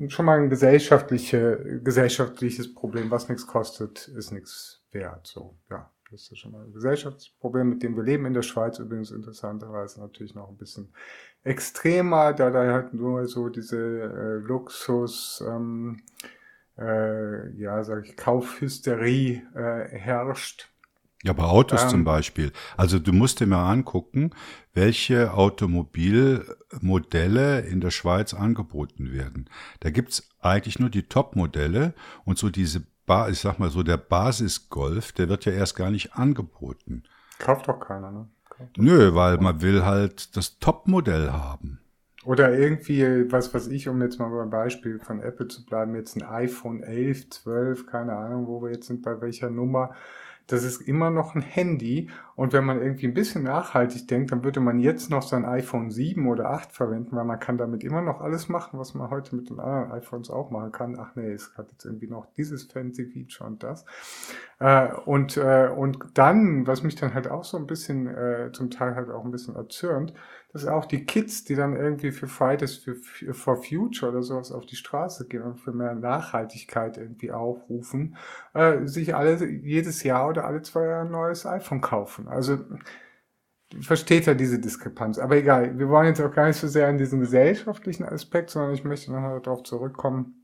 [0.09, 3.12] schon mal ein gesellschaftliche, gesellschaftliches Problem.
[3.12, 5.28] Was nichts kostet, ist nichts wert.
[5.28, 8.35] So, ja, das ist ja schon mal ein gesellschaftliches Problem, mit dem wir leben in
[8.35, 8.80] der Schweiz.
[8.80, 10.93] Übrigens interessanterweise natürlich noch ein bisschen
[11.45, 16.03] extremer, da da halt nur so diese äh, Luxus, ähm,
[16.76, 20.74] äh, ja, sag ich, Kaufhysterie äh, herrscht.
[21.25, 22.53] Ja, bei Autos ähm, zum Beispiel.
[22.77, 24.33] Also du musst dir mal angucken,
[24.75, 29.49] welche Automobilmodelle in der Schweiz angeboten werden.
[29.81, 31.95] Da gibt's eigentlich nur die Top-Modelle
[32.27, 35.91] und so diese, ba ich sag mal so, der Basisgolf, der wird ja erst gar
[35.91, 37.05] nicht angeboten.
[37.39, 38.29] Kauft doch keiner, ne?
[38.77, 41.81] Nö, weil man will halt das Top-Modell haben.
[42.25, 46.16] Oder irgendwie, was weiß ich, um jetzt mal beim Beispiel von Apple zu bleiben, jetzt
[46.16, 49.95] ein iPhone 11, 12, keine Ahnung, wo wir jetzt sind, bei welcher Nummer
[50.47, 52.11] das ist immer noch ein Handy.
[52.36, 55.90] Und wenn man irgendwie ein bisschen nachhaltig denkt, dann würde man jetzt noch sein iPhone
[55.90, 59.36] 7 oder 8 verwenden, weil man kann damit immer noch alles machen, was man heute
[59.36, 60.99] mit den anderen iPhones auch machen kann.
[60.99, 63.84] Ach nee, es hat jetzt irgendwie noch dieses fancy Feature und das.
[64.59, 68.70] Äh, und, äh, und dann, was mich dann halt auch so ein bisschen, äh, zum
[68.70, 70.12] Teil halt auch ein bisschen erzürnt,
[70.55, 72.94] dass auch die Kids, die dann irgendwie für Fridays für,
[73.34, 78.16] for Future oder sowas auf die Straße gehen und für mehr Nachhaltigkeit irgendwie aufrufen,
[78.55, 82.28] äh, sich alle jedes Jahr oder alle zwei Jahre ein neues iPhone kaufen.
[82.28, 82.61] Also
[83.80, 85.18] versteht ja diese Diskrepanz.
[85.18, 88.74] Aber egal, wir wollen jetzt auch gar nicht so sehr an diesen gesellschaftlichen Aspekt, sondern
[88.74, 90.36] ich möchte nochmal darauf zurückkommen,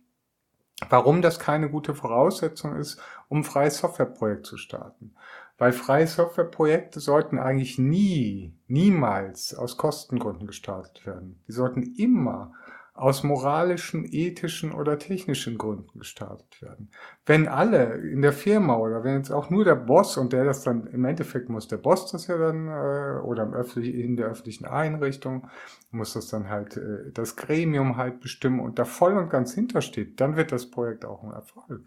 [0.88, 5.14] warum das keine gute Voraussetzung ist, um ein freies Softwareprojekt zu starten.
[5.60, 11.44] Weil freie Softwareprojekte sollten eigentlich nie, niemals aus Kostengründen gestartet werden.
[11.46, 12.54] Die sollten immer
[12.94, 16.90] aus moralischen, ethischen oder technischen Gründen gestartet werden.
[17.26, 20.64] Wenn alle in der Firma oder wenn jetzt auch nur der Boss und der das
[20.64, 24.28] dann im Endeffekt muss der Boss das ja dann äh, oder im öffentlich, in der
[24.28, 25.46] öffentlichen Einrichtung
[25.90, 30.22] muss das dann halt äh, das Gremium halt bestimmen und da voll und ganz hintersteht,
[30.22, 31.82] dann wird das Projekt auch ein Erfolg.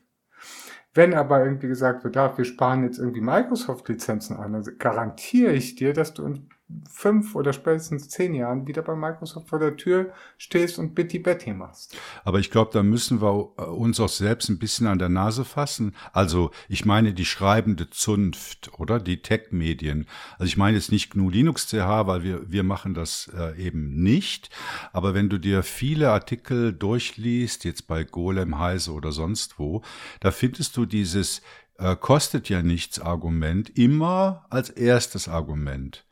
[0.94, 5.76] Wenn aber irgendwie gesagt wird, ja, wir sparen jetzt irgendwie Microsoft-Lizenzen an, dann garantiere ich
[5.76, 6.50] dir, dass du in
[6.90, 11.54] fünf oder spätestens zehn Jahren wieder bei Microsoft vor der Tür stehst und Bitty Betty
[11.54, 11.98] machst.
[12.24, 15.46] Aber ich glaube, da müssen wir äh, uns auch selbst ein bisschen an der Nase
[15.46, 15.96] fassen.
[16.12, 20.08] Also ich meine die schreibende Zunft oder die Tech-Medien.
[20.34, 24.50] Also ich meine jetzt nicht GNU Linux weil wir, wir machen das äh, eben nicht.
[24.92, 29.82] Aber wenn du dir viele Artikel durchliest, jetzt bei Golem, Heise oder sonst wo,
[30.20, 31.42] da findest du dieses
[31.78, 36.06] äh, kostet ja nichts Argument immer als erstes Argument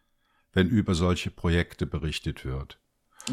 [0.54, 2.80] wenn über solche Projekte berichtet wird.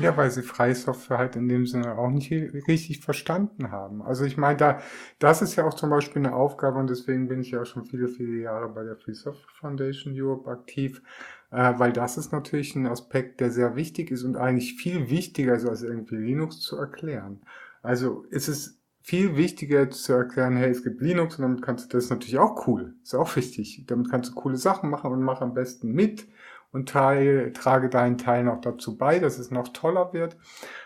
[0.00, 4.02] Ja, weil sie freie Software halt in dem Sinne auch nicht richtig verstanden haben.
[4.02, 4.82] Also ich meine, da,
[5.18, 7.86] das ist ja auch zum Beispiel eine Aufgabe und deswegen bin ich ja auch schon
[7.86, 11.02] viele, viele Jahre bei der Free Software Foundation Europe aktiv,
[11.50, 15.54] äh, weil das ist natürlich ein Aspekt, der sehr wichtig ist und eigentlich viel wichtiger
[15.54, 17.40] ist, als irgendwie Linux zu erklären.
[17.82, 21.96] Also es ist viel wichtiger zu erklären, hey, es gibt Linux und damit kannst du,
[21.96, 23.84] das ist natürlich auch cool, ist auch wichtig.
[23.86, 26.28] Damit kannst du coole Sachen machen und mach am besten mit
[26.72, 30.36] und teil, trage deinen Teil noch dazu bei, dass es noch toller wird.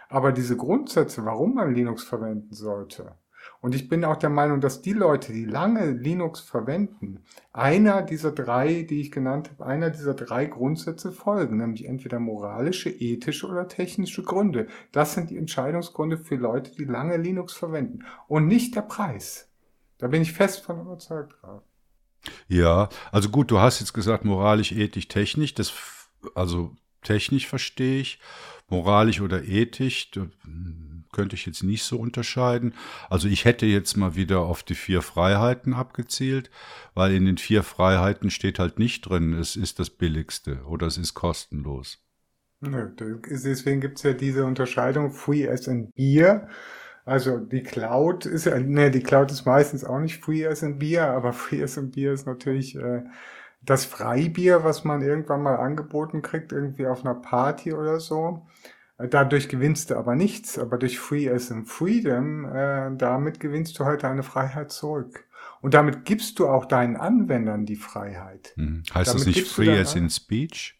[0.09, 3.17] Aber diese Grundsätze, warum man Linux verwenden sollte,
[3.61, 8.33] Und ich bin auch der Meinung, dass die Leute, die lange Linux verwenden, einer dieser
[8.33, 13.69] drei, die ich genannt habe, einer dieser drei Grundsätze folgen, nämlich entweder moralische, ethische oder
[13.69, 14.67] technische Gründe.
[14.93, 19.49] Das sind die Entscheidungsgründe für Leute, die lange Linux verwenden und nicht der Preis.
[19.99, 21.63] Da bin ich fest von überzeugt drauf.
[22.49, 25.55] Ja, also gut, du hast jetzt gesagt moralisch, ethisch, technisch.
[25.55, 25.73] Das,
[26.35, 28.21] also technisch verstehe ich.
[28.69, 30.11] Moralisch oder ethisch,
[31.13, 32.75] könnte ich jetzt nicht so unterscheiden.
[33.11, 36.51] Also ich hätte jetzt mal wieder auf die vier Freiheiten abgezielt,
[36.95, 40.97] weil in den vier Freiheiten steht halt nicht drin, es ist das Billigste oder es
[40.97, 41.99] ist kostenlos.
[42.63, 46.49] Deswegen gibt es ja diese Unterscheidung Free as in Beer.
[47.05, 50.79] Also die Cloud ist ja, ne, die Cloud ist meistens auch nicht Free as in
[50.79, 53.03] Beer, aber Free as in Beer ist natürlich äh,
[53.63, 58.47] das Freibier, was man irgendwann mal angeboten kriegt, irgendwie auf einer Party oder so.
[58.99, 63.85] Dadurch gewinnst du aber nichts, aber durch Free as in Freedom, äh, damit gewinnst du
[63.85, 65.25] halt deine Freiheit zurück.
[65.61, 68.53] Und damit gibst du auch deinen Anwendern die Freiheit.
[68.57, 68.83] Hm.
[68.93, 70.79] Heißt damit das nicht Free as in Speech?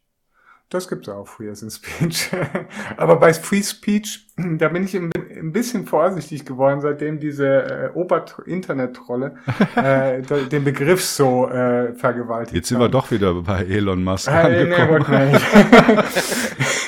[0.69, 2.31] Das gibt's auch, Free as in Speech.
[2.97, 5.11] aber bei Free Speech, da bin ich ein,
[5.53, 9.35] bisschen vorsichtig geworden, seitdem diese äh, Ober-Internet-Trolle
[9.77, 12.85] äh, den Begriff so äh, vergewaltigt Jetzt sind haben.
[12.85, 15.05] wir doch wieder bei Elon Musk äh, angekommen.
[15.09, 15.37] Nee,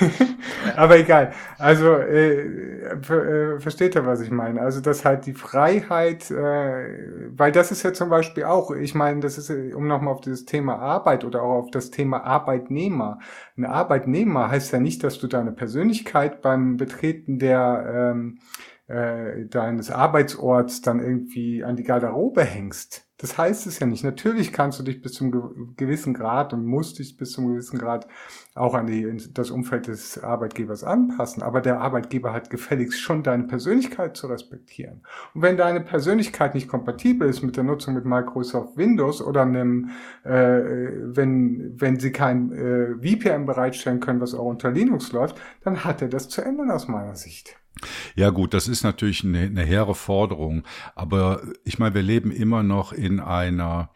[0.77, 1.33] Aber egal.
[1.59, 4.61] Also äh, ver, äh, versteht ihr, was ich meine?
[4.61, 9.21] Also dass halt die Freiheit, äh, weil das ist ja zum Beispiel auch, ich meine,
[9.21, 13.19] das ist, um nochmal auf dieses Thema Arbeit oder auch auf das Thema Arbeitnehmer.
[13.57, 18.39] Ein Arbeitnehmer heißt ja nicht, dass du deine Persönlichkeit beim Betreten der ähm,
[18.87, 23.09] äh, deines Arbeitsorts dann irgendwie an die Garderobe hängst.
[23.17, 24.05] Das heißt es ja nicht.
[24.05, 28.07] Natürlich kannst du dich bis zum gewissen Grad und musst dich bis zum gewissen Grad
[28.55, 31.43] auch an die, das Umfeld des Arbeitgebers anpassen.
[31.43, 35.03] Aber der Arbeitgeber hat gefälligst schon deine Persönlichkeit zu respektieren.
[35.35, 39.91] Und wenn deine Persönlichkeit nicht kompatibel ist mit der Nutzung mit Microsoft Windows oder einem,
[40.23, 45.85] äh, wenn, wenn sie kein äh, VPN bereitstellen können, was auch unter Linux läuft, dann
[45.85, 47.57] hat er das zu ändern aus meiner Sicht.
[48.15, 50.63] Ja gut, das ist natürlich eine, eine hehre Forderung,
[50.95, 53.91] aber ich meine, wir leben immer noch in einer,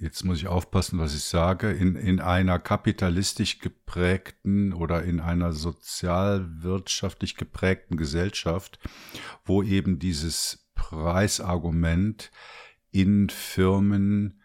[0.00, 5.52] jetzt muss ich aufpassen, was ich sage, in, in einer kapitalistisch geprägten oder in einer
[5.52, 8.78] sozialwirtschaftlich geprägten Gesellschaft,
[9.44, 12.30] wo eben dieses Preisargument
[12.90, 14.40] in Firmen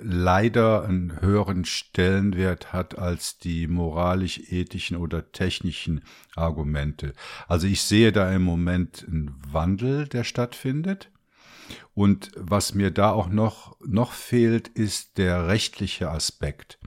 [0.00, 6.02] leider einen höheren Stellenwert hat als die moralisch-ethischen oder technischen
[6.34, 7.12] Argumente.
[7.46, 11.11] Also ich sehe da im Moment einen Wandel, der stattfindet.
[11.94, 16.78] Und was mir da auch noch, noch fehlt, ist der rechtliche Aspekt.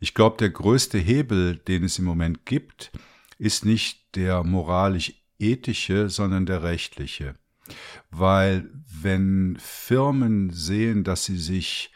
[0.00, 2.92] Ich glaube, der größte Hebel, den es im Moment gibt,
[3.38, 7.34] ist nicht der moralisch-ethische, sondern der rechtliche.
[8.10, 11.92] Weil wenn Firmen sehen, dass sie sich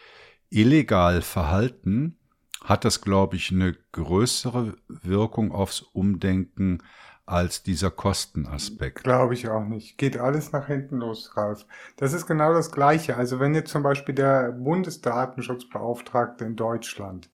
[0.51, 2.19] illegal verhalten,
[2.63, 6.83] hat das, glaube ich, eine größere Wirkung aufs Umdenken
[7.27, 9.05] als dieser Kostenaspekt.
[9.05, 9.97] Glaube ich auch nicht.
[9.99, 11.67] Geht alles nach hinten los, Ralf.
[11.97, 13.17] Das ist genau das Gleiche.
[13.17, 17.31] Also wenn jetzt zum Beispiel der Bundesdatenschutzbeauftragte in Deutschland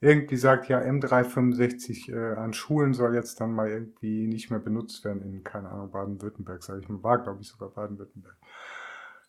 [0.00, 5.02] irgendwie sagt, ja, M365 äh, an Schulen soll jetzt dann mal irgendwie nicht mehr benutzt
[5.04, 8.36] werden in, keine Ahnung, Baden-Württemberg, sage ich mal, war, glaube ich, sogar Baden-Württemberg.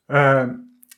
[0.07, 0.47] Äh,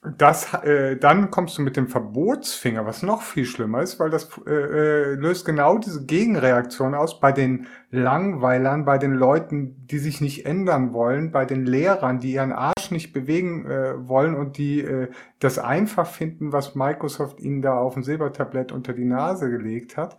[0.04, 4.30] das, äh, dann kommst du mit dem Verbotsfinger, was noch viel schlimmer ist, weil das
[4.46, 10.22] äh, äh, löst genau diese Gegenreaktion aus bei den Langweilern, bei den Leuten, die sich
[10.22, 14.82] nicht ändern wollen, bei den Lehrern, die ihren Arsch nicht bewegen äh, wollen und die
[14.82, 19.98] äh, das einfach finden, was Microsoft ihnen da auf dem Silbertablett unter die Nase gelegt
[19.98, 20.18] hat.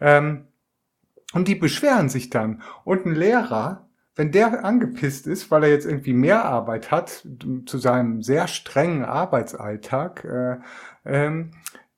[0.00, 0.46] Ähm,
[1.32, 2.62] und die beschweren sich dann.
[2.84, 3.86] Und ein Lehrer,
[4.20, 7.26] wenn der angepisst ist, weil er jetzt irgendwie mehr Arbeit hat
[7.64, 10.56] zu seinem sehr strengen Arbeitsalltag, äh,
[11.06, 11.52] ähm,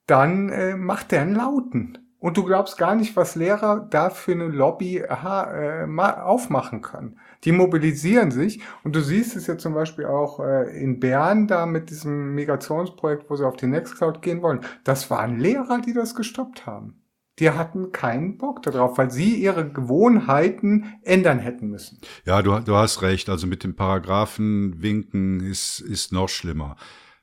[0.06, 1.98] dann äh, macht der einen Lauten.
[2.20, 7.18] Und du glaubst gar nicht, was Lehrer da für eine Lobby aha, äh, aufmachen kann.
[7.42, 11.66] Die mobilisieren sich und du siehst es ja zum Beispiel auch äh, in Bern da
[11.66, 14.60] mit diesem Migrationsprojekt, wo sie auf die Nextcloud gehen wollen.
[14.84, 17.01] Das waren Lehrer, die das gestoppt haben
[17.38, 21.98] die hatten keinen Bock darauf, weil sie ihre Gewohnheiten ändern hätten müssen.
[22.24, 23.28] Ja, du, du hast recht.
[23.28, 26.76] Also mit dem Paragraphen winken ist, ist noch schlimmer.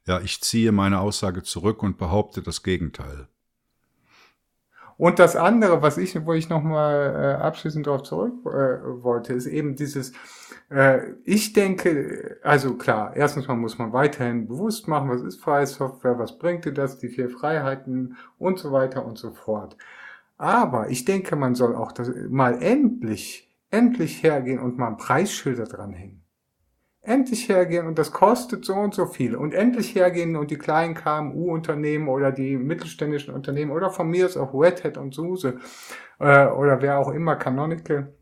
[0.08, 3.28] Ja, ich ziehe meine Aussage zurück und behaupte das Gegenteil.
[5.00, 9.46] Und das andere, was ich, wo ich nochmal äh, abschließend darauf zurück äh, wollte, ist
[9.46, 10.12] eben dieses,
[10.70, 15.66] äh, ich denke, also klar, erstens mal muss man weiterhin bewusst machen, was ist freie
[15.68, 19.78] Software, was bringt dir das, die vier Freiheiten und so weiter und so fort.
[20.40, 26.24] Aber ich denke, man soll auch das, mal endlich, endlich hergehen und mal Preisschilder dranhängen.
[27.02, 30.96] endlich hergehen und das kostet so und so viel und endlich hergehen und die kleinen
[30.96, 35.60] KMU-Unternehmen oder die mittelständischen Unternehmen oder von mir ist auch Red Hat und SUSE
[36.20, 38.14] äh, oder wer auch immer, Canonical,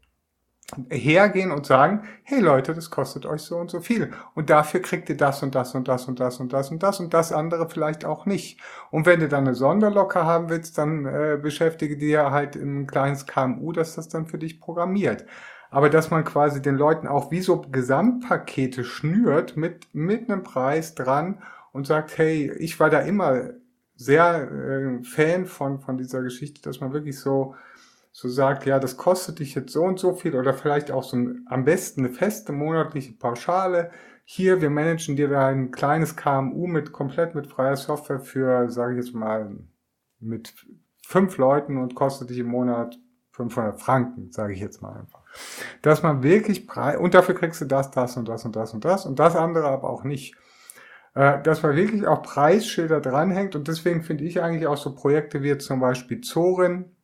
[0.89, 5.07] hergehen und sagen, hey Leute, das kostet euch so und so viel und dafür kriegt
[5.09, 7.69] ihr das und das und das und das und das und das und das andere
[7.69, 8.59] vielleicht auch nicht.
[8.91, 13.25] Und wenn du dann eine Sonderlocke haben willst, dann äh, beschäftige dir halt im kleines
[13.25, 15.25] KMU, dass das dann für dich programmiert.
[15.69, 20.95] Aber dass man quasi den Leuten auch wie so Gesamtpakete schnürt mit, mit einem Preis
[20.95, 21.41] dran
[21.71, 23.51] und sagt, hey, ich war da immer
[23.95, 27.55] sehr äh, Fan von, von dieser Geschichte, dass man wirklich so
[28.19, 31.15] so sagt, ja, das kostet dich jetzt so und so viel oder vielleicht auch so
[31.15, 33.91] ein, am besten eine feste monatliche Pauschale.
[34.25, 39.05] Hier, wir managen dir ein kleines KMU mit komplett mit freier Software für, sage ich
[39.05, 39.55] jetzt mal,
[40.19, 40.51] mit
[41.05, 42.97] fünf Leuten und kostet dich im Monat
[43.33, 45.21] 500 Franken, sage ich jetzt mal einfach.
[45.83, 48.83] Dass man wirklich Preis, und dafür kriegst du das, das und das und das und
[48.83, 50.35] das und das andere aber auch nicht.
[51.13, 55.43] Äh, dass man wirklich auch Preisschilder dranhängt und deswegen finde ich eigentlich auch so Projekte
[55.43, 56.96] wie zum Beispiel Zorin,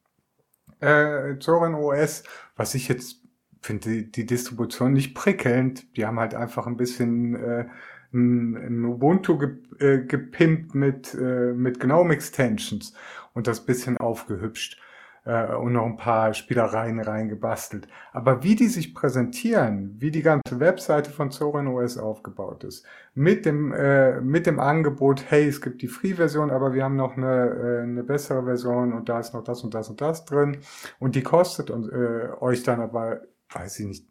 [0.84, 2.23] äh, Zorin OS,
[2.55, 3.21] was ich jetzt
[3.61, 5.95] finde, die, die Distribution nicht prickelnd.
[5.97, 7.65] Die haben halt einfach ein bisschen äh,
[8.13, 12.93] ein, ein Ubuntu ge, äh, gepimpt mit, äh, mit GNOME Extensions
[13.34, 14.79] und das bisschen aufgehübscht
[15.26, 17.88] äh, und noch ein paar Spielereien reingebastelt.
[18.11, 23.45] Aber wie die sich präsentieren, wie die ganze Webseite von Zorin OS aufgebaut ist, mit
[23.45, 27.49] dem, äh, mit dem Angebot, hey, es gibt die Free-Version, aber wir haben noch eine,
[27.49, 30.57] äh, eine bessere Version und da ist noch das und das und das drin
[30.99, 33.21] und die kostet und, äh, euch dann aber,
[33.51, 34.07] weiß ich nicht,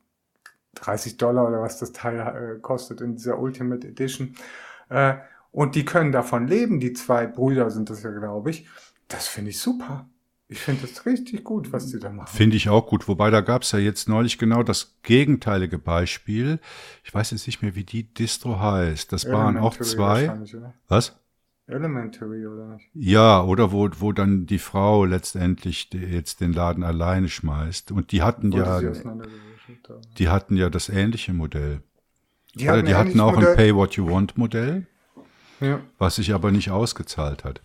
[0.75, 4.35] 30 Dollar oder was das Teil äh, kostet in dieser Ultimate Edition.
[4.89, 5.15] Äh,
[5.51, 8.67] und die können davon leben, die zwei Brüder sind das ja, glaube ich.
[9.09, 10.07] Das finde ich super.
[10.53, 12.29] Ich finde das richtig gut, was sie da machen.
[12.31, 13.09] Finde ich auch gut.
[13.09, 16.61] Wobei da gab es ja jetzt neulich genau das gegenteilige Beispiel.
[17.05, 19.13] Ich weiß jetzt nicht mehr, wie die Distro heißt.
[19.13, 20.39] Das waren auch zwei.
[20.89, 21.19] Was?
[21.67, 22.91] Elementary oder nicht?
[22.93, 27.91] Ja, oder wo, wo dann die Frau letztendlich jetzt den Laden alleine schmeißt.
[27.91, 28.81] Und die hatten ja,
[30.19, 31.83] die hatten ja das ähnliche Modell.
[32.55, 33.51] Die hatten, die hatten auch Modell.
[33.51, 34.87] ein Pay What You Want Modell,
[35.61, 35.81] ja.
[35.97, 37.63] was sich aber nicht ausgezahlt hat.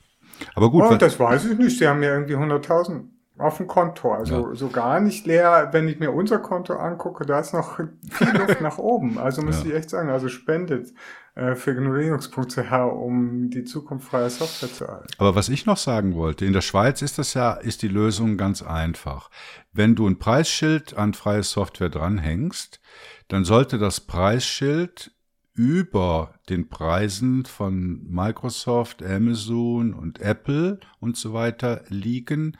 [0.56, 0.84] Aber gut.
[0.88, 1.78] Oh, das weiß ich nicht.
[1.78, 3.06] Sie haben ja irgendwie 100.000
[3.38, 4.14] auf dem Konto.
[4.14, 4.56] Also ja.
[4.56, 5.70] so gar nicht leer.
[5.72, 9.18] Wenn ich mir unser Konto angucke, da ist noch viel Luft nach oben.
[9.18, 9.70] Also muss ja.
[9.70, 10.94] ich echt sagen, also spendet
[11.36, 15.08] äh, für GNU-Linux.ch, um die Zukunft freier Software zu erhalten.
[15.20, 18.38] Aber was ich noch sagen wollte, in der Schweiz ist das ja, ist die Lösung
[18.38, 19.30] ganz einfach.
[19.72, 22.80] Wenn du ein Preisschild an freie Software dranhängst,
[23.28, 25.12] dann sollte das Preisschild
[25.58, 32.58] über den Preisen von Microsoft, Amazon und Apple und so weiter liegen,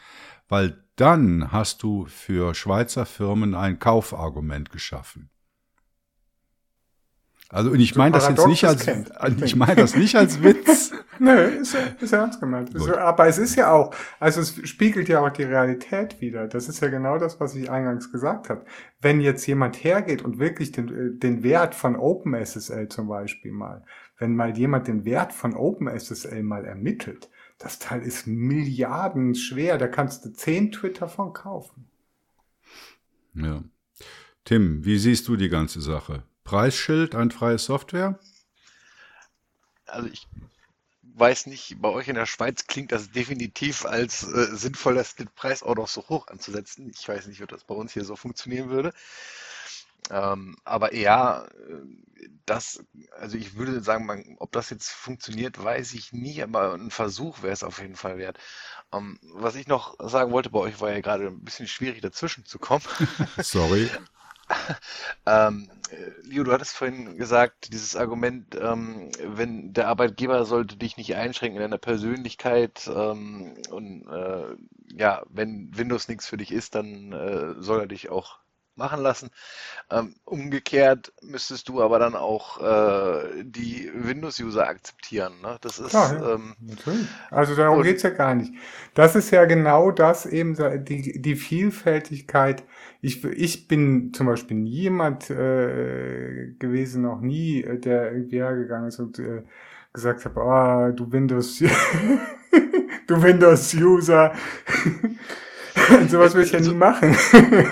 [0.50, 5.30] weil dann hast du für Schweizer Firmen ein Kaufargument geschaffen.
[7.50, 9.12] Also und ich meine das jetzt nicht als kennt.
[9.42, 10.92] ich meine das nicht als Witz.
[11.20, 12.76] Nö, ist, ist ernst gemeint.
[12.76, 16.48] Ist, aber es ist ja auch, also es spiegelt ja auch die Realität wieder.
[16.48, 18.66] Das ist ja genau das, was ich eingangs gesagt habe.
[19.02, 23.84] Wenn jetzt jemand hergeht und wirklich den, äh, den Wert von OpenSSL zum Beispiel mal,
[24.20, 27.30] wenn mal jemand den Wert von OpenSSL mal ermittelt,
[27.60, 31.88] das Teil ist Milliarden schwer, da kannst du zehn Twitter von kaufen.
[33.34, 33.64] Ja.
[34.44, 36.24] Tim, wie siehst du die ganze Sache?
[36.48, 38.18] Preisschild an freie Software?
[39.86, 40.28] Also ich
[41.02, 45.28] weiß nicht, bei euch in der Schweiz klingt das definitiv als äh, sinnvoll, das den
[45.28, 46.90] Preis auch noch so hoch anzusetzen.
[46.98, 48.94] Ich weiß nicht, ob das bei uns hier so funktionieren würde.
[50.10, 51.50] Ähm, aber ja,
[52.46, 52.82] das,
[53.12, 57.42] also ich würde sagen, man, ob das jetzt funktioniert, weiß ich nicht, aber ein Versuch
[57.42, 58.38] wäre es auf jeden Fall wert.
[58.94, 62.46] Ähm, was ich noch sagen wollte, bei euch war ja gerade ein bisschen schwierig dazwischen
[62.46, 62.86] zu kommen.
[63.42, 63.90] Sorry.
[65.26, 65.70] Ähm,
[66.24, 71.58] Leo, du hattest vorhin gesagt, dieses Argument, ähm, wenn der Arbeitgeber sollte dich nicht einschränken
[71.58, 74.56] in deiner Persönlichkeit ähm, und äh,
[74.98, 78.40] ja, wenn Windows nichts für dich ist, dann äh, soll er dich auch
[78.78, 79.30] machen lassen.
[79.90, 85.34] Ähm, umgekehrt müsstest du aber dann auch äh, die Windows-User akzeptieren.
[85.42, 85.58] Ne?
[85.62, 87.08] Das ist Klar, ja, ähm, natürlich.
[87.32, 88.54] Also darum geht es ja gar nicht.
[88.94, 90.56] Das ist ja genau das eben
[90.86, 92.64] die, die Vielfältigkeit.
[93.02, 98.88] Ich, ich bin zum Beispiel nie jemand äh, gewesen, noch nie, äh, der irgendwie hergegangen
[98.88, 99.44] ist und äh,
[99.94, 101.60] gesagt hat, oh, du Windows,
[103.08, 104.34] du Windows-User.
[106.10, 107.16] Sowas will ich ja nie machen.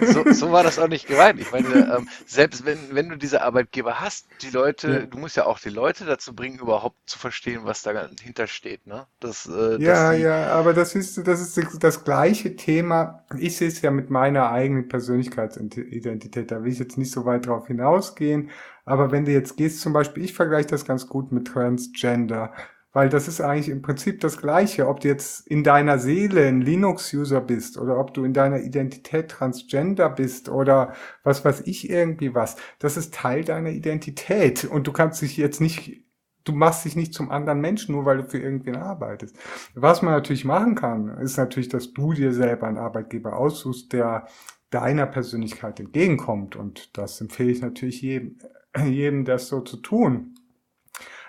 [0.01, 1.39] so, so war das auch nicht gemeint.
[1.39, 5.05] Ich meine, ähm, selbst wenn, wenn du diese Arbeitgeber hast, die Leute, ja.
[5.05, 8.85] du musst ja auch die Leute dazu bringen, überhaupt zu verstehen, was dahinter steht.
[8.87, 9.05] Ne?
[9.19, 13.23] Das, äh, ja, die, ja, aber das ist, das ist das gleiche Thema.
[13.37, 16.51] Ich sehe es ja mit meiner eigenen Persönlichkeitsidentität.
[16.51, 18.49] Da will ich jetzt nicht so weit drauf hinausgehen.
[18.85, 22.53] Aber wenn du jetzt gehst, zum Beispiel, ich vergleiche das ganz gut mit Transgender.
[22.95, 26.61] Weil das ist eigentlich im Prinzip das Gleiche, ob du jetzt in deiner Seele ein
[26.61, 32.33] Linux-User bist oder ob du in deiner Identität Transgender bist oder was weiß ich irgendwie
[32.33, 32.55] was.
[32.79, 36.05] Das ist Teil deiner Identität und du kannst dich jetzt nicht,
[36.45, 39.35] du machst dich nicht zum anderen Menschen, nur weil du für irgendwen arbeitest.
[39.73, 44.25] Was man natürlich machen kann, ist natürlich, dass du dir selber einen Arbeitgeber aussuchst, der
[44.69, 48.37] deiner Persönlichkeit entgegenkommt und das empfehle ich natürlich jedem,
[48.85, 50.34] jedem das so zu tun.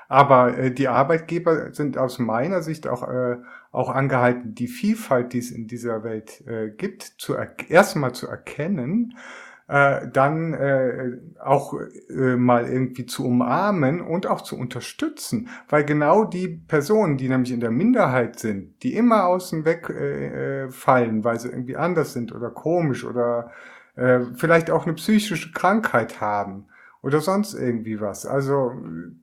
[0.09, 3.36] Aber äh, die Arbeitgeber sind aus meiner Sicht auch, äh,
[3.72, 7.34] auch angehalten, die Vielfalt, die es in dieser Welt äh, gibt, zu
[7.68, 9.14] erstmal zu erkennen,
[9.68, 11.74] äh, dann äh, auch
[12.09, 15.48] äh, mal irgendwie zu umarmen und auch zu unterstützen.
[15.68, 20.66] Weil genau die Personen, die nämlich in der Minderheit sind, die immer außen weg äh,
[20.66, 23.50] äh fallen, weil sie irgendwie anders sind oder komisch oder
[23.96, 26.66] äh, vielleicht auch eine psychische Krankheit haben,
[27.07, 28.26] oder sonst irgendwie was.
[28.26, 28.72] Also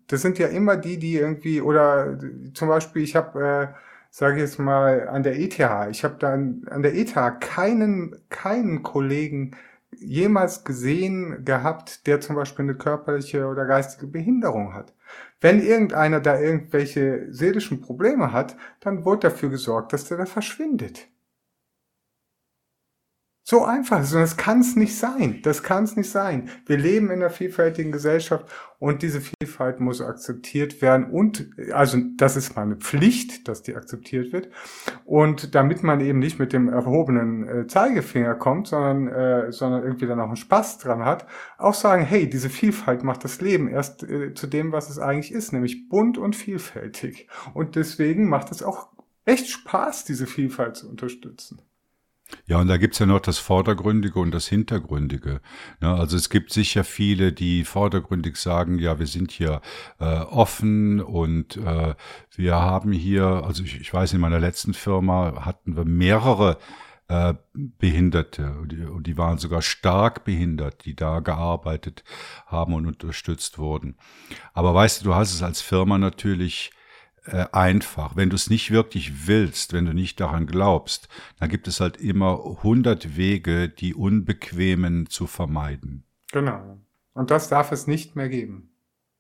[0.08, 2.18] das sind ja immer die, die irgendwie oder
[2.54, 3.78] zum Beispiel ich habe, äh,
[4.10, 5.60] sage ich jetzt mal an der ETH,
[5.92, 9.52] ich habe dann an der ETH keinen keinen Kollegen
[10.00, 14.94] jemals gesehen gehabt, der zum Beispiel eine körperliche oder geistige Behinderung hat.
[15.42, 21.10] Wenn irgendeiner da irgendwelche seelischen Probleme hat, dann wird dafür gesorgt, dass der da verschwindet.
[23.46, 24.14] So einfach ist.
[24.14, 25.42] Und das kann es nicht sein.
[25.44, 26.50] Das kann es nicht sein.
[26.66, 28.46] Wir leben in einer vielfältigen Gesellschaft
[28.80, 31.10] und diese Vielfalt muss akzeptiert werden.
[31.12, 34.48] Und also das ist mal eine Pflicht, dass die akzeptiert wird.
[35.04, 40.08] Und damit man eben nicht mit dem erhobenen äh, Zeigefinger kommt, sondern, äh, sondern irgendwie
[40.08, 41.28] dann auch einen Spaß dran hat,
[41.58, 45.34] auch sagen, hey, diese Vielfalt macht das Leben erst äh, zu dem, was es eigentlich
[45.34, 47.28] ist, nämlich bunt und vielfältig.
[47.54, 48.88] Und deswegen macht es auch
[49.26, 51.62] echt Spaß, diese Vielfalt zu unterstützen.
[52.46, 55.42] Ja, und da gibt's ja noch das Vordergründige und das Hintergründige.
[55.82, 59.62] Ja, also es gibt sicher viele, die vordergründig sagen, ja, wir sind hier
[60.00, 61.96] äh, offen und äh,
[62.36, 66.58] wir haben hier, also ich, ich weiß, in meiner letzten Firma hatten wir mehrere
[67.08, 72.04] äh, Behinderte und die, und die waren sogar stark behindert, die da gearbeitet
[72.46, 73.96] haben und unterstützt wurden.
[74.54, 76.72] Aber weißt du, du hast es als Firma natürlich
[77.26, 78.16] äh, einfach.
[78.16, 81.08] Wenn du es nicht wirklich willst, wenn du nicht daran glaubst,
[81.40, 86.04] dann gibt es halt immer hundert Wege, die Unbequemen zu vermeiden.
[86.32, 86.78] Genau.
[87.14, 88.70] Und das darf es nicht mehr geben.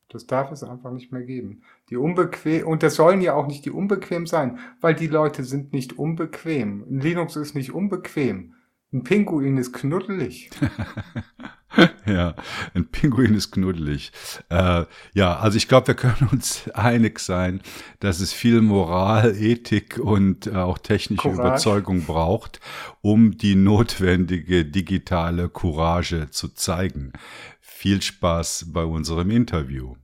[0.09, 1.63] Das darf es einfach nicht mehr geben.
[1.89, 5.73] Die unbequem, und das sollen ja auch nicht die unbequem sein, weil die Leute sind
[5.73, 6.85] nicht unbequem.
[6.89, 8.53] Linux ist nicht unbequem.
[8.91, 10.51] Ein Pinguin ist knuddelig.
[12.05, 12.35] ja,
[12.73, 14.11] ein Pinguin ist knuddelig.
[14.49, 17.61] Äh, ja, also ich glaube, wir können uns einig sein,
[17.99, 21.41] dass es viel Moral, Ethik und äh, auch technische Courage.
[21.41, 22.59] Überzeugung braucht,
[23.01, 27.13] um die notwendige digitale Courage zu zeigen.
[27.59, 29.95] Viel Spaß bei unserem Interview.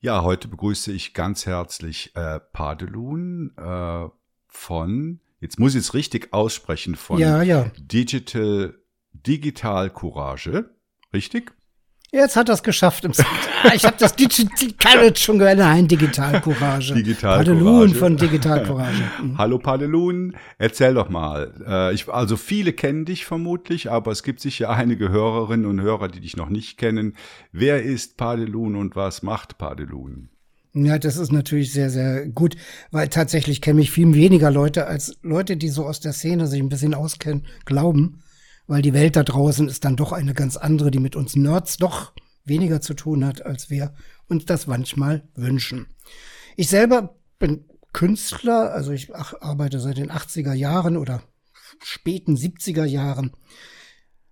[0.00, 4.08] Ja, heute begrüße ich ganz herzlich äh, Padelun äh,
[4.46, 7.70] von, jetzt muss ich es richtig aussprechen, von ja, ja.
[7.76, 8.78] Digital
[9.28, 10.70] Digital Courage,
[11.12, 11.52] richtig?
[12.10, 13.04] Jetzt hat er es geschafft.
[13.04, 13.12] Im
[13.74, 15.58] ich habe das Digital Courage schon gehört.
[15.58, 16.94] Nein, Digital Courage.
[16.94, 19.02] Digital Padelun von Digital Courage.
[19.22, 19.36] Mhm.
[19.36, 21.52] Hallo Padelun, erzähl doch mal.
[21.66, 26.08] Äh, ich, also viele kennen dich vermutlich, aber es gibt sicher einige Hörerinnen und Hörer,
[26.08, 27.14] die dich noch nicht kennen.
[27.52, 30.30] Wer ist Padelun und was macht Padelun?
[30.72, 32.56] Ja, das ist natürlich sehr, sehr gut,
[32.92, 36.60] weil tatsächlich kennen mich viel weniger Leute als Leute, die so aus der Szene sich
[36.60, 38.22] ein bisschen auskennen, glauben
[38.68, 41.78] weil die Welt da draußen ist dann doch eine ganz andere, die mit uns Nerds
[41.78, 42.12] doch
[42.44, 43.94] weniger zu tun hat, als wir
[44.28, 45.86] uns das manchmal wünschen.
[46.56, 51.22] Ich selber bin Künstler, also ich arbeite seit den 80er Jahren oder
[51.82, 53.32] späten 70er Jahren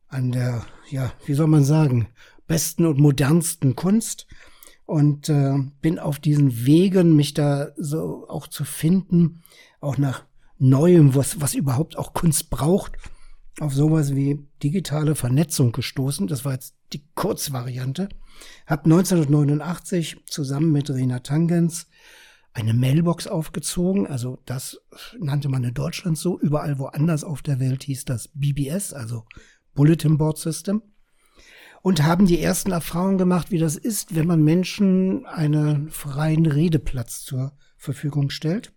[0.08, 2.08] an der, ja, wie soll man sagen,
[2.46, 4.26] besten und modernsten Kunst
[4.84, 9.42] und äh, bin auf diesen Wegen, mich da so auch zu finden,
[9.80, 10.24] auch nach
[10.58, 12.92] Neuem, was, was überhaupt auch Kunst braucht
[13.60, 16.26] auf sowas wie digitale Vernetzung gestoßen.
[16.26, 18.08] Das war jetzt die Kurzvariante.
[18.66, 21.86] Hab 1989 zusammen mit Rena Tangens
[22.52, 24.06] eine Mailbox aufgezogen.
[24.06, 24.78] Also das
[25.18, 26.38] nannte man in Deutschland so.
[26.38, 29.24] Überall woanders auf der Welt hieß das BBS, also
[29.74, 30.82] Bulletin Board System.
[31.82, 37.22] Und haben die ersten Erfahrungen gemacht, wie das ist, wenn man Menschen einen freien Redeplatz
[37.22, 38.72] zur Verfügung stellt.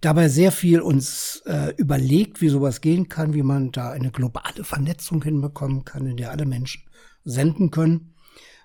[0.00, 4.64] Dabei sehr viel uns äh, überlegt, wie sowas gehen kann, wie man da eine globale
[4.64, 6.82] Vernetzung hinbekommen kann, in der alle Menschen
[7.24, 8.14] senden können,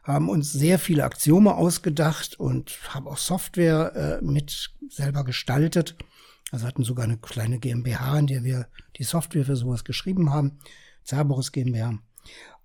[0.03, 5.95] haben uns sehr viele Axiome ausgedacht und haben auch Software äh, mit selber gestaltet.
[6.51, 10.59] Also hatten sogar eine kleine GmbH, in der wir die Software für sowas geschrieben haben,
[11.05, 11.99] Cerberus GmbH.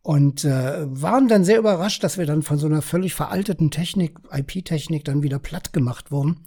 [0.02, 4.18] Und äh, waren dann sehr überrascht, dass wir dann von so einer völlig veralteten Technik,
[4.30, 6.46] IP-Technik, dann wieder platt gemacht wurden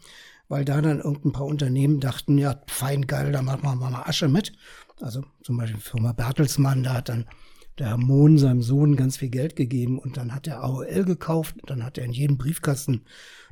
[0.52, 4.28] weil da dann irgendein paar Unternehmen dachten, ja, fein geil, da machen wir mal Asche
[4.28, 4.52] mit.
[5.00, 7.26] Also zum Beispiel Firma Bertelsmann, da hat dann
[7.80, 11.56] der Herr Mohn seinem Sohn ganz viel Geld gegeben und dann hat er AOL gekauft,
[11.68, 13.06] dann hat er in jeden Briefkasten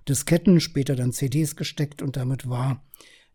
[0.10, 2.84] Disketten, später dann CDs gesteckt und damit war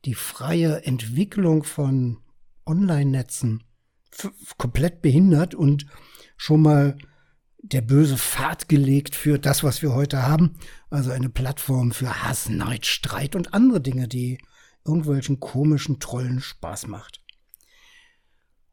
[0.04, 2.18] die freie Entwicklung von
[2.66, 3.64] Online-Netzen
[4.58, 5.86] komplett behindert und
[6.36, 6.98] schon mal
[7.72, 10.52] der böse Pfad gelegt für das, was wir heute haben.
[10.90, 14.38] Also eine Plattform für Hass, Neid, Streit und andere Dinge, die
[14.84, 17.22] irgendwelchen komischen Trollen Spaß macht.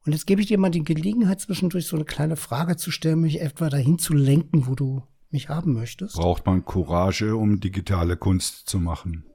[0.06, 3.22] Und jetzt gebe ich dir mal die Gelegenheit, zwischendurch so eine kleine Frage zu stellen,
[3.22, 6.16] mich etwa dahin zu lenken, wo du mich haben möchtest.
[6.16, 9.26] Braucht man Courage, um digitale Kunst zu machen?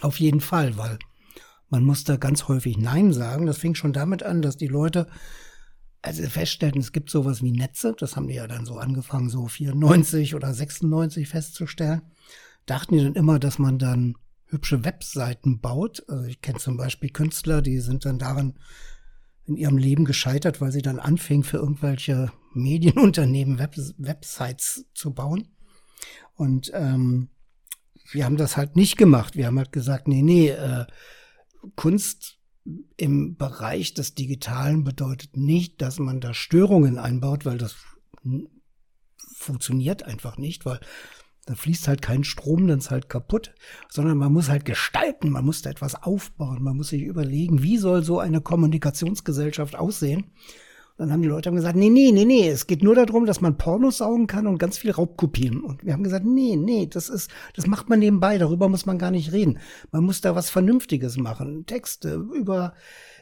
[0.00, 0.98] Auf jeden Fall, weil
[1.68, 3.46] man muss da ganz häufig Nein sagen.
[3.46, 5.06] Das fing schon damit an, dass die Leute
[6.04, 9.48] also feststellten, es gibt sowas wie Netze, das haben die ja dann so angefangen, so
[9.48, 12.02] 94 oder 96 festzustellen,
[12.66, 14.14] dachten die dann immer, dass man dann
[14.48, 16.04] hübsche Webseiten baut.
[16.06, 18.58] Also ich kenne zum Beispiel Künstler, die sind dann daran
[19.46, 25.48] in ihrem Leben gescheitert, weil sie dann anfingen, für irgendwelche Medienunternehmen Web Websites zu bauen.
[26.34, 27.30] Und ähm,
[28.12, 29.36] wir haben das halt nicht gemacht.
[29.36, 30.84] Wir haben halt gesagt, nee, nee, äh,
[31.76, 32.38] Kunst
[32.96, 37.76] im Bereich des Digitalen bedeutet nicht, dass man da Störungen einbaut, weil das
[39.36, 40.80] funktioniert einfach nicht, weil
[41.46, 43.54] da fließt halt kein Strom, dann ist halt kaputt,
[43.90, 47.76] sondern man muss halt gestalten, man muss da etwas aufbauen, man muss sich überlegen, wie
[47.76, 50.32] soll so eine Kommunikationsgesellschaft aussehen
[50.96, 53.58] dann haben die Leute gesagt, nee, nee, nee, nee, es geht nur darum, dass man
[53.58, 55.60] Pornos saugen kann und ganz viel Raubkopien.
[55.60, 58.98] Und wir haben gesagt, nee, nee, das ist, das macht man nebenbei, darüber muss man
[58.98, 59.58] gar nicht reden.
[59.90, 62.74] Man muss da was Vernünftiges machen, Texte über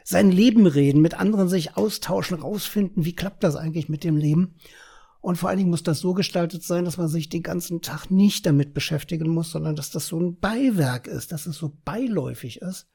[0.05, 4.57] sein Leben reden, mit anderen sich austauschen, rausfinden, wie klappt das eigentlich mit dem Leben.
[5.23, 8.11] Und vor allen Dingen muss das so gestaltet sein, dass man sich den ganzen Tag
[8.11, 12.61] nicht damit beschäftigen muss, sondern dass das so ein Beiwerk ist, dass es so beiläufig
[12.61, 12.89] ist,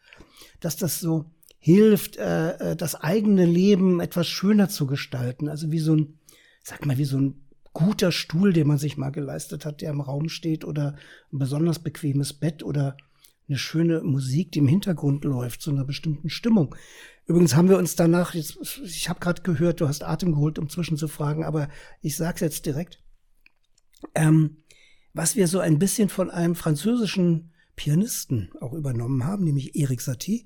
[0.60, 5.50] dass das so hilft, äh, äh, das eigene Leben etwas schöner zu gestalten.
[5.50, 6.20] Also wie so ein,
[6.64, 10.02] sag mal, wie so ein guter Stuhl, den man sich mal geleistet hat, der im
[10.02, 10.96] Raum steht oder
[11.32, 12.98] ein besonders bequemes Bett oder
[13.48, 16.76] eine schöne Musik, die im Hintergrund läuft, zu einer bestimmten Stimmung.
[17.26, 20.70] Übrigens haben wir uns danach, jetzt, ich habe gerade gehört, du hast Atem geholt, um
[20.70, 21.70] zwischenzufragen, aber
[22.02, 23.04] ich sag's jetzt direkt.
[24.16, 24.58] Ähm,
[25.14, 30.46] was wir so ein bisschen von einem französischen Pianisten auch übernommen haben, nämlich Eric Satie,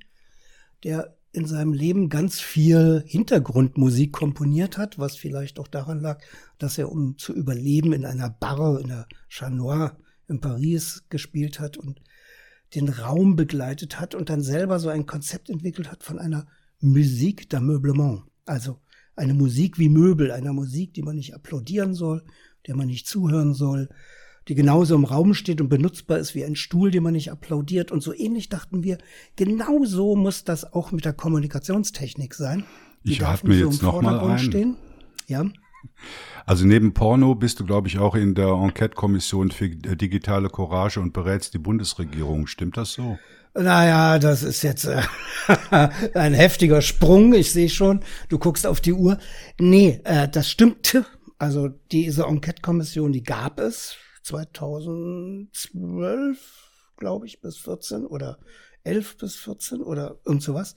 [0.84, 6.22] der in seinem Leben ganz viel Hintergrundmusik komponiert hat, was vielleicht auch daran lag,
[6.58, 9.98] dass er, um zu überleben, in einer Bar in der Chat Noir
[10.28, 12.02] in Paris gespielt hat und
[12.76, 16.48] den Raum begleitet hat und dann selber so ein Konzept entwickelt hat von einer
[16.80, 18.24] Musik d'ameublement.
[18.46, 18.80] Also
[19.16, 22.24] eine Musik wie Möbel, einer Musik, die man nicht applaudieren soll,
[22.68, 23.90] der man nicht zuhören soll,
[24.52, 27.90] die genauso im Raum steht und benutzbar ist wie ein Stuhl, den man nicht applaudiert.
[27.90, 28.98] Und so ähnlich dachten wir,
[29.38, 32.66] genauso muss das auch mit der Kommunikationstechnik sein.
[33.06, 34.40] Die ich atme so jetzt noch mal ein.
[34.40, 34.76] Stehen.
[35.28, 35.46] Ja.
[36.46, 41.14] Also neben Porno bist du, glaube ich, auch in der Enquete-Kommission für digitale Courage und
[41.14, 42.46] berätst die Bundesregierung.
[42.46, 43.18] Stimmt das so?
[43.54, 45.02] Naja, das ist jetzt äh,
[46.14, 47.34] ein heftiger Sprung.
[47.34, 49.18] Ich sehe schon, du guckst auf die Uhr.
[49.58, 51.06] Nee, äh, das stimmte.
[51.38, 58.38] Also diese Enquete-Kommission, die gab es 2012, glaube ich, bis 14 oder
[58.84, 60.76] 11 bis 14 oder irgend sowas.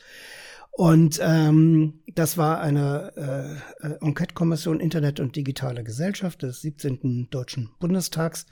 [0.77, 7.29] Und ähm, das war eine äh, äh, Enquete-Kommission Internet und digitale Gesellschaft des 17.
[7.31, 8.47] Deutschen Bundestags,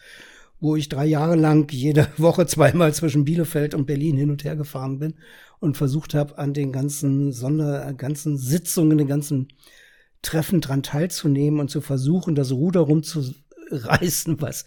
[0.61, 4.55] wo ich drei Jahre lang jede Woche zweimal zwischen Bielefeld und Berlin hin und her
[4.55, 5.15] gefahren bin
[5.59, 9.49] und versucht habe, an den ganzen Sonder, ganzen Sitzungen, den ganzen
[10.23, 13.35] Treffen dran teilzunehmen und zu versuchen, das Ruder rumzu,
[13.73, 14.65] reißen, was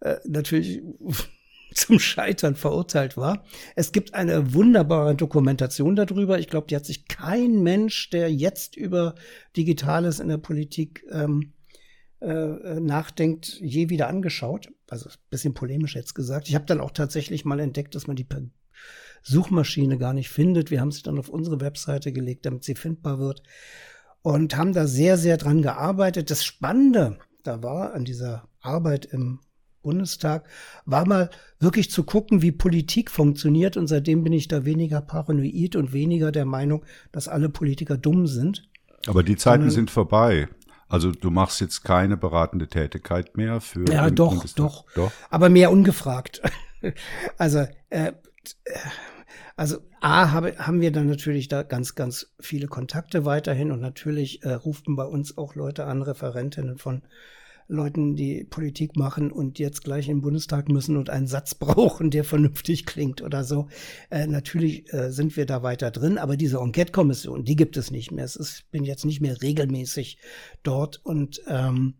[0.00, 0.82] äh, natürlich
[1.74, 3.44] zum Scheitern verurteilt war.
[3.76, 6.38] Es gibt eine wunderbare Dokumentation darüber.
[6.38, 9.14] Ich glaube, die hat sich kein Mensch, der jetzt über
[9.56, 11.52] Digitales in der Politik ähm,
[12.20, 14.68] äh, nachdenkt, je wieder angeschaut.
[14.88, 16.48] Also bisschen polemisch jetzt gesagt.
[16.48, 18.42] Ich habe dann auch tatsächlich mal entdeckt, dass man die per
[19.22, 20.70] Suchmaschine gar nicht findet.
[20.70, 23.42] Wir haben sie dann auf unsere Webseite gelegt, damit sie findbar wird.
[24.22, 26.30] Und haben da sehr, sehr dran gearbeitet.
[26.30, 29.40] Das Spannende da war, an dieser Arbeit im
[29.82, 30.46] Bundestag,
[30.84, 33.76] war mal wirklich zu gucken, wie Politik funktioniert.
[33.76, 38.26] Und seitdem bin ich da weniger paranoid und weniger der Meinung, dass alle Politiker dumm
[38.26, 38.68] sind.
[39.06, 40.48] Aber die Zeiten Sondern, sind vorbei.
[40.88, 43.90] Also du machst jetzt keine beratende Tätigkeit mehr für.
[43.90, 45.12] Ja, doch, doch, doch.
[45.30, 46.42] Aber mehr ungefragt.
[47.38, 48.12] also, äh,
[49.58, 54.44] also A habe, haben wir dann natürlich da ganz, ganz viele Kontakte weiterhin und natürlich
[54.44, 57.02] äh, rufen bei uns auch Leute an, Referentinnen von
[57.66, 62.22] Leuten, die Politik machen und jetzt gleich im Bundestag müssen und einen Satz brauchen, der
[62.22, 63.66] vernünftig klingt oder so.
[64.10, 68.12] Äh, natürlich äh, sind wir da weiter drin, aber diese Enquete-Kommission, die gibt es nicht
[68.12, 68.24] mehr.
[68.24, 70.18] Es ist, bin jetzt nicht mehr regelmäßig
[70.62, 71.94] dort und ähm,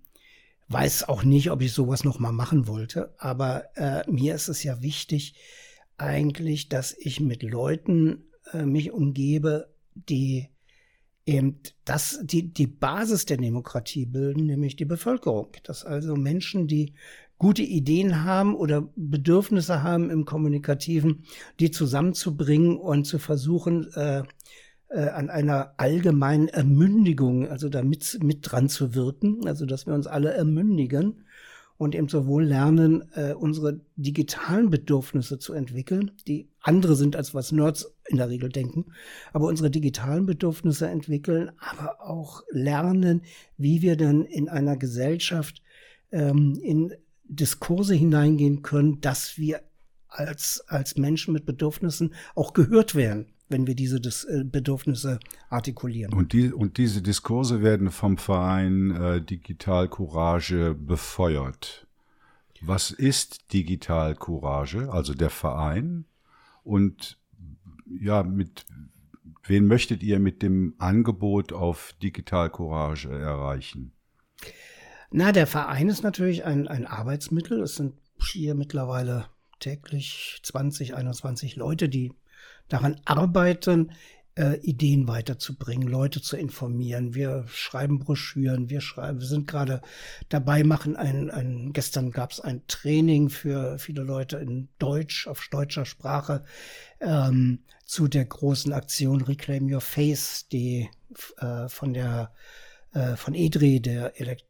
[0.68, 3.12] weiß auch nicht, ob ich sowas noch mal machen wollte.
[3.18, 5.34] Aber äh, mir ist es ja wichtig
[5.98, 10.48] eigentlich, dass ich mit Leuten äh, mich umgebe, die
[11.26, 15.48] eben das, die, die Basis der Demokratie bilden, nämlich die Bevölkerung.
[15.64, 16.94] Dass also Menschen, die
[17.36, 21.24] gute Ideen haben oder Bedürfnisse haben im Kommunikativen,
[21.60, 24.22] die zusammenzubringen und zu versuchen, äh,
[24.88, 30.06] äh, an einer allgemeinen Ermündigung, also damit mit dran zu wirken, also dass wir uns
[30.06, 31.24] alle ermündigen
[31.78, 37.52] und eben sowohl lernen, äh, unsere digitalen Bedürfnisse zu entwickeln, die andere sind, als was
[37.52, 38.86] Nerds in der Regel denken,
[39.32, 43.22] aber unsere digitalen Bedürfnisse entwickeln, aber auch lernen,
[43.56, 45.62] wie wir dann in einer Gesellschaft
[46.10, 46.92] ähm, in
[47.24, 49.60] Diskurse hineingehen können, dass wir
[50.08, 55.18] als, als Menschen mit Bedürfnissen auch gehört werden wenn wir diese Dis äh, Bedürfnisse
[55.48, 56.12] artikulieren.
[56.12, 61.86] Und, die, und diese Diskurse werden vom Verein äh, Digital Courage befeuert.
[62.60, 66.04] Was ist Digital Courage, also der Verein?
[66.64, 67.18] Und
[68.00, 68.66] ja, mit
[69.44, 73.92] wen möchtet ihr mit dem Angebot auf Digital Courage erreichen?
[75.10, 77.62] Na, der Verein ist natürlich ein, ein Arbeitsmittel.
[77.62, 77.94] Es sind
[78.30, 79.26] hier mittlerweile
[79.60, 82.12] täglich 20, 21 Leute, die
[82.68, 83.92] daran arbeiten,
[84.38, 87.14] äh, Ideen weiterzubringen, Leute zu informieren.
[87.14, 89.82] Wir schreiben Broschüren, wir schreiben, wir sind gerade
[90.28, 95.44] dabei, machen ein, ein gestern gab es ein Training für viele Leute in Deutsch, auf
[95.50, 96.44] deutscher Sprache,
[97.00, 100.88] ähm, zu der großen Aktion Reclaim Your Face, die
[101.38, 102.32] äh, von der
[102.92, 104.44] äh, von EDRI, der Elekt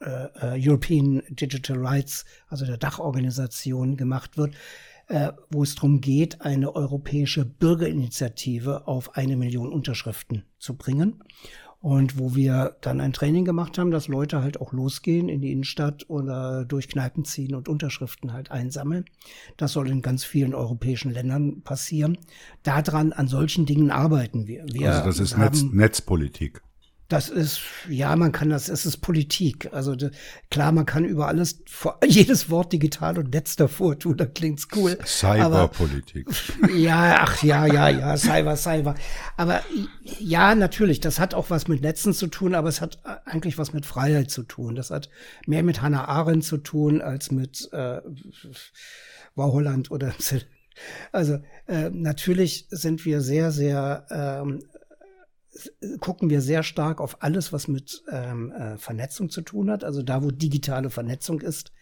[0.00, 4.54] äh, äh, European Digital Rights, also der Dachorganisation gemacht wird
[5.50, 11.22] wo es darum geht, eine europäische Bürgerinitiative auf eine Million Unterschriften zu bringen.
[11.80, 15.52] Und wo wir dann ein Training gemacht haben, dass Leute halt auch losgehen in die
[15.52, 19.04] Innenstadt oder durch Kneipen ziehen und Unterschriften halt einsammeln.
[19.58, 22.16] Das soll in ganz vielen europäischen Ländern passieren.
[22.62, 24.64] Daran, an solchen Dingen arbeiten wir.
[24.72, 26.62] wir also das ist Netz, Netzpolitik.
[27.08, 29.68] Das ist, ja, man kann das, es ist Politik.
[29.72, 30.10] Also de,
[30.50, 34.68] klar, man kann über alles, vor, jedes Wort digital und Netz davor tun, da klingt's
[34.74, 34.98] cool.
[35.04, 36.26] Cyberpolitik.
[36.74, 38.94] Ja, ach ja, ja, ja, Cyber, Cyber.
[39.36, 39.62] Aber
[40.18, 43.74] ja, natürlich, das hat auch was mit Netzen zu tun, aber es hat eigentlich was
[43.74, 44.74] mit Freiheit zu tun.
[44.74, 45.10] Das hat
[45.46, 48.00] mehr mit Hannah Arendt zu tun als mit äh,
[49.36, 50.14] Holland oder
[51.12, 54.60] also äh, natürlich sind wir sehr, sehr ähm,
[56.00, 60.02] gucken wir sehr stark auf alles, was mit ähm, äh, Vernetzung zu tun hat, also
[60.02, 61.72] da, wo digitale Vernetzung ist,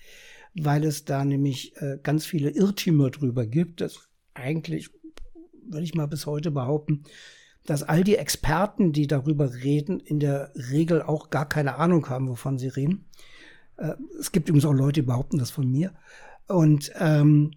[0.54, 4.90] weil es da nämlich äh, ganz viele Irrtümer drüber gibt, dass eigentlich,
[5.64, 7.04] würde ich mal bis heute behaupten,
[7.64, 12.28] dass all die Experten, die darüber reden, in der Regel auch gar keine Ahnung haben,
[12.28, 13.06] wovon sie reden.
[13.76, 15.94] Äh, es gibt übrigens auch Leute, die behaupten das von mir.
[16.48, 17.52] Und ähm,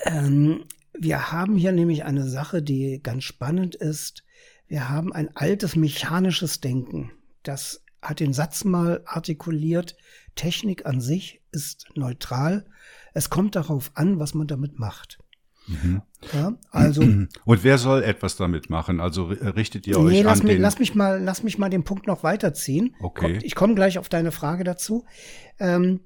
[0.00, 0.64] ähm,
[0.98, 4.24] wir haben hier nämlich eine Sache, die ganz spannend ist.
[4.68, 7.12] Wir haben ein altes mechanisches Denken.
[7.42, 9.96] Das hat den Satz mal artikuliert,
[10.34, 12.66] Technik an sich ist neutral.
[13.14, 15.18] Es kommt darauf an, was man damit macht.
[15.66, 16.02] Mhm.
[16.32, 17.02] Ja, also
[17.44, 19.00] und wer soll etwas damit machen?
[19.00, 21.70] Also richtet ihr euch nee, lass an mich, den lass mich mal, lass mich mal
[21.70, 22.94] den Punkt noch weiterziehen.
[23.00, 23.38] Okay.
[23.42, 25.04] Ich komme gleich auf deine Frage dazu.
[25.58, 26.00] Ähm,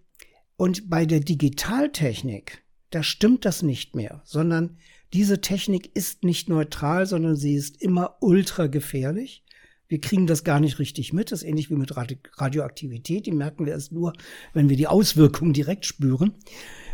[0.56, 4.78] und bei der Digitaltechnik, da stimmt das nicht mehr, sondern
[5.12, 9.44] diese Technik ist nicht neutral, sondern sie ist immer ultra gefährlich.
[9.88, 11.32] Wir kriegen das gar nicht richtig mit.
[11.32, 13.26] Das ist ähnlich wie mit Radioaktivität.
[13.26, 14.12] Die merken wir erst nur,
[14.52, 16.34] wenn wir die Auswirkungen direkt spüren.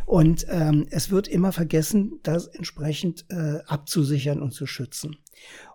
[0.06, 5.18] Und ähm, es wird immer vergessen, das entsprechend äh, abzusichern und zu schützen.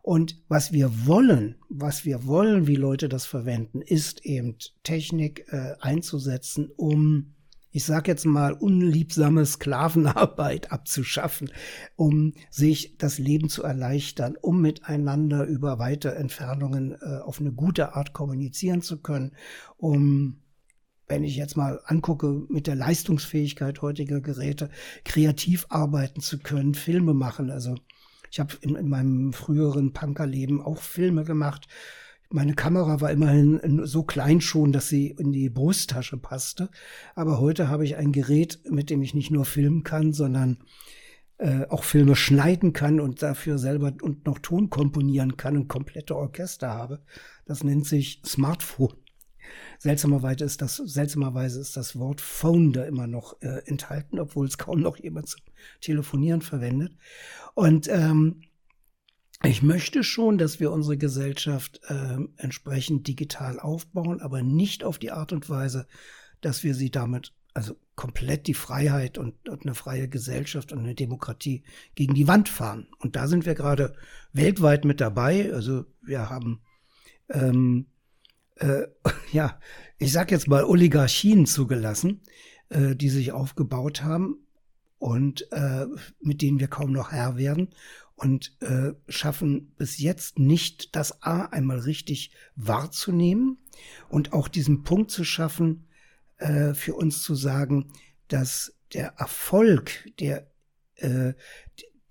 [0.01, 5.75] Und was wir wollen, was wir wollen, wie Leute das verwenden, ist eben Technik äh,
[5.79, 7.35] einzusetzen, um
[7.71, 11.51] ich sage jetzt mal, unliebsame Sklavenarbeit abzuschaffen,
[11.95, 17.95] um sich das Leben zu erleichtern, um miteinander über weite Entfernungen äh, auf eine gute
[17.95, 19.31] Art kommunizieren zu können,
[19.77, 20.37] um
[21.07, 24.69] wenn ich jetzt mal angucke, mit der Leistungsfähigkeit heutiger Geräte,
[25.03, 27.51] kreativ arbeiten zu können, Filme machen.
[27.51, 27.75] Also
[28.31, 31.67] ich habe in, in, meinem früheren Punkerleben auch Filme gemacht.
[32.33, 36.69] Meine Kamera war immerhin so klein schon, dass sie in die Brusttasche passte.
[37.13, 40.59] Aber heute habe ich ein Gerät, mit dem ich nicht nur filmen kann, sondern
[41.37, 46.15] äh, auch Filme schneiden kann und dafür selber und noch Ton komponieren kann und komplette
[46.15, 47.01] Orchester habe.
[47.45, 48.93] Das nennt sich Smartphone.
[49.79, 54.57] Seltsamerweise ist das, seltsamerweise ist das Wort Phone da immer noch äh, enthalten, obwohl es
[54.57, 55.41] kaum noch jemand zum
[55.81, 56.95] Telefonieren verwendet.
[57.55, 58.43] Und ähm,
[59.43, 65.11] ich möchte schon, dass wir unsere Gesellschaft äh, entsprechend digital aufbauen, aber nicht auf die
[65.11, 65.87] Art und Weise,
[66.41, 70.95] dass wir sie damit, also komplett die Freiheit und, und eine freie Gesellschaft und eine
[70.95, 71.63] Demokratie
[71.95, 72.87] gegen die Wand fahren.
[72.99, 73.95] Und da sind wir gerade
[74.31, 75.51] weltweit mit dabei.
[75.53, 76.61] Also wir haben
[77.29, 77.87] ähm,
[78.55, 78.83] äh,
[79.31, 79.59] ja,
[79.97, 82.21] ich sag jetzt mal Oligarchien zugelassen,
[82.69, 84.37] äh, die sich aufgebaut haben
[84.99, 85.87] und äh,
[86.19, 87.69] mit denen wir kaum noch Herr werden
[88.21, 93.57] und äh, schaffen bis jetzt nicht das A einmal richtig wahrzunehmen
[94.09, 95.87] und auch diesen Punkt zu schaffen,
[96.37, 97.91] äh, für uns zu sagen,
[98.27, 100.51] dass der Erfolg, der
[100.97, 101.33] äh,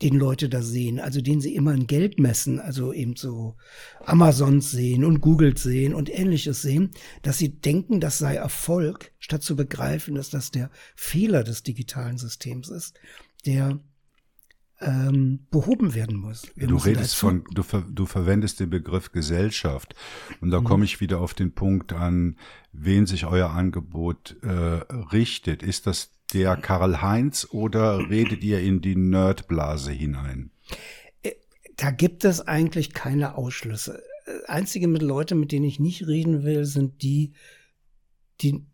[0.02, 3.56] den Leute da sehen, also den sie immer in Geld messen, also eben so
[4.04, 6.90] Amazons sehen und Googles sehen und ähnliches sehen,
[7.22, 12.18] dass sie denken, das sei Erfolg, statt zu begreifen, dass das der Fehler des digitalen
[12.18, 12.98] Systems ist,
[13.46, 13.78] der
[14.80, 16.46] ähm, behoben werden muss.
[16.54, 19.94] Wir du redest von, du, ver, du verwendest den Begriff Gesellschaft.
[20.40, 20.64] Und da mhm.
[20.64, 22.36] komme ich wieder auf den Punkt an,
[22.72, 25.62] wen sich euer Angebot äh, richtet.
[25.62, 30.50] Ist das der Karl Heinz oder redet ihr in die Nerdblase hinein?
[31.22, 31.32] Äh,
[31.76, 34.02] da gibt es eigentlich keine Ausschlüsse.
[34.24, 37.32] Äh, einzige Leute, mit denen ich nicht reden will, sind die,
[38.40, 38.64] die,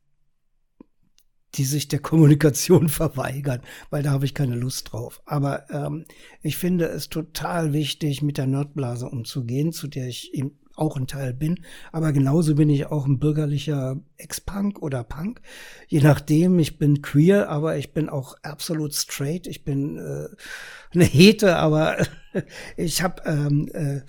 [1.56, 3.60] die sich der Kommunikation verweigern,
[3.90, 5.20] weil da habe ich keine Lust drauf.
[5.24, 6.04] Aber ähm,
[6.42, 11.06] ich finde es total wichtig, mit der Nerdblase umzugehen, zu der ich eben auch ein
[11.06, 11.60] Teil bin.
[11.90, 15.40] Aber genauso bin ich auch ein bürgerlicher Ex-Punk oder Punk.
[15.88, 19.46] Je nachdem, ich bin queer, aber ich bin auch absolut straight.
[19.46, 20.28] Ich bin äh,
[20.94, 21.96] eine Hete, aber
[22.76, 24.02] ich habe ähm, äh,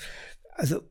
[0.55, 0.81] also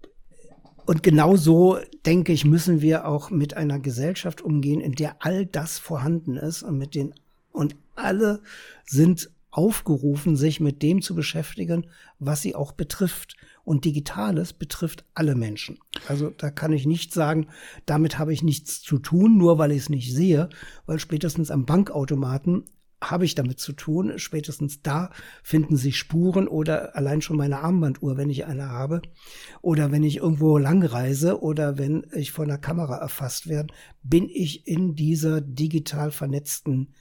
[0.86, 5.44] und genau so, denke ich, müssen wir auch mit einer Gesellschaft umgehen, in der all
[5.44, 7.14] das vorhanden ist und mit den
[7.52, 8.42] und alle
[8.84, 11.86] sind aufgerufen, sich mit dem zu beschäftigen,
[12.18, 13.36] was sie auch betrifft.
[13.64, 15.78] Und Digitales betrifft alle Menschen.
[16.06, 17.48] Also da kann ich nicht sagen,
[17.84, 20.50] damit habe ich nichts zu tun, nur weil ich es nicht sehe,
[20.84, 22.64] weil spätestens am Bankautomaten
[23.10, 24.18] habe ich damit zu tun.
[24.18, 25.10] Spätestens da
[25.42, 29.02] finden sich Spuren oder allein schon meine Armbanduhr, wenn ich eine habe.
[29.62, 33.72] Oder wenn ich irgendwo langreise oder wenn ich von der Kamera erfasst werde,
[34.02, 36.94] bin ich in dieser digital vernetzten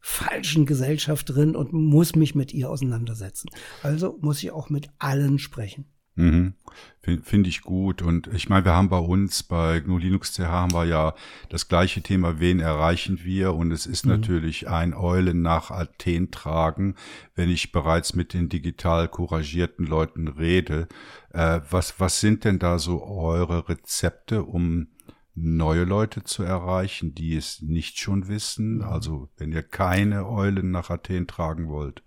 [0.00, 3.50] falschen Gesellschaft drin und muss mich mit ihr auseinandersetzen.
[3.82, 5.84] Also muss ich auch mit allen sprechen.
[6.14, 6.54] Mhm.
[7.00, 8.02] Finde ich gut.
[8.02, 11.14] Und ich meine, wir haben bei uns bei GNU Linux CH haben wir ja
[11.48, 13.54] das gleiche Thema, wen erreichen wir?
[13.54, 14.12] Und es ist mhm.
[14.12, 16.96] natürlich ein Eulen nach Athen tragen,
[17.34, 20.88] wenn ich bereits mit den digital couragierten Leuten rede.
[21.32, 24.88] Äh, was, was sind denn da so eure Rezepte, um
[25.34, 28.76] neue Leute zu erreichen, die es nicht schon wissen?
[28.76, 28.82] Mhm.
[28.82, 32.02] Also wenn ihr keine Eulen nach Athen tragen wollt.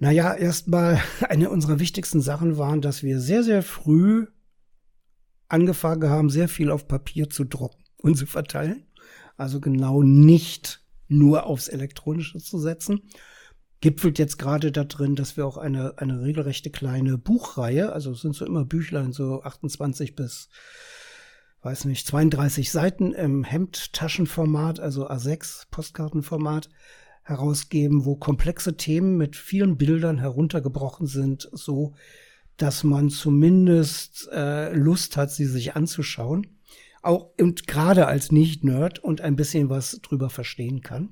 [0.00, 4.26] Naja, erstmal eine unserer wichtigsten Sachen waren, dass wir sehr, sehr früh
[5.46, 8.86] angefangen haben, sehr viel auf Papier zu drucken und zu verteilen.
[9.36, 13.02] Also genau nicht nur aufs Elektronische zu setzen.
[13.80, 18.20] Gipfelt jetzt gerade da drin, dass wir auch eine, eine regelrechte kleine Buchreihe, also es
[18.20, 20.48] sind so immer Büchlein, so 28 bis
[21.62, 26.70] weiß nicht, 32 Seiten im Hemdtaschenformat, also A6 Postkartenformat
[27.30, 31.94] herausgeben, wo komplexe Themen mit vielen Bildern heruntergebrochen sind, so
[32.58, 36.58] dass man zumindest äh, Lust hat, sie sich anzuschauen.
[37.02, 41.10] Auch und gerade als Nicht-Nerd und ein bisschen was drüber verstehen kann.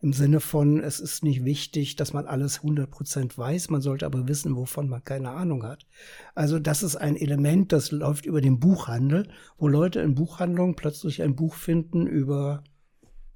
[0.00, 4.28] Im Sinne von, es ist nicht wichtig, dass man alles 100% weiß, man sollte aber
[4.28, 5.86] wissen, wovon man keine Ahnung hat.
[6.34, 11.22] Also das ist ein Element, das läuft über den Buchhandel, wo Leute in Buchhandlungen plötzlich
[11.22, 12.64] ein Buch finden über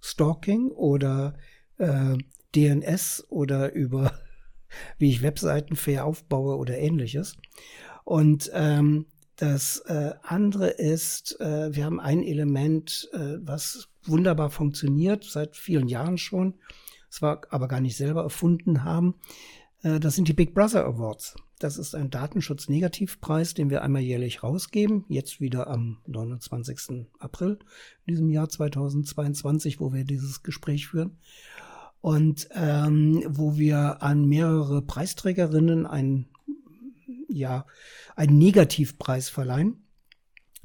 [0.01, 1.35] Stalking oder
[1.79, 2.17] äh,
[2.55, 4.13] DNS oder über
[4.99, 7.37] wie ich Webseiten fair aufbaue oder ähnliches.
[8.05, 9.07] Und ähm,
[9.37, 15.89] das äh, andere ist, äh, wir haben ein Element, äh, was wunderbar funktioniert, seit vielen
[15.89, 16.55] Jahren schon,
[17.11, 19.15] es war aber gar nicht selber erfunden haben.
[19.83, 21.37] Äh, das sind die Big Brother Awards.
[21.59, 25.05] Das ist ein Datenschutz-Negativpreis, den wir einmal jährlich rausgeben.
[25.09, 27.07] Jetzt wieder am 29.
[27.19, 27.59] April
[28.07, 31.19] in diesem Jahr 2022, wo wir dieses Gespräch führen.
[32.01, 36.29] Und ähm, wo wir an mehrere Preisträgerinnen einen,
[37.29, 37.67] ja,
[38.15, 39.83] einen Negativpreis verleihen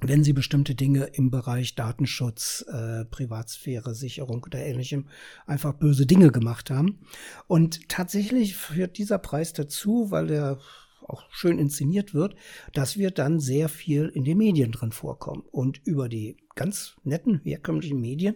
[0.08, 5.08] wenn sie bestimmte Dinge im Bereich Datenschutz, äh, Privatsphäre, Sicherung oder ähnlichem
[5.46, 7.00] einfach böse Dinge gemacht haben.
[7.48, 10.60] Und tatsächlich führt dieser Preis dazu, weil er
[11.06, 12.36] auch schön inszeniert wird,
[12.74, 15.44] dass wir dann sehr viel in den Medien drin vorkommen.
[15.52, 18.36] Und über die ganz netten, herkömmlichen Medien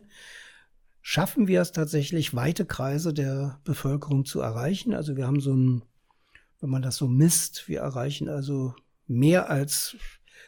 [1.10, 4.94] schaffen wir es tatsächlich, weite Kreise der Bevölkerung zu erreichen.
[4.94, 5.84] Also wir haben so ein,
[6.60, 8.76] wenn man das so misst, wir erreichen also
[9.08, 9.96] mehr als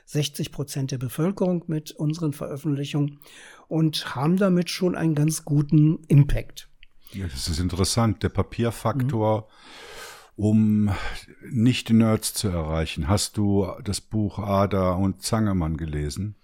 [0.07, 3.21] 60 Prozent der Bevölkerung mit unseren Veröffentlichungen
[3.69, 6.67] und haben damit schon einen ganz guten Impact.
[7.13, 8.21] Ja, das ist interessant.
[8.21, 9.47] Der Papierfaktor,
[10.35, 10.43] mhm.
[10.43, 10.91] um
[11.49, 13.07] nicht die Nerds zu erreichen.
[13.07, 16.35] Hast du das Buch Ada und Zangemann gelesen?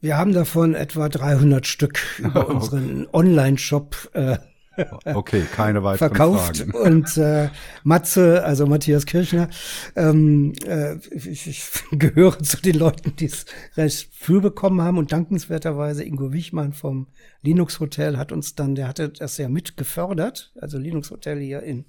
[0.00, 4.38] Wir haben davon etwa 300 Stück über unseren Online-Shop äh,
[5.04, 6.58] Okay, keine weiteren verkauft.
[6.58, 6.72] Fragen.
[6.72, 7.48] Und äh,
[7.84, 9.48] Matze, also Matthias Kirchner,
[9.96, 13.46] ähm, äh, ich, ich gehöre zu den Leuten, die es
[13.76, 17.06] recht früh bekommen haben und dankenswerterweise Ingo Wichmann vom
[17.42, 21.62] Linux Hotel hat uns dann, der hatte das ja mit gefördert, also Linux Hotel hier
[21.62, 21.84] in,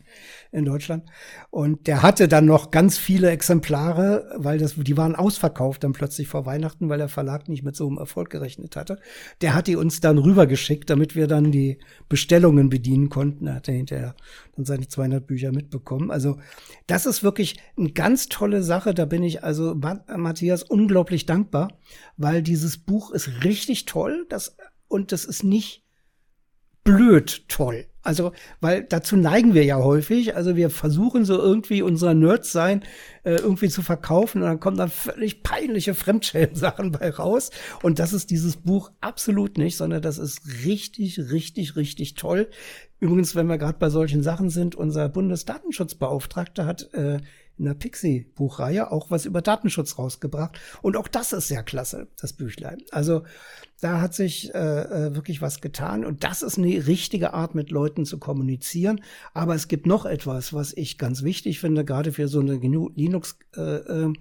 [0.51, 1.05] in Deutschland.
[1.49, 6.27] Und der hatte dann noch ganz viele Exemplare, weil das, die waren ausverkauft dann plötzlich
[6.27, 8.99] vor Weihnachten, weil der Verlag nicht mit so einem Erfolg gerechnet hatte.
[9.41, 11.79] Der hat die uns dann rübergeschickt, damit wir dann die
[12.09, 13.45] Bestellungen bedienen konnten.
[13.45, 14.15] Da hat er hinterher
[14.55, 16.11] dann seine 200 Bücher mitbekommen.
[16.11, 16.39] Also
[16.87, 18.93] das ist wirklich eine ganz tolle Sache.
[18.93, 21.77] Da bin ich also Matthias unglaublich dankbar,
[22.15, 24.25] weil dieses Buch ist richtig toll.
[24.29, 24.55] Das
[24.87, 25.83] und das ist nicht
[26.85, 27.88] blöd toll.
[28.01, 28.31] Also,
[28.61, 30.35] weil dazu neigen wir ja häufig.
[30.35, 32.83] Also wir versuchen so irgendwie unser Nerd-Sein
[33.23, 37.51] äh, irgendwie zu verkaufen und dann kommen dann völlig peinliche Fremdschäden-Sachen bei raus.
[37.83, 42.49] Und das ist dieses Buch absolut nicht, sondern das ist richtig, richtig, richtig toll.
[43.01, 47.19] Übrigens, wenn wir gerade bei solchen Sachen sind, unser Bundesdatenschutzbeauftragter hat äh,
[47.59, 50.59] in der Pixie-Buchreihe auch was über Datenschutz rausgebracht.
[50.81, 52.79] Und auch das ist sehr klasse, das Büchlein.
[52.91, 53.23] Also
[53.81, 56.05] da hat sich äh, äh, wirklich was getan.
[56.05, 59.01] Und das ist eine richtige Art, mit Leuten zu kommunizieren.
[59.33, 63.37] Aber es gibt noch etwas, was ich ganz wichtig finde, gerade für so eine Linux-
[63.55, 64.13] äh, äh,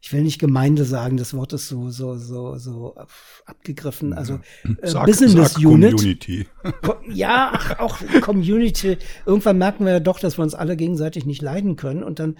[0.00, 2.96] ich will nicht Gemeinde sagen, das Wort ist so, so, so, so
[3.44, 4.12] abgegriffen.
[4.12, 5.92] Also äh, sag, Business sag Unit.
[5.92, 6.46] Community.
[7.08, 8.98] ja, ach, auch Community.
[9.24, 12.02] Irgendwann merken wir ja doch, dass wir uns alle gegenseitig nicht leiden können.
[12.02, 12.36] Und dann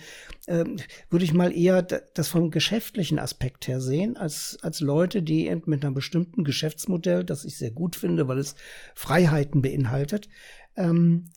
[0.47, 0.77] ähm,
[1.11, 5.85] würde ich mal eher das vom geschäftlichen Aspekt her sehen, als, als Leute, die mit
[5.85, 8.55] einem bestimmten Geschäftsmodell, das ich sehr gut finde, weil es
[8.95, 10.29] Freiheiten beinhaltet,
[10.77, 11.31] ähm,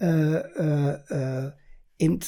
[0.00, 1.52] äh, äh, äh,
[1.98, 2.20] eben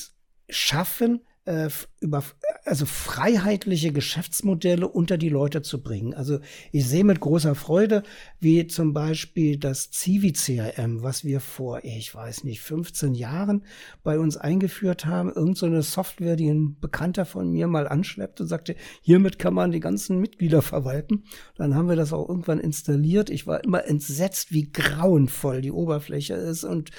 [0.48, 1.68] schaffen, äh,
[2.00, 2.22] über
[2.64, 6.14] also freiheitliche Geschäftsmodelle unter die Leute zu bringen.
[6.14, 6.40] Also
[6.72, 8.02] ich sehe mit großer Freude,
[8.40, 13.64] wie zum Beispiel das Civi CRM, was wir vor, ich weiß nicht, 15 Jahren
[14.02, 18.48] bei uns eingeführt haben, irgend so Software, die ein Bekannter von mir mal anschleppte und
[18.48, 21.24] sagte, hiermit kann man die ganzen Mitglieder verwalten.
[21.54, 23.30] Dann haben wir das auch irgendwann installiert.
[23.30, 26.90] Ich war immer entsetzt, wie grauenvoll die Oberfläche ist und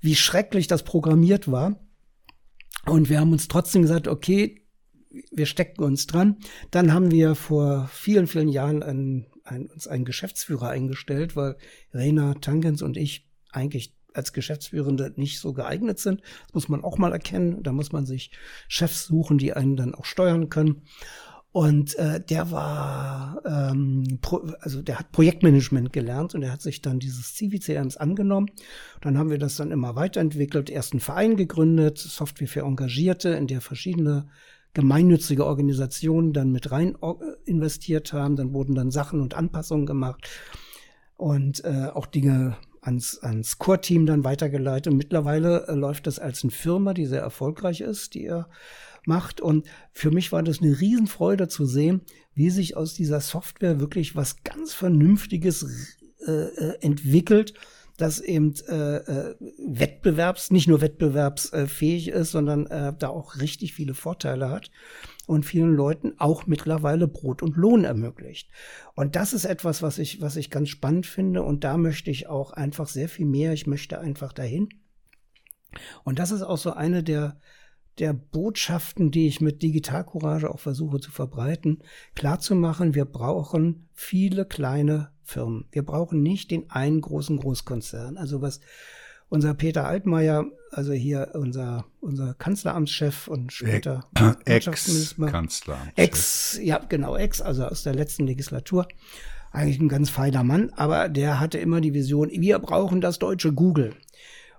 [0.00, 1.76] wie schrecklich das programmiert war.
[2.86, 4.62] Und wir haben uns trotzdem gesagt, okay,
[5.30, 6.38] wir stecken uns dran.
[6.70, 11.56] Dann haben wir vor vielen, vielen Jahren einen, einen, uns einen Geschäftsführer eingestellt, weil
[11.92, 16.20] Rainer Tangens und ich eigentlich als Geschäftsführende nicht so geeignet sind.
[16.44, 17.62] Das muss man auch mal erkennen.
[17.62, 18.30] Da muss man sich
[18.68, 20.82] Chefs suchen, die einen dann auch steuern können.
[21.52, 26.80] Und äh, der war, ähm, pro, also der hat Projektmanagement gelernt und er hat sich
[26.80, 28.50] dann dieses CVCMs angenommen.
[29.02, 33.48] Dann haben wir das dann immer weiterentwickelt, erst einen Verein gegründet, Software für Engagierte, in
[33.48, 34.28] der verschiedene
[34.72, 37.14] gemeinnützige Organisationen dann mit rein äh,
[37.44, 38.36] investiert haben.
[38.36, 40.30] Dann wurden dann Sachen und Anpassungen gemacht
[41.18, 44.92] und äh, auch Dinge ans, ans Core-Team dann weitergeleitet.
[44.94, 48.48] mittlerweile äh, läuft das als eine Firma, die sehr erfolgreich ist, die er
[49.06, 49.40] macht.
[49.40, 52.02] Und für mich war das eine Riesenfreude zu sehen,
[52.34, 57.54] wie sich aus dieser Software wirklich was ganz Vernünftiges äh, äh entwickelt,
[57.96, 63.94] das eben äh, äh, Wettbewerbs, nicht nur wettbewerbsfähig ist, sondern äh, da auch richtig viele
[63.94, 64.70] Vorteile hat
[65.26, 68.50] und vielen Leuten auch mittlerweile Brot und Lohn ermöglicht.
[68.94, 71.42] Und das ist etwas, was ich, was ich ganz spannend finde.
[71.42, 73.52] Und da möchte ich auch einfach sehr viel mehr.
[73.52, 74.68] Ich möchte einfach dahin.
[76.04, 77.40] Und das ist auch so eine der,
[77.98, 81.82] der Botschaften, die ich mit Digitalcourage auch versuche zu verbreiten,
[82.14, 85.66] klarzumachen, wir brauchen viele kleine Firmen.
[85.70, 88.16] Wir brauchen nicht den einen großen Großkonzern.
[88.16, 88.60] Also was
[89.28, 94.04] unser Peter Altmaier, also hier unser, unser Kanzleramtschef und später
[94.44, 95.92] Ex-Kanzleramtschef.
[95.96, 98.86] Ex, ja, genau, Ex, also aus der letzten Legislatur.
[99.50, 103.52] Eigentlich ein ganz feiner Mann, aber der hatte immer die Vision, wir brauchen das deutsche
[103.52, 103.94] Google.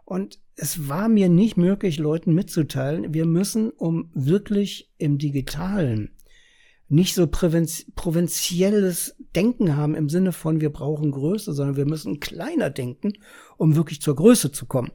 [0.06, 6.12] Und es war mir nicht möglich, Leuten mitzuteilen, wir müssen, um wirklich im Digitalen
[6.90, 12.70] nicht so provinzielles Denken haben im Sinne von, wir brauchen Größe, sondern wir müssen kleiner
[12.70, 13.14] denken,
[13.58, 14.92] um wirklich zur Größe zu kommen.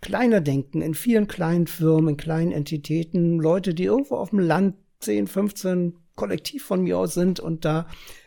[0.00, 4.74] Kleiner denken in vielen kleinen Firmen, in kleinen Entitäten, Leute, die irgendwo auf dem Land
[4.98, 7.86] 10, 15 kollektiv von mir aus sind und da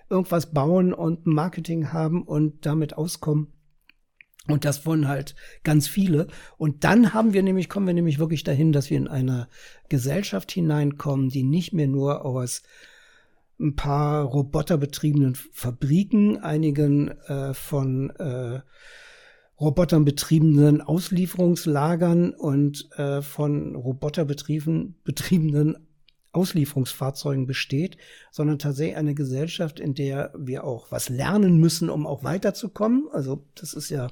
[0.09, 3.54] irgendwas bauen und Marketing haben und damit auskommen.
[4.47, 6.27] Und das wollen halt ganz viele.
[6.57, 9.47] Und dann haben wir nämlich, kommen wir nämlich wirklich dahin, dass wir in eine
[9.89, 12.61] Gesellschaft hineinkommen, die nicht mehr nur aus
[13.59, 18.59] ein paar roboterbetriebenen Fabriken, einigen äh, von äh,
[19.59, 25.87] Robotern betriebenen Auslieferungslagern und äh, von roboterbetriebenen
[26.35, 27.97] Auslieferungsfahrzeugen besteht,
[28.31, 33.07] sondern tatsächlich eine Gesellschaft, in der wir auch was lernen müssen, um auch weiterzukommen.
[33.11, 34.09] Also das ist ja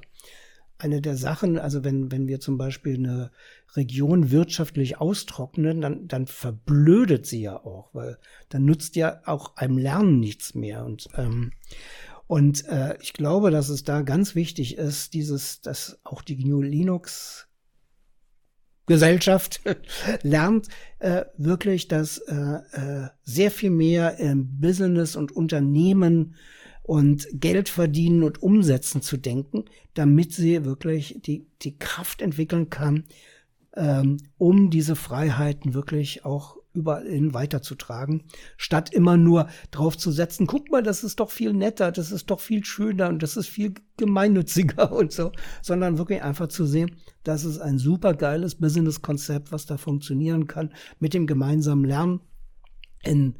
[0.78, 3.30] eine der Sachen, also wenn, wenn wir zum Beispiel eine
[3.76, 8.18] Region wirtschaftlich austrocknen, dann, dann verblödet sie ja auch, weil
[8.48, 10.84] dann nutzt ja auch einem Lernen nichts mehr.
[10.84, 11.52] Und, ähm,
[12.26, 16.62] und äh, ich glaube, dass es da ganz wichtig ist, dieses, dass auch die GNU
[16.62, 17.48] Linux
[18.86, 19.60] Gesellschaft
[20.22, 26.34] lernt äh, wirklich, dass äh, äh, sehr viel mehr im Business und Unternehmen
[26.82, 33.04] und Geld verdienen und umsetzen zu denken, damit sie wirklich die, die Kraft entwickeln kann,
[33.74, 38.24] ähm, um diese Freiheiten wirklich auch überall hin weiterzutragen,
[38.56, 42.30] statt immer nur drauf zu setzen, guck mal, das ist doch viel netter, das ist
[42.30, 45.32] doch viel schöner und das ist viel gemeinnütziger und so,
[45.62, 50.72] sondern wirklich einfach zu sehen, das ist ein super geiles Business-Konzept, was da funktionieren kann
[50.98, 52.20] mit dem gemeinsamen Lernen
[53.02, 53.36] in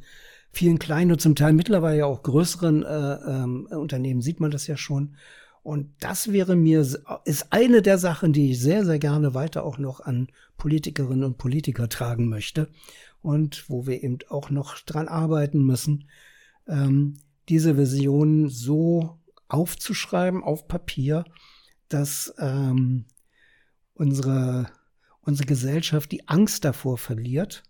[0.51, 4.67] vielen kleinen und zum Teil mittlerweile ja auch größeren äh, ähm, Unternehmen sieht man das
[4.67, 5.15] ja schon.
[5.63, 6.81] Und das wäre mir,
[7.25, 11.39] ist eine der Sachen, die ich sehr, sehr gerne weiter auch noch an Politikerinnen und
[11.39, 12.69] Politiker tragen möchte
[13.25, 16.07] und wo wir eben auch noch dran arbeiten müssen,
[16.67, 17.17] ähm,
[17.49, 21.25] diese Vision so aufzuschreiben auf Papier,
[21.89, 23.05] dass ähm,
[23.95, 24.69] unsere,
[25.21, 27.63] unsere Gesellschaft die Angst davor verliert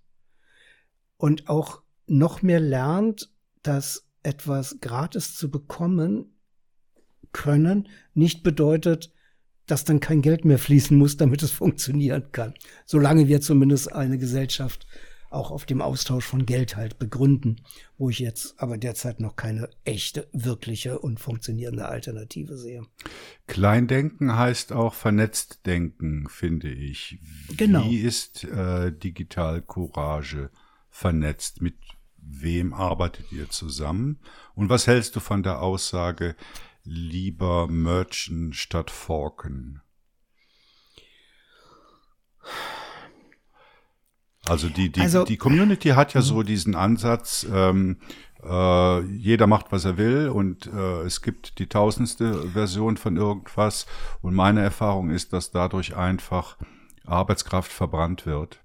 [1.15, 3.31] und auch noch mehr lernt,
[3.63, 6.35] dass etwas gratis zu bekommen
[7.31, 9.13] können nicht bedeutet,
[9.67, 12.53] dass dann kein Geld mehr fließen muss, damit es funktionieren kann.
[12.85, 14.85] Solange wir zumindest eine Gesellschaft
[15.35, 17.61] auch auf dem Austausch von Geld halt begründen,
[17.97, 22.83] wo ich jetzt aber derzeit noch keine echte, wirkliche und funktionierende Alternative sehe.
[23.47, 27.19] Kleindenken heißt auch vernetzt denken, finde ich.
[27.55, 27.85] Genau.
[27.85, 30.49] Wie ist äh, Digital Courage
[30.89, 31.61] vernetzt?
[31.61, 31.75] Mit
[32.17, 34.19] wem arbeitet ihr zusammen?
[34.55, 36.35] Und was hältst du von der Aussage,
[36.83, 39.81] lieber merchen statt forken?
[44.47, 47.97] Also die, die, also, die Community hat ja so diesen Ansatz, ähm,
[48.43, 53.87] äh, jeder macht, was er will und äh, es gibt die tausendste Version von irgendwas.
[54.21, 56.57] Und meine Erfahrung ist, dass dadurch einfach
[57.05, 58.59] Arbeitskraft verbrannt wird.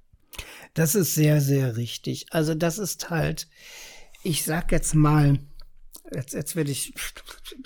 [0.75, 2.27] Das ist sehr, sehr richtig.
[2.31, 3.49] Also das ist halt,
[4.23, 5.39] ich sag jetzt mal,
[6.15, 6.93] jetzt, jetzt werde ich,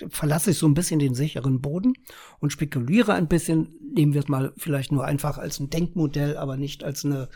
[0.09, 1.95] verlasse ich so ein bisschen den sicheren Boden
[2.41, 6.57] und spekuliere ein bisschen, nehmen wir es mal vielleicht nur einfach als ein Denkmodell, aber
[6.57, 7.29] nicht als eine,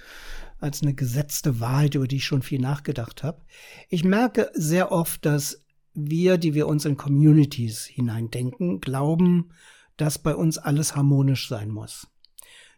[0.61, 3.43] als eine gesetzte Wahrheit, über die ich schon viel nachgedacht habe.
[3.89, 5.65] Ich merke sehr oft, dass
[5.95, 9.51] wir, die wir uns in Communities hineindenken, glauben,
[9.97, 12.09] dass bei uns alles harmonisch sein muss.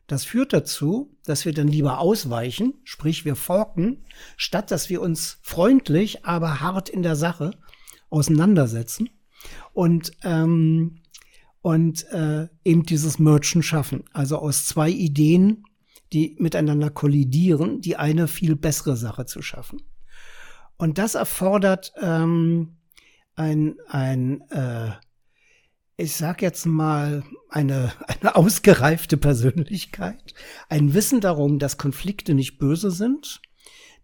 [0.06, 4.04] Das führt dazu, dass wir dann lieber ausweichen, sprich wir forken,
[4.36, 7.52] statt dass wir uns freundlich, aber hart in der Sache
[8.08, 9.10] auseinandersetzen
[9.72, 10.96] und ähm,
[11.62, 14.04] und äh, eben dieses Merchen schaffen.
[14.12, 15.64] Also aus zwei Ideen,
[16.12, 19.82] die miteinander kollidieren, die eine viel bessere Sache zu schaffen.
[20.76, 22.78] Und das erfordert ähm,
[23.36, 24.92] ein, ein äh,
[26.00, 30.34] ich sag jetzt mal, eine, eine ausgereifte Persönlichkeit,
[30.68, 33.40] ein Wissen darum, dass Konflikte nicht böse sind,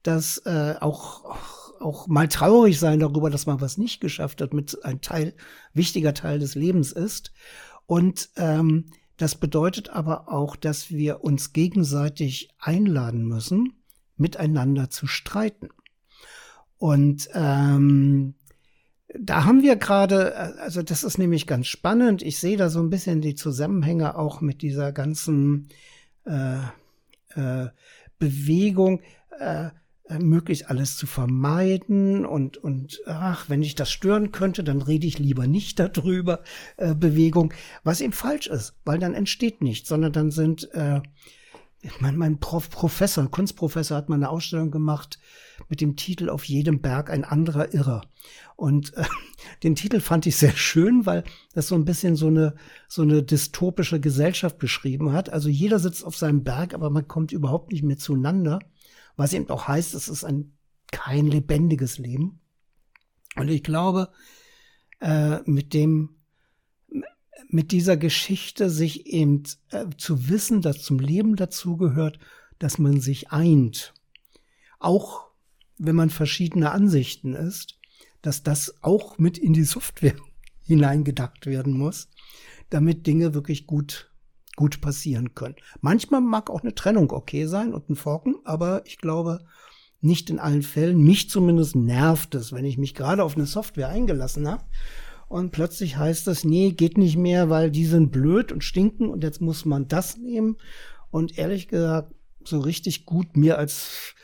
[0.02, 1.36] dass äh, auch,
[1.80, 5.34] auch mal traurig sein darüber, dass man was nicht geschafft hat, mit ein Teil,
[5.72, 7.32] wichtiger Teil des Lebens ist.
[7.86, 13.72] Und ähm, das bedeutet aber auch, dass wir uns gegenseitig einladen müssen,
[14.16, 15.68] miteinander zu streiten.
[16.78, 18.34] Und ähm,
[19.18, 22.22] da haben wir gerade, also das ist nämlich ganz spannend.
[22.22, 25.68] Ich sehe da so ein bisschen die Zusammenhänge auch mit dieser ganzen
[26.24, 26.58] äh,
[27.34, 27.68] äh,
[28.18, 29.00] Bewegung.
[29.38, 29.70] Äh, äh,
[30.08, 35.18] möglichst alles zu vermeiden und, und ach, wenn ich das stören könnte, dann rede ich
[35.18, 36.42] lieber nicht darüber,
[36.76, 37.52] äh, Bewegung,
[37.82, 41.00] was eben falsch ist, weil dann entsteht nichts, sondern dann sind, äh,
[42.00, 45.18] mein, mein Prof, Professor, Kunstprofessor hat mal eine Ausstellung gemacht
[45.68, 48.02] mit dem Titel Auf jedem Berg ein anderer Irrer.
[48.56, 49.04] Und äh,
[49.62, 51.24] den Titel fand ich sehr schön, weil
[51.54, 52.54] das so ein bisschen so eine,
[52.88, 55.30] so eine dystopische Gesellschaft beschrieben hat.
[55.30, 58.58] Also jeder sitzt auf seinem Berg, aber man kommt überhaupt nicht mehr zueinander
[59.16, 60.56] was eben auch heißt, es ist ein
[60.92, 62.40] kein lebendiges Leben.
[63.36, 64.10] Und ich glaube,
[65.00, 66.16] äh, mit dem,
[67.48, 72.18] mit dieser Geschichte sich eben äh, zu wissen, dass zum Leben dazugehört,
[72.58, 73.94] dass man sich eint.
[74.78, 75.26] Auch
[75.78, 77.78] wenn man verschiedener Ansichten ist,
[78.22, 80.16] dass das auch mit in die Software
[80.62, 82.08] hineingedacht werden muss,
[82.70, 84.10] damit Dinge wirklich gut
[84.56, 85.56] gut passieren können.
[85.80, 89.44] Manchmal mag auch eine Trennung okay sein und ein Forken, aber ich glaube
[90.00, 90.98] nicht in allen Fällen.
[90.98, 94.64] Mich zumindest nervt es, wenn ich mich gerade auf eine Software eingelassen habe
[95.28, 99.24] und plötzlich heißt es, nee, geht nicht mehr, weil die sind blöd und stinken und
[99.24, 100.56] jetzt muss man das nehmen.
[101.10, 102.14] Und ehrlich gesagt,
[102.44, 104.14] so richtig gut mir als,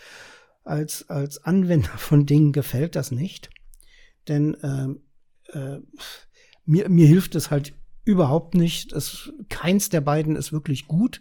[0.65, 3.51] als, als Anwender von Dingen gefällt das nicht.
[4.29, 5.81] Denn äh, äh,
[6.65, 8.93] mir, mir hilft es halt überhaupt nicht.
[8.93, 11.21] Es, keins der beiden ist wirklich gut.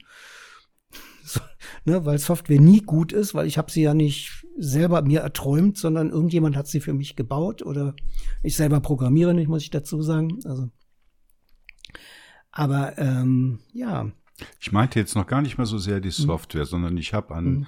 [1.24, 1.40] So,
[1.86, 5.78] ne, weil Software nie gut ist, weil ich habe sie ja nicht selber mir erträumt,
[5.78, 7.96] sondern irgendjemand hat sie für mich gebaut oder
[8.42, 10.40] ich selber programmiere nicht, muss ich dazu sagen.
[10.46, 10.70] Also,
[12.52, 14.12] aber ähm, ja.
[14.60, 16.26] Ich meinte jetzt noch gar nicht mal so sehr die hm.
[16.26, 16.70] Software, mhm.
[16.70, 17.68] sondern ich habe an mhm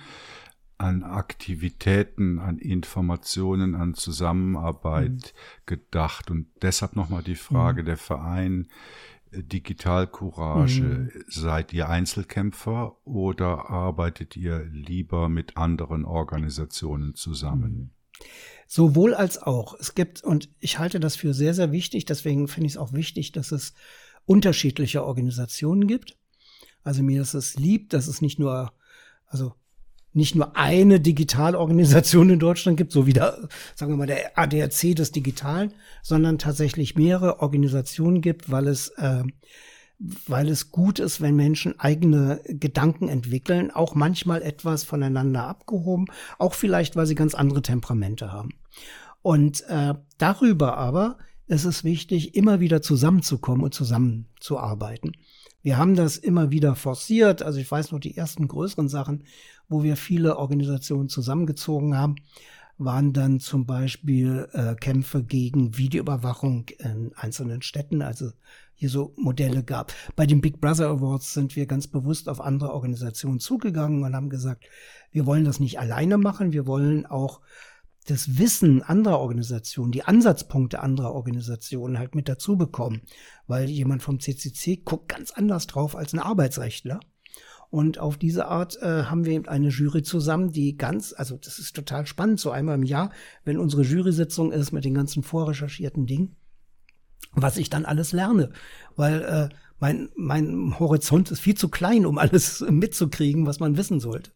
[0.83, 5.65] an Aktivitäten, an Informationen, an Zusammenarbeit mhm.
[5.65, 6.29] gedacht.
[6.29, 7.85] Und deshalb nochmal die Frage, mhm.
[7.85, 8.67] der Verein
[9.31, 11.11] äh, Digital Courage, mhm.
[11.27, 17.71] seid ihr Einzelkämpfer oder arbeitet ihr lieber mit anderen Organisationen zusammen?
[17.71, 17.89] Mhm.
[18.67, 19.79] Sowohl als auch.
[19.79, 22.91] Es gibt, und ich halte das für sehr, sehr wichtig, deswegen finde ich es auch
[22.91, 23.73] wichtig, dass es
[24.25, 26.17] unterschiedliche Organisationen gibt.
[26.83, 28.73] Also mir ist es lieb, dass es nicht nur,
[29.27, 29.53] also
[30.13, 34.95] nicht nur eine Digitalorganisation in Deutschland gibt, so wie der, sagen wir mal, der ADAC
[34.95, 39.23] des Digitalen, sondern tatsächlich mehrere Organisationen gibt, weil es, äh,
[40.27, 46.05] weil es gut ist, wenn Menschen eigene Gedanken entwickeln, auch manchmal etwas voneinander abgehoben,
[46.37, 48.51] auch vielleicht, weil sie ganz andere Temperamente haben.
[49.21, 51.17] Und äh, darüber aber
[51.47, 55.13] ist es wichtig, immer wieder zusammenzukommen und zusammenzuarbeiten.
[55.61, 57.41] Wir haben das immer wieder forciert.
[57.41, 59.23] Also ich weiß noch, die ersten größeren Sachen,
[59.69, 62.15] wo wir viele Organisationen zusammengezogen haben,
[62.77, 68.31] waren dann zum Beispiel äh, Kämpfe gegen Videoüberwachung in einzelnen Städten, also
[68.73, 69.93] hier so Modelle gab.
[70.15, 74.29] Bei den Big Brother Awards sind wir ganz bewusst auf andere Organisationen zugegangen und haben
[74.29, 74.65] gesagt,
[75.11, 77.41] wir wollen das nicht alleine machen, wir wollen auch
[78.05, 83.01] das Wissen anderer Organisationen, die Ansatzpunkte anderer Organisationen halt mit dazu bekommen.
[83.47, 86.99] Weil jemand vom CCC guckt ganz anders drauf als ein Arbeitsrechtler.
[87.73, 91.57] Und auf diese Art äh, haben wir eben eine Jury zusammen, die ganz, also das
[91.57, 93.09] ist total spannend, so einmal im Jahr,
[93.45, 96.35] wenn unsere Jury-Sitzung ist mit den ganzen vorrecherchierten Dingen,
[97.31, 98.51] was ich dann alles lerne.
[98.95, 103.99] Weil äh, mein, mein Horizont ist viel zu klein, um alles mitzukriegen, was man wissen
[103.99, 104.33] sollte.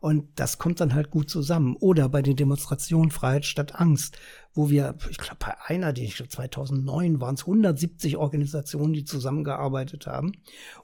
[0.00, 1.76] Und das kommt dann halt gut zusammen.
[1.76, 4.18] Oder bei den Demonstrationen Freiheit statt Angst,
[4.54, 9.04] wo wir, ich glaube, bei einer, die ich glaube 2009 waren es 170 Organisationen, die
[9.04, 10.32] zusammengearbeitet haben.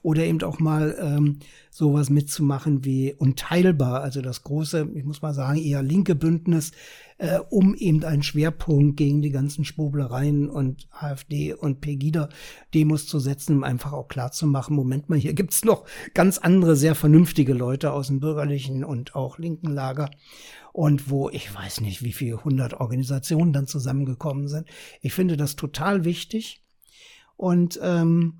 [0.01, 1.39] Oder eben auch mal ähm,
[1.69, 6.71] sowas mitzumachen wie Unteilbar, also das große, ich muss mal sagen, eher linke Bündnis,
[7.19, 13.57] äh, um eben einen Schwerpunkt gegen die ganzen Schwurblereien und AfD und Pegida-Demos zu setzen,
[13.57, 17.53] um einfach auch klar zu machen, Moment mal, hier gibt's noch ganz andere, sehr vernünftige
[17.53, 20.09] Leute aus dem bürgerlichen und auch linken Lager
[20.73, 24.67] und wo ich weiß nicht, wie viele hundert Organisationen dann zusammengekommen sind.
[25.01, 26.63] Ich finde das total wichtig
[27.37, 28.39] und ähm,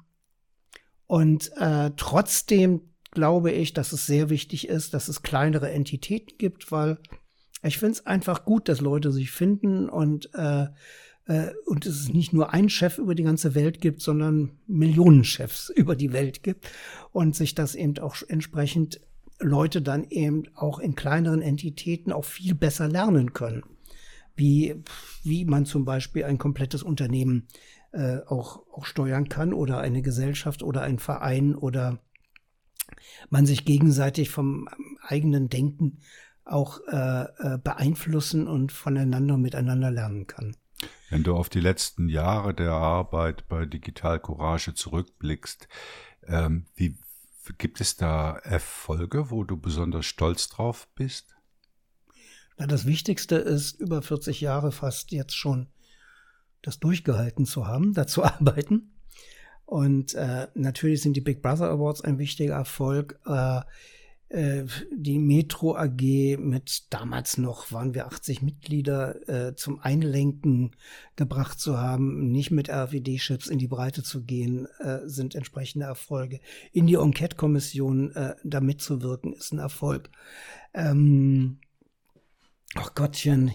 [1.07, 2.81] und äh, trotzdem
[3.11, 6.99] glaube ich, dass es sehr wichtig ist, dass es kleinere Entitäten gibt, weil
[7.64, 10.68] ich finde es einfach gut, dass Leute sich finden und äh,
[11.30, 15.69] äh, und es nicht nur einen Chef über die ganze Welt gibt, sondern Millionen Chefs
[15.76, 16.69] über die Welt gibt
[17.11, 18.99] und sich das eben auch entsprechend
[19.40, 23.64] Leute dann eben auch in kleineren Entitäten auch viel besser lernen können,
[24.36, 24.84] wie
[25.24, 27.48] wie man zum Beispiel ein komplettes Unternehmen
[27.91, 31.99] äh, auch auch steuern kann oder eine Gesellschaft oder ein Verein oder
[33.30, 34.68] man sich gegenseitig vom
[35.02, 35.99] eigenen Denken
[36.44, 40.56] auch äh, äh, beeinflussen und voneinander miteinander lernen kann.
[41.10, 45.68] Wenn du auf die letzten Jahre der Arbeit bei Digital Courage zurückblickst,
[46.28, 46.98] ähm, wie
[47.57, 51.35] gibt es da Erfolge, wo du besonders stolz drauf bist?
[52.57, 55.67] Na, das Wichtigste ist, über 40 Jahre fast jetzt schon
[56.61, 58.91] das durchgehalten zu haben, dazu arbeiten.
[59.65, 63.19] Und äh, natürlich sind die Big Brother Awards ein wichtiger Erfolg.
[63.26, 63.61] Äh,
[64.31, 70.76] die Metro AG mit damals noch waren wir 80 Mitglieder äh, zum Einlenken
[71.15, 76.39] gebracht zu haben, nicht mit RFID-Chips in die Breite zu gehen, äh, sind entsprechende Erfolge.
[76.72, 80.11] In die Enquete-Kommission äh, da mitzuwirken, ist ein Erfolg.
[80.76, 81.57] Ähm,
[82.76, 83.51] ach Gottchen,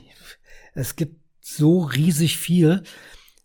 [0.74, 2.82] es gibt so riesig viel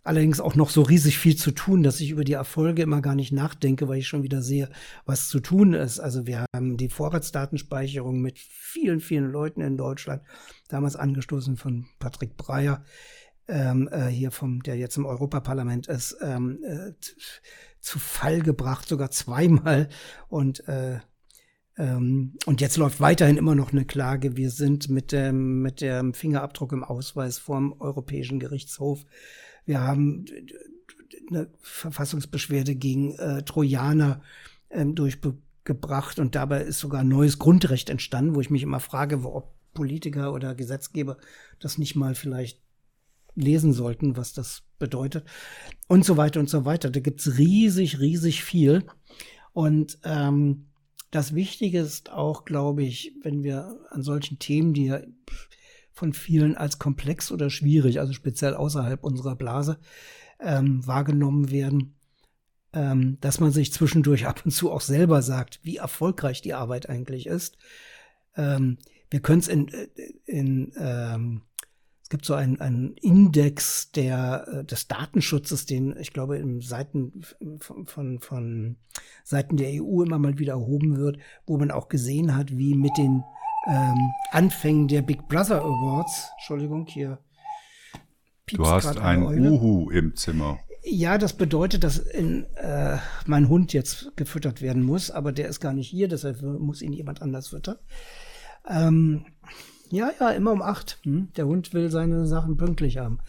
[0.03, 3.15] allerdings auch noch so riesig viel zu tun, dass ich über die Erfolge immer gar
[3.15, 4.69] nicht nachdenke, weil ich schon wieder sehe,
[5.05, 5.99] was zu tun ist.
[5.99, 10.23] Also wir haben die Vorratsdatenspeicherung mit vielen, vielen Leuten in Deutschland,
[10.67, 12.83] damals angestoßen von Patrick Breyer,
[13.47, 16.93] ähm, äh, hier vom, der jetzt im Europaparlament ist, ähm, äh,
[17.79, 19.89] zu Fall gebracht, sogar zweimal.
[20.27, 20.99] Und äh,
[21.77, 24.35] ähm, und jetzt läuft weiterhin immer noch eine Klage.
[24.35, 29.05] Wir sind mit dem, mit dem Fingerabdruck im Ausweis vorm Europäischen Gerichtshof
[29.69, 30.25] wir haben
[31.29, 34.19] eine Verfassungsbeschwerde gegen äh, Trojaner
[34.71, 39.23] ähm, durchgebracht und dabei ist sogar ein neues Grundrecht entstanden, wo ich mich immer frage,
[39.23, 41.17] ob Politiker oder Gesetzgeber
[41.59, 42.59] das nicht mal vielleicht
[43.35, 45.23] lesen sollten, was das bedeutet
[45.87, 46.89] und so weiter und so weiter.
[46.89, 48.85] Da gibt's riesig, riesig viel.
[49.53, 50.65] Und ähm,
[51.11, 54.99] das Wichtige ist auch, glaube ich, wenn wir an solchen Themen, die ja
[55.99, 59.79] von vielen als komplex oder schwierig, also speziell außerhalb unserer Blase,
[60.39, 61.95] ähm, wahrgenommen werden,
[62.71, 66.87] ähm, dass man sich zwischendurch ab und zu auch selber sagt, wie erfolgreich die Arbeit
[66.89, 67.57] eigentlich ist.
[68.37, 68.77] Ähm,
[69.11, 69.87] wir können es in, äh,
[70.25, 71.41] in ähm,
[72.01, 77.21] es gibt so einen, einen Index der, äh, des Datenschutzes, den ich glaube in Seiten
[77.59, 78.77] von, von, von
[79.25, 82.97] Seiten der EU immer mal wieder erhoben wird, wo man auch gesehen hat, wie mit
[82.97, 83.23] den
[83.69, 86.31] ähm, Anfängen der Big Brother Awards.
[86.37, 87.19] Entschuldigung, hier.
[88.47, 90.59] Du hast ein Uhu im Zimmer.
[90.83, 95.59] Ja, das bedeutet, dass in, äh, mein Hund jetzt gefüttert werden muss, aber der ist
[95.59, 97.75] gar nicht hier, deshalb muss ihn jemand anders füttern.
[98.67, 99.25] Ähm,
[99.89, 100.99] ja, ja, immer um acht.
[101.03, 101.29] Hm?
[101.35, 103.19] Der Hund will seine Sachen pünktlich haben.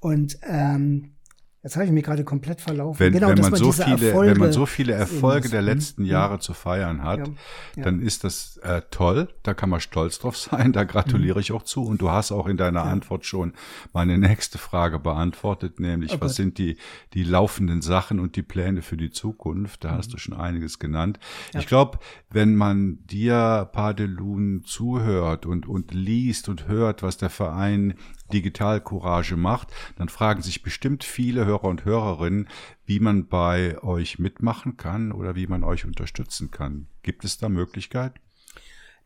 [0.00, 1.14] Und ähm,
[1.62, 2.98] Jetzt habe ich mich gerade komplett verlaufen.
[2.98, 6.04] Wenn, genau, wenn, man, man so viele, Erfolge wenn man so viele Erfolge der letzten
[6.04, 7.34] Jahre zu feiern hat, ja,
[7.76, 7.82] ja.
[7.84, 9.28] dann ist das äh, toll.
[9.44, 10.72] Da kann man stolz drauf sein.
[10.72, 11.84] Da gratuliere ich auch zu.
[11.84, 12.90] Und du hast auch in deiner ja.
[12.90, 13.52] Antwort schon
[13.92, 16.78] meine nächste Frage beantwortet, nämlich oh was sind die,
[17.14, 19.84] die laufenden Sachen und die Pläne für die Zukunft?
[19.84, 19.98] Da mhm.
[19.98, 21.20] hast du schon einiges genannt.
[21.54, 27.94] Ich glaube, wenn man dir, Padelun, zuhört und, und liest und hört, was der Verein
[28.32, 32.48] Digital Courage macht, dann fragen sich bestimmt viele Hörer und Hörerinnen,
[32.86, 36.86] wie man bei euch mitmachen kann oder wie man euch unterstützen kann.
[37.02, 38.18] Gibt es da Möglichkeiten?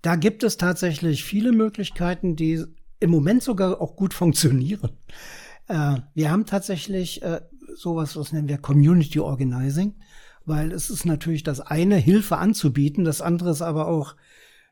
[0.02, 2.64] Da gibt es tatsächlich viele Möglichkeiten, die
[3.00, 4.90] im Moment sogar auch gut funktionieren.
[5.68, 7.40] Äh, wir haben tatsächlich äh,
[7.74, 9.94] sowas, was nennen wir Community Organizing,
[10.44, 14.14] weil es ist natürlich das eine, Hilfe anzubieten, das andere ist aber auch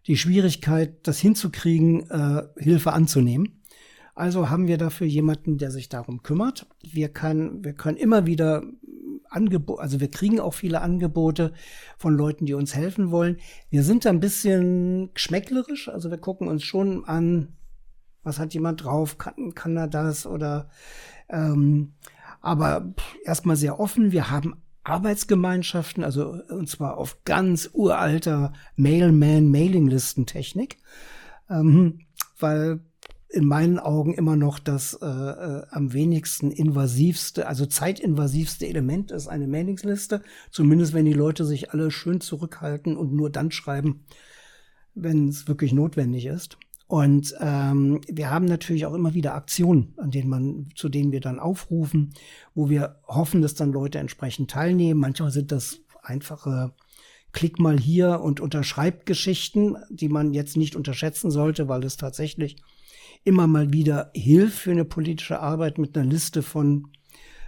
[0.07, 3.61] die Schwierigkeit, das hinzukriegen, äh, Hilfe anzunehmen.
[4.15, 6.66] Also haben wir dafür jemanden, der sich darum kümmert.
[6.82, 8.62] Wir können, wir können immer wieder
[9.28, 11.53] Angebote, also wir kriegen auch viele Angebote
[11.99, 13.39] von Leuten, die uns helfen wollen.
[13.70, 17.57] Wir sind da ein bisschen geschmäcklerisch, also wir gucken uns schon an,
[18.23, 20.70] was hat jemand drauf, kann, kann er das oder
[21.28, 21.95] ähm,
[22.41, 24.12] aber erstmal sehr offen.
[24.12, 30.77] Wir haben Arbeitsgemeinschaften, also und zwar auf ganz uralter Mailman-Mailinglistentechnik,
[31.49, 32.01] ähm,
[32.39, 32.81] weil
[33.29, 39.29] in meinen Augen immer noch das äh, äh, am wenigsten invasivste, also zeitinvasivste Element ist
[39.29, 40.23] eine Mailingsliste.
[40.51, 44.05] Zumindest wenn die Leute sich alle schön zurückhalten und nur dann schreiben,
[44.95, 46.59] wenn es wirklich notwendig ist.
[46.87, 51.21] Und ähm, wir haben natürlich auch immer wieder Aktionen, an denen man, zu denen wir
[51.21, 52.15] dann aufrufen,
[52.55, 55.01] wo wir hoffen, dass dann Leute entsprechend teilnehmen.
[55.01, 56.73] Manchmal sind das einfache
[57.33, 62.57] Klick mal hier und unterschreibt Geschichten, die man jetzt nicht unterschätzen sollte, weil es tatsächlich
[63.25, 66.89] immer mal wieder hilft für eine politische Arbeit mit einer Liste von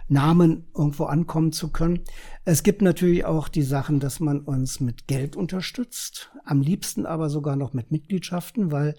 [0.09, 2.01] Namen irgendwo ankommen zu können.
[2.45, 7.29] Es gibt natürlich auch die Sachen, dass man uns mit Geld unterstützt, am liebsten aber
[7.29, 8.95] sogar noch mit Mitgliedschaften, weil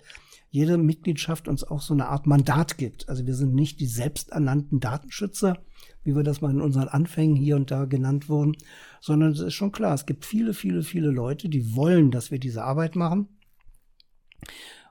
[0.50, 3.08] jede Mitgliedschaft uns auch so eine Art Mandat gibt.
[3.08, 5.58] Also wir sind nicht die selbsternannten Datenschützer,
[6.04, 8.56] wie wir das mal in unseren Anfängen hier und da genannt wurden,
[9.00, 12.38] sondern es ist schon klar, es gibt viele, viele, viele Leute, die wollen, dass wir
[12.38, 13.28] diese Arbeit machen.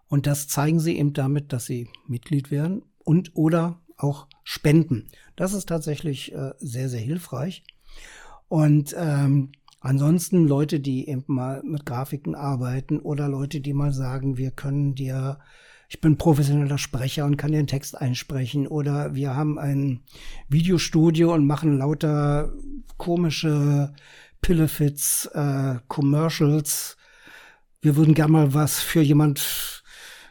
[0.07, 5.07] Und das zeigen sie eben damit, dass sie Mitglied werden und oder auch spenden.
[5.35, 7.63] Das ist tatsächlich äh, sehr, sehr hilfreich.
[8.47, 9.51] Und ähm,
[9.81, 14.95] ansonsten Leute, die eben mal mit Grafiken arbeiten oder Leute, die mal sagen, wir können
[14.95, 15.39] dir,
[15.89, 20.01] ich bin professioneller Sprecher und kann den Text einsprechen oder wir haben ein
[20.47, 22.53] Videostudio und machen lauter
[22.97, 23.93] komische
[24.41, 26.97] Pillefits, äh, Commercials.
[27.81, 29.76] Wir würden gerne mal was für jemand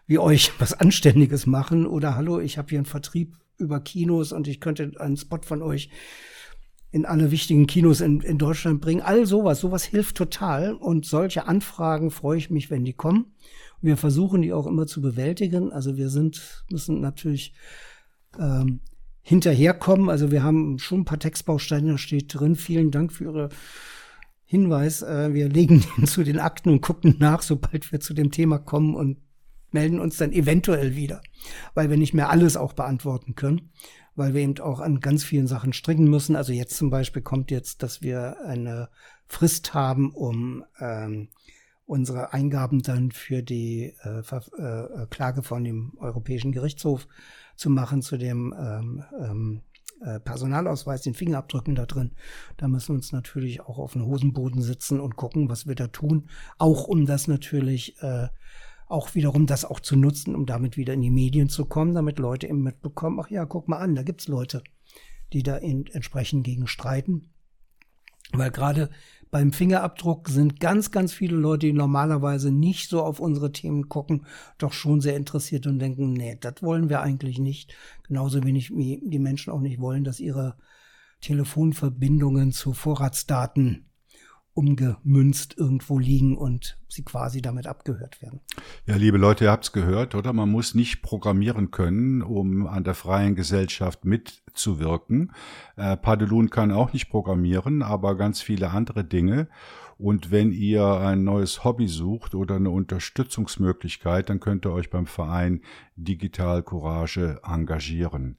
[0.07, 4.49] wie euch was Anständiges machen oder hallo, ich habe hier einen Vertrieb über Kinos und
[4.49, 5.91] ich könnte einen Spot von euch
[6.93, 9.03] in alle wichtigen Kinos in, in Deutschland bringen.
[9.03, 10.75] All sowas, sowas hilft total.
[10.75, 13.35] Und solche Anfragen freue ich mich, wenn die kommen.
[13.83, 15.73] Wir versuchen die auch immer zu bewältigen.
[15.73, 17.55] Also wir sind, müssen natürlich
[18.39, 18.81] ähm,
[19.21, 20.09] hinterherkommen.
[20.09, 22.57] Also wir haben schon ein paar Textbausteine, da steht drin.
[22.57, 23.49] Vielen Dank für Ihre
[24.45, 25.03] Hinweis.
[25.03, 28.59] Äh, wir legen den zu den Akten und gucken nach, sobald wir zu dem Thema
[28.59, 29.19] kommen und
[29.77, 31.21] melden uns dann eventuell wieder,
[31.75, 33.71] weil wir nicht mehr alles auch beantworten können
[34.17, 36.37] weil wir eben auch an ganz vielen Sachen stricken müssen.
[36.37, 38.89] Also jetzt zum Beispiel kommt jetzt, dass wir eine
[39.27, 41.29] Frist haben, um ähm,
[41.85, 47.07] unsere Eingaben dann für die äh, äh, Klage von dem Europäischen Gerichtshof
[47.57, 49.63] zu machen zu dem ähm, ähm,
[50.01, 52.13] äh, Personalausweis, den Fingerabdrücken da drin.
[52.57, 55.89] Da müssen wir uns natürlich auch auf den Hosenboden sitzen und gucken, was wir da
[55.89, 56.29] tun.
[56.59, 58.29] Auch um das natürlich äh,
[58.87, 62.19] auch wiederum das auch zu nutzen, um damit wieder in die Medien zu kommen, damit
[62.19, 64.63] Leute eben mitbekommen, ach ja, guck mal an, da gibt's Leute,
[65.33, 67.31] die da entsprechend gegen streiten.
[68.33, 68.91] Weil gerade
[69.31, 74.27] beim Fingerabdruck sind ganz, ganz viele Leute, die normalerweise nicht so auf unsere Themen gucken,
[74.59, 77.75] doch schon sehr interessiert und denken, nee, das wollen wir eigentlich nicht.
[78.07, 80.57] Genauso wenig wie die Menschen auch nicht wollen, dass ihre
[81.21, 83.87] Telefonverbindungen zu Vorratsdaten
[84.57, 88.41] umgemünzt irgendwo liegen und sie quasi damit abgehört werden.
[88.87, 90.33] Ja, liebe Leute, ihr habt's gehört, oder?
[90.33, 95.33] Man muss nicht programmieren können, um an der freien Gesellschaft mitzuwirken.
[95.77, 99.49] Äh, Padelun kann auch nicht programmieren, aber ganz viele andere Dinge.
[99.99, 105.07] Und wenn ihr ein neues Hobby sucht oder eine Unterstützungsmöglichkeit, dann könnt ihr euch beim
[105.07, 105.61] Verein
[105.97, 108.39] Digital Courage engagieren.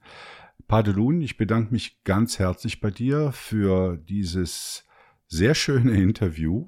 [0.66, 4.84] Padelun, ich bedanke mich ganz herzlich bei dir für dieses
[5.28, 6.66] sehr schöne Interview.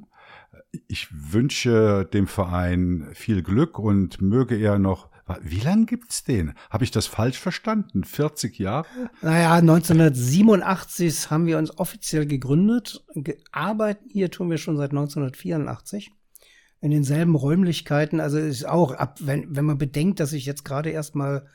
[0.86, 5.10] Ich wünsche dem Verein viel Glück und möge er noch
[5.42, 6.54] wie lange gibt's den?
[6.70, 8.04] Habe ich das falsch verstanden?
[8.04, 8.86] 40 Jahre?
[9.22, 13.04] Naja, 1987 haben wir uns offiziell gegründet.
[13.52, 16.10] Arbeiten hier tun wir schon seit 1984
[16.80, 18.20] in denselben Räumlichkeiten.
[18.20, 21.46] Also ist auch ab, wenn, wenn man bedenkt, dass ich jetzt gerade erst mal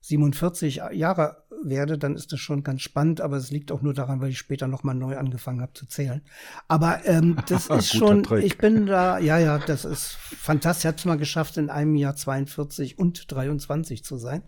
[0.00, 4.20] 47 Jahre werde, dann ist das schon ganz spannend, aber es liegt auch nur daran,
[4.20, 6.22] weil ich später nochmal neu angefangen habe zu zählen.
[6.68, 8.44] Aber ähm, das ist schon, Trick.
[8.44, 10.84] ich bin da, ja, ja, das ist fantastisch.
[10.84, 14.42] Ich habe es mal geschafft, in einem Jahr 42 und 23 zu sein.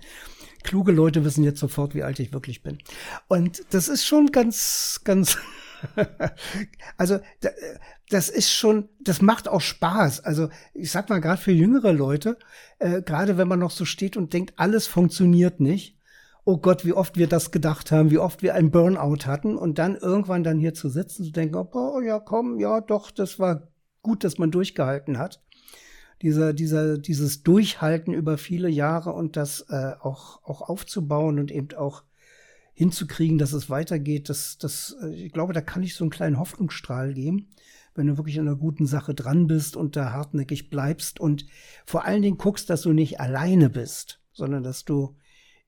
[0.63, 2.79] Kluge Leute wissen jetzt sofort, wie alt ich wirklich bin.
[3.29, 5.37] Und das ist schon ganz, ganz
[6.97, 7.19] also
[8.11, 10.25] das ist schon, das macht auch Spaß.
[10.25, 12.39] Also ich sag mal, gerade für jüngere Leute,
[12.79, 15.99] äh, gerade wenn man noch so steht und denkt, alles funktioniert nicht.
[16.45, 19.79] Oh Gott, wie oft wir das gedacht haben, wie oft wir ein Burnout hatten und
[19.79, 23.69] dann irgendwann dann hier zu sitzen, zu denken, oh ja, komm, ja, doch, das war
[24.03, 25.41] gut, dass man durchgehalten hat.
[26.21, 31.75] Dieser, dieser, dieses Durchhalten über viele Jahre und das äh, auch, auch aufzubauen und eben
[31.77, 32.05] auch
[32.75, 36.39] hinzukriegen, dass es weitergeht, das, das, äh, ich glaube, da kann ich so einen kleinen
[36.39, 37.51] Hoffnungsstrahl geben,
[37.95, 41.47] wenn du wirklich an einer guten Sache dran bist und da hartnäckig bleibst und
[41.85, 45.17] vor allen Dingen guckst, dass du nicht alleine bist, sondern dass du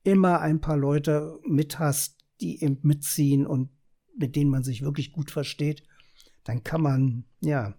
[0.03, 3.71] immer ein paar Leute mit hast, die eben mitziehen und
[4.17, 5.83] mit denen man sich wirklich gut versteht,
[6.45, 7.75] dann kann man, ja,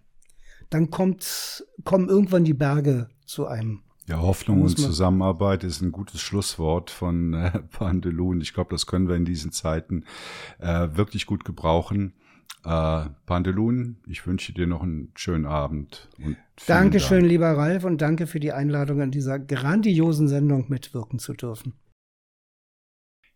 [0.70, 6.20] dann kommt, kommen irgendwann die Berge zu einem ja, Hoffnung und Zusammenarbeit ist ein gutes
[6.20, 8.40] Schlusswort von äh, Pandelun.
[8.40, 10.04] Ich glaube, das können wir in diesen Zeiten
[10.58, 12.12] äh, wirklich gut gebrauchen.
[12.64, 16.08] Äh, Pandelun, ich wünsche dir noch einen schönen Abend.
[16.24, 17.30] Und Dankeschön, Dank.
[17.30, 21.74] lieber Ralf, und danke für die Einladung, an dieser grandiosen Sendung mitwirken zu dürfen.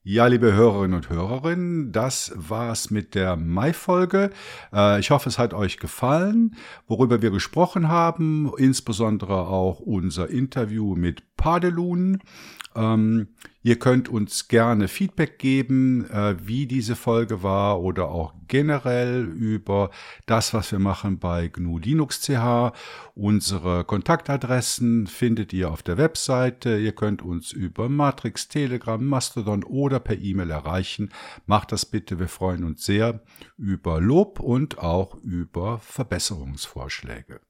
[0.02, 4.31] Ja, liebe Hörerinnen und Hörerinnen, das war's mit der Mai-Folge.
[4.72, 6.56] Äh, ich hoffe, es hat euch gefallen,
[6.86, 12.22] worüber wir gesprochen haben, insbesondere auch unser Interview mit Padelun.
[13.62, 19.90] Ihr könnt uns gerne Feedback geben, äh, wie diese Folge war oder auch generell über
[20.24, 22.72] das, was wir machen bei GNU Linux CH.
[23.14, 26.78] Unsere Kontaktadressen findet ihr auf der Webseite.
[26.78, 31.10] Ihr könnt uns über Matrix, Telegram, Mastodon oder per E-Mail erreichen.
[31.44, 32.18] Macht das bitte.
[32.18, 33.22] Wir freuen uns sehr
[33.58, 37.40] über Lob und auch über Verbesserungsvorschläge.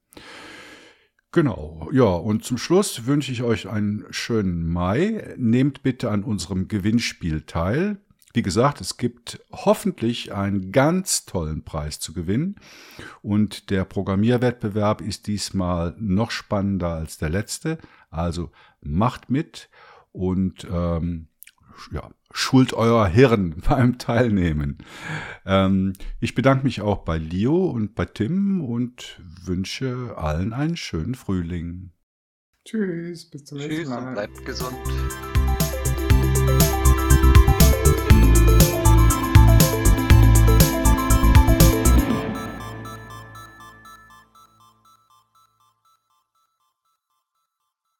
[1.33, 5.33] Genau, ja, und zum Schluss wünsche ich euch einen schönen Mai.
[5.37, 8.01] Nehmt bitte an unserem Gewinnspiel teil.
[8.33, 12.55] Wie gesagt, es gibt hoffentlich einen ganz tollen Preis zu gewinnen.
[13.21, 17.77] Und der Programmierwettbewerb ist diesmal noch spannender als der letzte.
[18.09, 18.51] Also
[18.81, 19.69] macht mit
[20.11, 21.27] und ähm,
[21.91, 24.77] ja, schult euer Hirn beim Teilnehmen.
[25.45, 31.15] Ähm, ich bedanke mich auch bei Leo und bei Tim und wünsche allen einen schönen
[31.15, 31.91] Frühling.
[32.65, 34.07] Tschüss, bis zum nächsten Tschüss Mal.
[34.07, 34.77] und bleibt gesund.